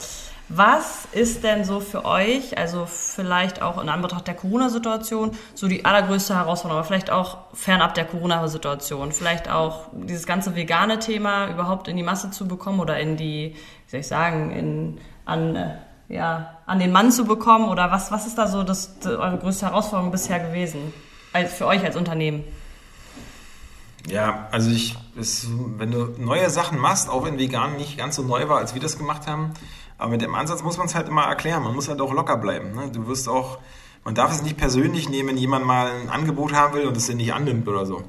[0.50, 5.86] was ist denn so für euch, also vielleicht auch in Anbetracht der Corona-Situation, so die
[5.86, 11.88] allergrößte Herausforderung, aber vielleicht auch fernab der Corona-Situation, vielleicht auch dieses ganze vegane Thema überhaupt
[11.88, 15.78] in die Masse zu bekommen oder in die, wie soll ich sagen, in, an, äh,
[16.10, 19.38] ja, an den Mann zu bekommen oder was, was ist da so das, das, eure
[19.38, 20.94] größte Herausforderung bisher gewesen?
[21.32, 22.44] Als, für euch als Unternehmen?
[24.08, 25.48] Ja, also ich, es,
[25.78, 28.82] wenn du neue Sachen machst, auch wenn vegan nicht ganz so neu war, als wir
[28.82, 29.54] das gemacht haben,
[29.98, 31.64] aber mit dem Ansatz muss man es halt immer erklären.
[31.64, 32.74] Man muss halt auch locker bleiben.
[32.76, 32.90] Ne?
[32.92, 33.60] Du wirst auch,
[34.04, 37.08] man darf es nicht persönlich nehmen, wenn jemand mal ein Angebot haben will und es
[37.08, 38.04] dir nicht annimmt oder so.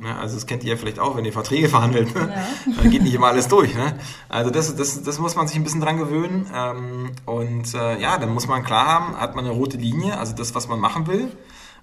[0.00, 0.16] Ne?
[0.18, 2.14] Also das kennt ihr ja vielleicht auch, wenn ihr Verträge verhandelt.
[2.14, 2.32] Ne?
[2.76, 3.74] Dann geht nicht immer alles durch.
[3.74, 3.98] Ne?
[4.28, 6.46] Also das, das, das muss man sich ein bisschen dran gewöhnen.
[6.54, 10.34] Ähm, und äh, ja, dann muss man klar haben, hat man eine rote Linie, also
[10.34, 11.28] das, was man machen will.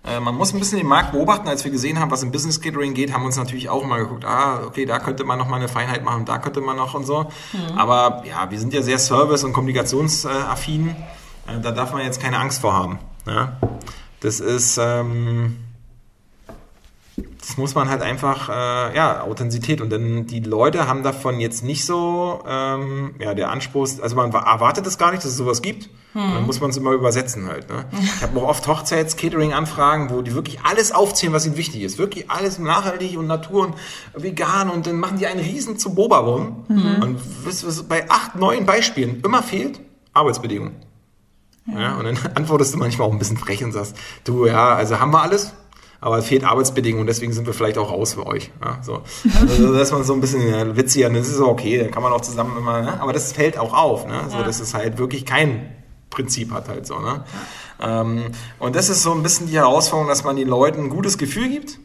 [0.06, 1.48] Äh, Man muss ein bisschen den Markt beobachten.
[1.48, 4.00] Als wir gesehen haben, was im Business Catering geht, haben wir uns natürlich auch mal
[4.00, 6.94] geguckt, ah, okay, da könnte man noch mal eine Feinheit machen, da könnte man noch
[6.94, 7.30] und so.
[7.76, 10.90] Aber ja, wir sind ja sehr service- und kommunikationsaffin.
[11.48, 13.00] Äh, Da darf man jetzt keine Angst vor haben.
[13.26, 13.58] Ja?
[14.22, 15.58] Das ist, ähm,
[17.40, 19.82] das muss man halt einfach, äh, ja, Authentizität.
[19.82, 24.32] Und dann die Leute haben davon jetzt nicht so, ähm, ja, der Anspruch, also man
[24.32, 25.90] erwartet es gar nicht, dass es sowas gibt.
[26.14, 27.70] Und dann muss man es immer übersetzen halt.
[27.70, 27.86] Ne?
[27.92, 32.00] Ich habe auch oft Hochzeits-Catering-Anfragen, wo die wirklich alles aufzählen, was ihnen wichtig ist.
[32.00, 33.76] Wirklich alles nachhaltig und Natur und
[34.16, 34.70] vegan.
[34.72, 36.66] Und dann machen die einen riesen zu rum.
[36.68, 39.80] Und wisst ihr, was bei acht, neun Beispielen immer fehlt?
[40.14, 40.76] Arbeitsbedingungen.
[41.68, 41.98] Ja.
[41.98, 45.12] und dann antwortest du manchmal auch ein bisschen frech und sagst, du, ja, also haben
[45.12, 45.54] wir alles,
[46.02, 48.52] aber es fehlt Arbeitsbedingungen, deswegen sind wir vielleicht auch raus für euch.
[48.64, 49.02] Ja, so.
[49.42, 52.22] Also, dass man so ein bisschen ja, witziger, das ist okay, dann kann man auch
[52.22, 53.02] zusammen immer, ne?
[53.02, 54.22] aber das fällt auch auf, ne?
[54.30, 54.44] so, Ja.
[54.44, 55.76] dass es halt wirklich kein
[56.10, 57.00] Prinzip hat halt so.
[57.00, 57.24] Ne?
[57.82, 58.24] Ähm,
[58.60, 61.50] und das ist so ein bisschen die Herausforderung, dass man den Leuten ein gutes Gefühl
[61.50, 61.80] gibt,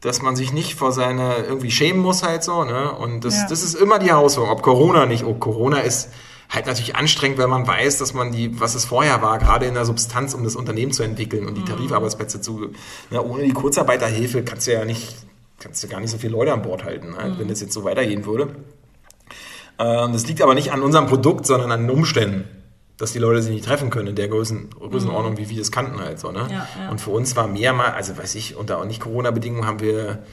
[0.00, 2.92] dass man sich nicht vor seine irgendwie schämen muss halt so, ne?
[2.92, 3.46] Und das, Ja.
[3.48, 4.56] das ist immer die Herausforderung.
[4.56, 6.10] Ob Corona nicht, oh, Corona ist,
[6.48, 9.74] halt natürlich anstrengend, weil man weiß, dass man die, was es vorher war, gerade in
[9.74, 12.70] der Substanz, um das Unternehmen zu entwickeln und die Tarifarbeitsplätze zu,
[13.10, 15.16] na, ohne die Kurzarbeiterhilfe kannst du ja nicht,
[15.58, 17.84] kannst du gar nicht so viele Leute an Bord halten, ne, wenn das jetzt so
[17.84, 18.56] weitergehen würde.
[19.78, 22.44] Ähm, das liegt aber nicht an unserem Produkt, sondern an den Umständen
[22.98, 26.00] dass die Leute sich nicht treffen können in der Größen, Größenordnung, wie wir es kannten
[26.00, 26.32] halt so.
[26.32, 26.48] Ne?
[26.50, 26.90] Ja, ja.
[26.90, 30.24] Und für uns war mehr mal, also weiß ich, unter Nicht-Corona-Bedingungen haben wir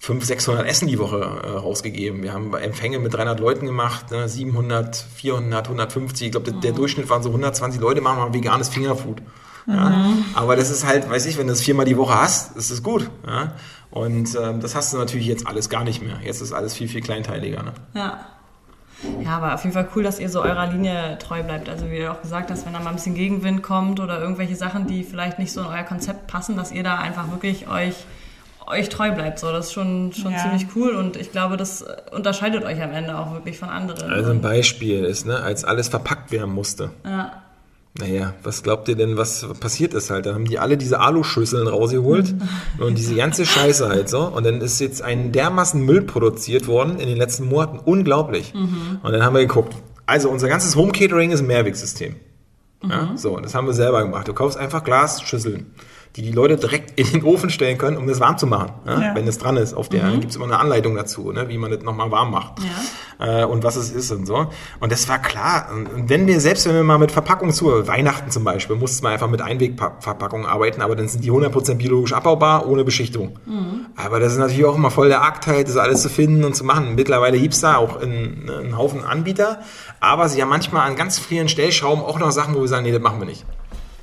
[0.00, 2.22] 500, 600 Essen die Woche äh, rausgegeben.
[2.22, 4.28] Wir haben Empfänge mit 300 Leuten gemacht, ne?
[4.28, 6.26] 700, 400, 150.
[6.26, 9.20] Ich glaube, der, der Durchschnitt waren so 120 Leute, machen mal veganes Fingerfood.
[9.66, 10.14] Ja?
[10.34, 12.82] Aber das ist halt, weiß ich, wenn du das viermal die Woche hast, ist das
[12.82, 13.10] gut.
[13.26, 13.52] Ja?
[13.90, 16.18] Und ähm, das hast du natürlich jetzt alles gar nicht mehr.
[16.24, 17.62] Jetzt ist alles viel, viel kleinteiliger.
[17.62, 17.72] Ne?
[17.94, 18.26] Ja.
[19.22, 21.68] Ja, aber auf jeden Fall cool, dass ihr so eurer Linie treu bleibt.
[21.68, 24.56] Also wie du auch gesagt hast, wenn da mal ein bisschen Gegenwind kommt oder irgendwelche
[24.56, 27.94] Sachen, die vielleicht nicht so in euer Konzept passen, dass ihr da einfach wirklich euch
[28.66, 29.38] euch treu bleibt.
[29.38, 30.38] So, das ist schon, schon Ja.
[30.38, 34.10] ziemlich cool und ich glaube, das unterscheidet euch am Ende auch wirklich von anderen.
[34.10, 36.90] Also ein Beispiel ist, ne, als alles verpackt werden musste.
[37.04, 37.32] ja.
[37.98, 40.24] Naja, was glaubt ihr denn, was passiert ist halt?
[40.24, 42.36] Dann haben die alle diese Aluschüsseln rausgeholt
[42.78, 44.20] und diese ganze Scheiße halt so.
[44.28, 47.80] Und dann ist jetzt ein dermaßen Müll produziert worden in den letzten Monaten.
[47.80, 48.54] Unglaublich.
[48.54, 49.74] Und dann haben wir geguckt.
[50.06, 52.14] Also unser ganzes Home Catering ist ein Mehrwegsystem.
[52.88, 54.28] Ja, so, und das haben wir selber gemacht.
[54.28, 55.74] Du kaufst einfach Glasschüsseln,
[56.16, 58.72] die die Leute direkt in den Ofen stellen können, um das warm zu machen.
[58.84, 59.00] Ja?
[59.00, 59.14] Ja.
[59.14, 59.74] Wenn es dran ist.
[59.74, 61.48] Auf der Dann gibt's immer eine Anleitung dazu, ne?
[61.48, 62.54] wie man das nochmal warm macht.
[63.20, 64.48] Äh, und was es ist und so.
[64.80, 65.68] Und das war klar.
[65.72, 69.10] Und wenn wir, selbst wenn wir mal mit Verpackung zu, Weihnachten zum Beispiel, mussten wir
[69.10, 73.38] einfach mit Einwegverpackungen arbeiten, aber dann sind die 100% biologisch abbaubar, ohne Beschichtung.
[73.96, 76.56] Aber das ist natürlich auch immer voll der Akt halt, das alles zu finden und
[76.56, 76.94] zu machen.
[76.94, 79.60] Mittlerweile gibt's da auch einen, einen Haufen Anbieter,
[80.00, 82.92] aber sie haben manchmal an ganz vielen Stellschrauben auch noch Sachen, wo wir sagen, nee,
[82.92, 83.44] das machen wir nicht.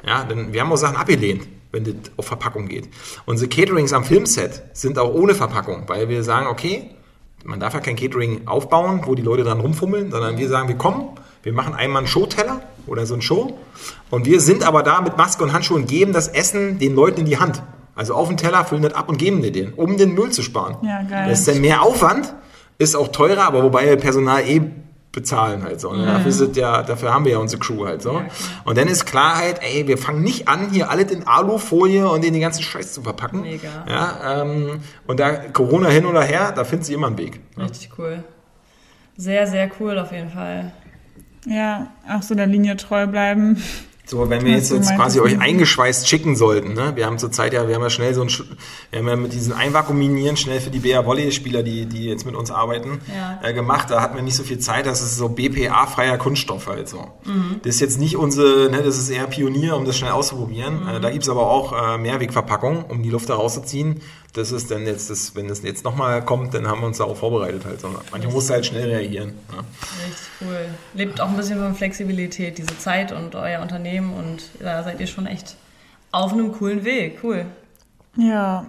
[0.06, 2.90] Ja, denn wir haben auch Sachen abgelehnt, wenn das auf Verpackung geht.
[3.26, 6.92] Unsere Caterings am Filmset sind auch ohne Verpackung, weil wir sagen, okay,
[7.44, 10.78] man darf ja kein Catering aufbauen, wo die Leute dran rumfummeln, sondern wir sagen, wir
[10.78, 11.10] kommen,
[11.44, 13.58] wir machen einmal einen Showteller oder so ein Show
[14.10, 17.22] und wir sind aber da mit Maske und Handschuhen und geben das Essen den Leuten
[17.22, 17.62] in die Hand.
[17.96, 20.44] Also auf den Teller, füllen das ab und geben dir den, um den Müll zu
[20.44, 20.78] sparen.
[20.84, 21.30] Ja, geil.
[21.30, 22.34] Das ist dann mehr Aufwand,
[22.78, 24.62] ist auch teurer, aber wobei wir Personal eh
[25.18, 25.94] bezahlen halt so.
[25.94, 26.06] Ne?
[26.06, 28.22] Dafür, sind ja, dafür haben wir ja unsere Crew halt so.
[28.66, 32.34] und dann ist Klarheit, ey, wir fangen nicht an, hier alles in Alufolie und in
[32.34, 33.42] den ganzen Scheiß zu verpacken.
[33.42, 33.84] Mega.
[33.90, 37.40] Ja, ähm, und da Corona hin oder her, da findet sie immer einen Weg.
[37.58, 37.66] Ja.
[37.66, 38.24] Richtig cool.
[39.16, 40.72] Sehr, sehr cool auf jeden Fall.
[41.48, 43.60] Ja, auch so der Linie treu bleiben.
[44.10, 46.94] So, wenn wir jetzt, jetzt quasi euch eingeschweißt schicken sollten, ne?
[46.96, 49.52] Wir haben zurzeit ja, wir haben ja schnell so ein, wir haben ja mit diesen
[49.52, 53.40] Einvakuuminieren schnell für die BA Volley-Spieler, die, die jetzt mit uns arbeiten, Ja.
[53.44, 53.92] äh, gemacht.
[53.92, 57.06] Da hatten wir nicht so viel Zeit, das ist so BPA-freier Kunststoff halt so.
[57.26, 57.58] Mhm.
[57.64, 60.84] Das ist jetzt nicht unsere, ne, das ist eher Pionier, um das schnell auszuprobieren.
[60.84, 60.88] Mhm.
[60.88, 64.00] Äh, da gibt's aber auch äh, Mehrwegverpackung, um die Luft da rauszuziehen.
[64.38, 67.18] Das ist dann jetzt, das, wenn das jetzt nochmal kommt, dann haben wir uns darauf
[67.18, 67.82] vorbereitet halt.
[67.82, 67.90] So.
[68.12, 69.34] Manchmal musst du halt schnell reagieren.
[69.52, 69.64] Ja.
[70.06, 70.70] Richtig cool.
[70.94, 75.08] Lebt auch ein bisschen von Flexibilität, diese Zeit und euer Unternehmen und da seid ihr
[75.08, 75.56] schon echt
[76.12, 77.18] auf einem coolen Weg.
[77.24, 77.46] Cool.
[78.16, 78.68] Ja,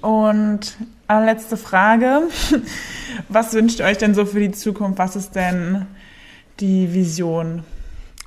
[0.00, 2.22] und allerletzte Frage.
[3.28, 4.98] Was wünscht ihr euch denn so für die Zukunft?
[4.98, 5.86] Was ist denn
[6.58, 7.62] die Vision?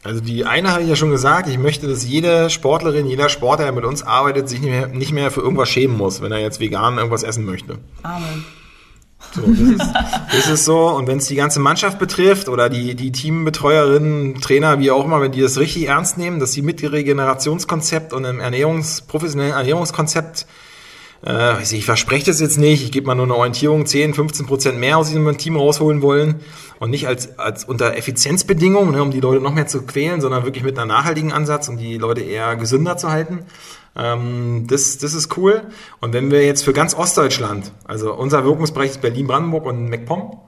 [0.07, 3.65] Also die eine habe ich ja schon gesagt, ich möchte, dass jede Sportlerin, jeder Sportler,
[3.65, 6.39] der mit uns arbeitet, sich nicht mehr, nicht mehr für irgendwas schämen muss, wenn er
[6.39, 7.79] jetzt vegan irgendwas essen möchte.
[8.03, 8.45] Amen.
[9.35, 9.93] So, das, ist,
[10.31, 10.87] das ist so.
[10.87, 15.19] Und wenn es die ganze Mannschaft betrifft oder die, die Teambetreuerinnen, Trainer, wie auch immer,
[15.19, 20.45] wenn die das richtig ernst nehmen, dass sie mit Regenerationskonzept und einem Ernährungs, professionellen Ernährungskonzept
[21.25, 24.79] äh, ich, verspreche das jetzt nicht, ich gebe mal nur eine Orientierung, 10, 15 Prozent
[24.79, 26.41] mehr aus diesem Team rausholen wollen.
[26.79, 30.43] Und nicht als, als unter Effizienzbedingungen, ne, um die Leute noch mehr zu quälen, sondern
[30.43, 33.45] wirklich mit einem nachhaltigen Ansatz, um die Leute eher gesünder zu halten.
[33.95, 35.63] Ähm, das, das ist cool.
[36.01, 40.39] Und wenn wir jetzt für ganz Ostdeutschland, also unser Wirkungsbereich ist Berlin, Brandenburg und MacPom,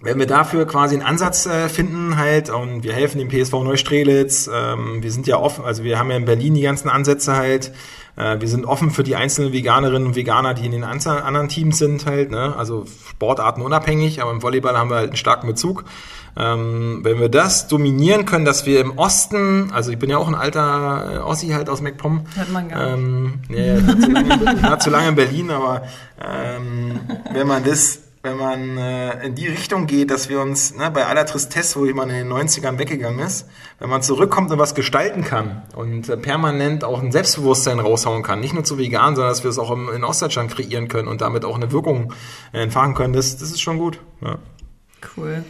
[0.00, 4.50] wenn wir dafür quasi einen Ansatz äh, finden halt und wir helfen dem PSV Neustrelitz,
[4.52, 7.72] ähm, wir sind ja offen, also wir haben ja in Berlin die ganzen Ansätze halt,
[8.14, 12.04] wir sind offen für die einzelnen Veganerinnen und Veganer, die in den anderen Teams sind
[12.04, 12.54] halt, ne?
[12.56, 15.84] also Sportarten unabhängig, aber im Volleyball haben wir halt einen starken Bezug.
[16.34, 20.28] Ähm, wenn wir das dominieren können, dass wir im Osten, also ich bin ja auch
[20.28, 23.04] ein alter äh, Ossi halt aus MacPom, Hört man gar nicht.
[23.04, 25.82] ähm, nee, war zu lange, war zu lange in Berlin, aber
[26.26, 27.00] ähm,
[27.34, 31.06] wenn man das, wenn man äh, in die Richtung geht, dass wir uns ne, bei
[31.06, 33.48] aller Tristesse, wo jemand in den 90ern weggegangen ist,
[33.80, 38.38] wenn man zurückkommt und was gestalten kann und äh, permanent auch ein Selbstbewusstsein raushauen kann,
[38.38, 41.20] nicht nur zu vegan, sondern dass wir es auch im, in Ostdeutschland kreieren können und
[41.20, 42.12] damit auch eine Wirkung
[42.52, 43.98] äh, entfachen können, das, das ist schon gut.
[44.20, 44.38] Ja.
[45.16, 45.44] Cool.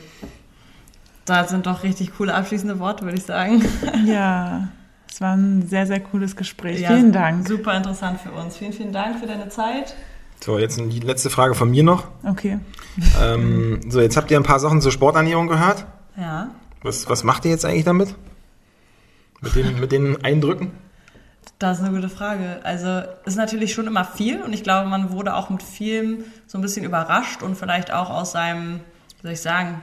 [1.26, 3.62] Da sind doch richtig coole abschließende Worte, würde ich sagen.
[4.06, 4.68] Ja,
[5.08, 6.80] es war ein sehr, sehr cooles Gespräch.
[6.80, 7.46] Ja, Vielen Dank.
[7.46, 8.56] Super interessant für uns.
[8.56, 9.94] Vielen, vielen Dank für deine Zeit.
[10.42, 12.08] So, jetzt die letzte Frage von mir noch.
[12.24, 12.58] Okay.
[13.22, 15.86] Ähm, so, jetzt habt ihr ein paar Sachen zur Sporternährung gehört.
[16.16, 16.48] Ja.
[16.82, 18.16] Was, was macht ihr jetzt eigentlich damit?
[19.40, 20.72] Mit den, mit den Eindrücken?
[21.58, 22.60] Das ist eine gute Frage.
[22.64, 26.58] Also ist natürlich schon immer viel und ich glaube, man wurde auch mit vielem so
[26.58, 28.80] ein bisschen überrascht und vielleicht auch aus seinem,
[29.18, 29.80] wie soll ich sagen,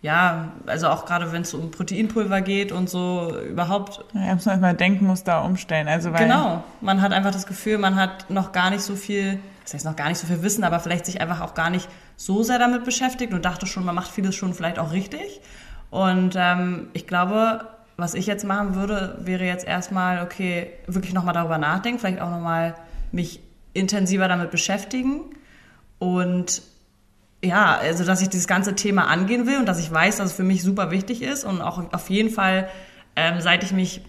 [0.00, 4.04] ja, also auch gerade wenn es um Proteinpulver geht und so überhaupt.
[4.14, 5.88] Ja, muss man erstmal Denkmuster umstellen.
[5.88, 9.40] Also weil genau, man hat einfach das Gefühl, man hat noch gar nicht so viel,
[9.68, 11.90] das heißt noch gar nicht so viel Wissen, aber vielleicht sich einfach auch gar nicht
[12.16, 15.42] so sehr damit beschäftigt und dachte schon, man macht vieles schon vielleicht auch richtig.
[15.90, 21.34] Und ähm, ich glaube, was ich jetzt machen würde, wäre jetzt erstmal, okay, wirklich nochmal
[21.34, 22.76] darüber nachdenken, vielleicht auch nochmal
[23.12, 23.40] mich
[23.74, 25.20] intensiver damit beschäftigen
[25.98, 26.62] und
[27.44, 30.36] ja, also dass ich dieses ganze Thema angehen will und dass ich weiß, dass es
[30.36, 32.70] für mich super wichtig ist und auch auf jeden Fall,
[33.16, 34.00] ähm, seit ich mich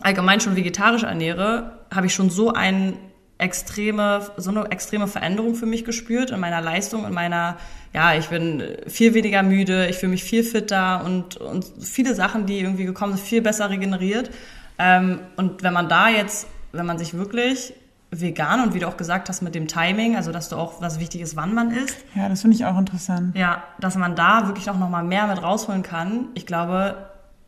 [0.00, 2.98] allgemein schon vegetarisch ernähre, habe ich schon so ein
[3.42, 7.56] extreme, so eine extreme Veränderung für mich gespürt in meiner Leistung, in meiner,
[7.92, 12.46] ja, ich bin viel weniger müde, ich fühle mich viel fitter und, und viele Sachen,
[12.46, 14.30] die irgendwie gekommen sind, viel besser regeneriert.
[14.78, 17.74] Ähm, und wenn man da jetzt, wenn man sich wirklich
[18.12, 21.00] vegan und wie du auch gesagt hast mit dem Timing, also dass du auch was
[21.00, 21.96] wichtig ist, wann man isst.
[22.14, 23.36] Ja, das finde ich auch interessant.
[23.36, 26.28] Ja, dass man da wirklich auch noch mal mehr mit rausholen kann.
[26.34, 26.96] Ich glaube,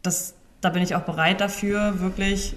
[0.03, 2.57] das, da bin ich auch bereit dafür, wirklich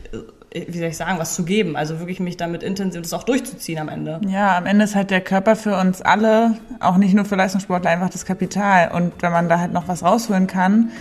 [0.53, 1.75] wie soll ich sagen, was zu geben.
[1.75, 4.21] Also wirklich mich damit intensiv das auch durchzuziehen am Ende.
[4.27, 7.89] Ja, am Ende ist halt der Körper für uns alle, auch nicht nur für Leistungssportler,
[7.89, 8.91] einfach das Kapital.
[8.91, 10.91] Und wenn man da halt noch was rausholen kann,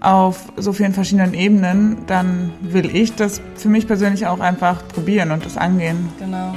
[0.00, 5.32] auf so vielen verschiedenen Ebenen, dann will ich das für mich persönlich auch einfach probieren
[5.32, 6.08] und das angehen.
[6.18, 6.54] Genau.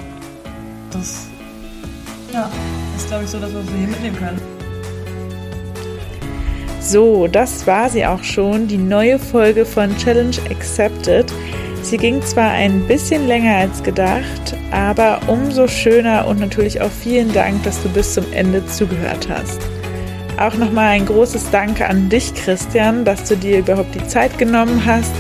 [0.92, 1.28] Das,
[2.32, 2.50] ja,
[2.96, 4.61] ist glaube ich so, dass wir hier mitnehmen können.
[6.82, 11.32] So, das war sie auch schon, die neue Folge von Challenge Accepted.
[11.84, 17.32] Sie ging zwar ein bisschen länger als gedacht, aber umso schöner und natürlich auch vielen
[17.34, 19.62] Dank, dass du bis zum Ende zugehört hast.
[20.40, 24.82] Auch nochmal ein großes Danke an dich, Christian, dass du dir überhaupt die Zeit genommen
[24.84, 25.14] hast,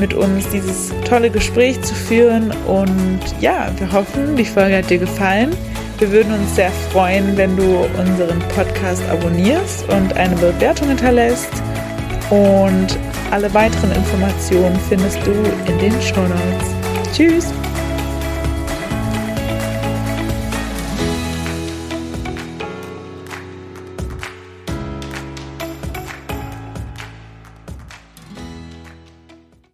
[0.00, 2.52] mit uns dieses tolle Gespräch zu führen.
[2.66, 5.50] Und ja, wir hoffen, die Folge hat dir gefallen.
[5.98, 11.50] Wir würden uns sehr freuen, wenn du unseren Podcast abonnierst und eine Bewertung hinterlässt.
[12.28, 12.98] Und
[13.30, 15.32] alle weiteren Informationen findest du
[15.70, 17.14] in den Show Notes.
[17.14, 17.65] Tschüss!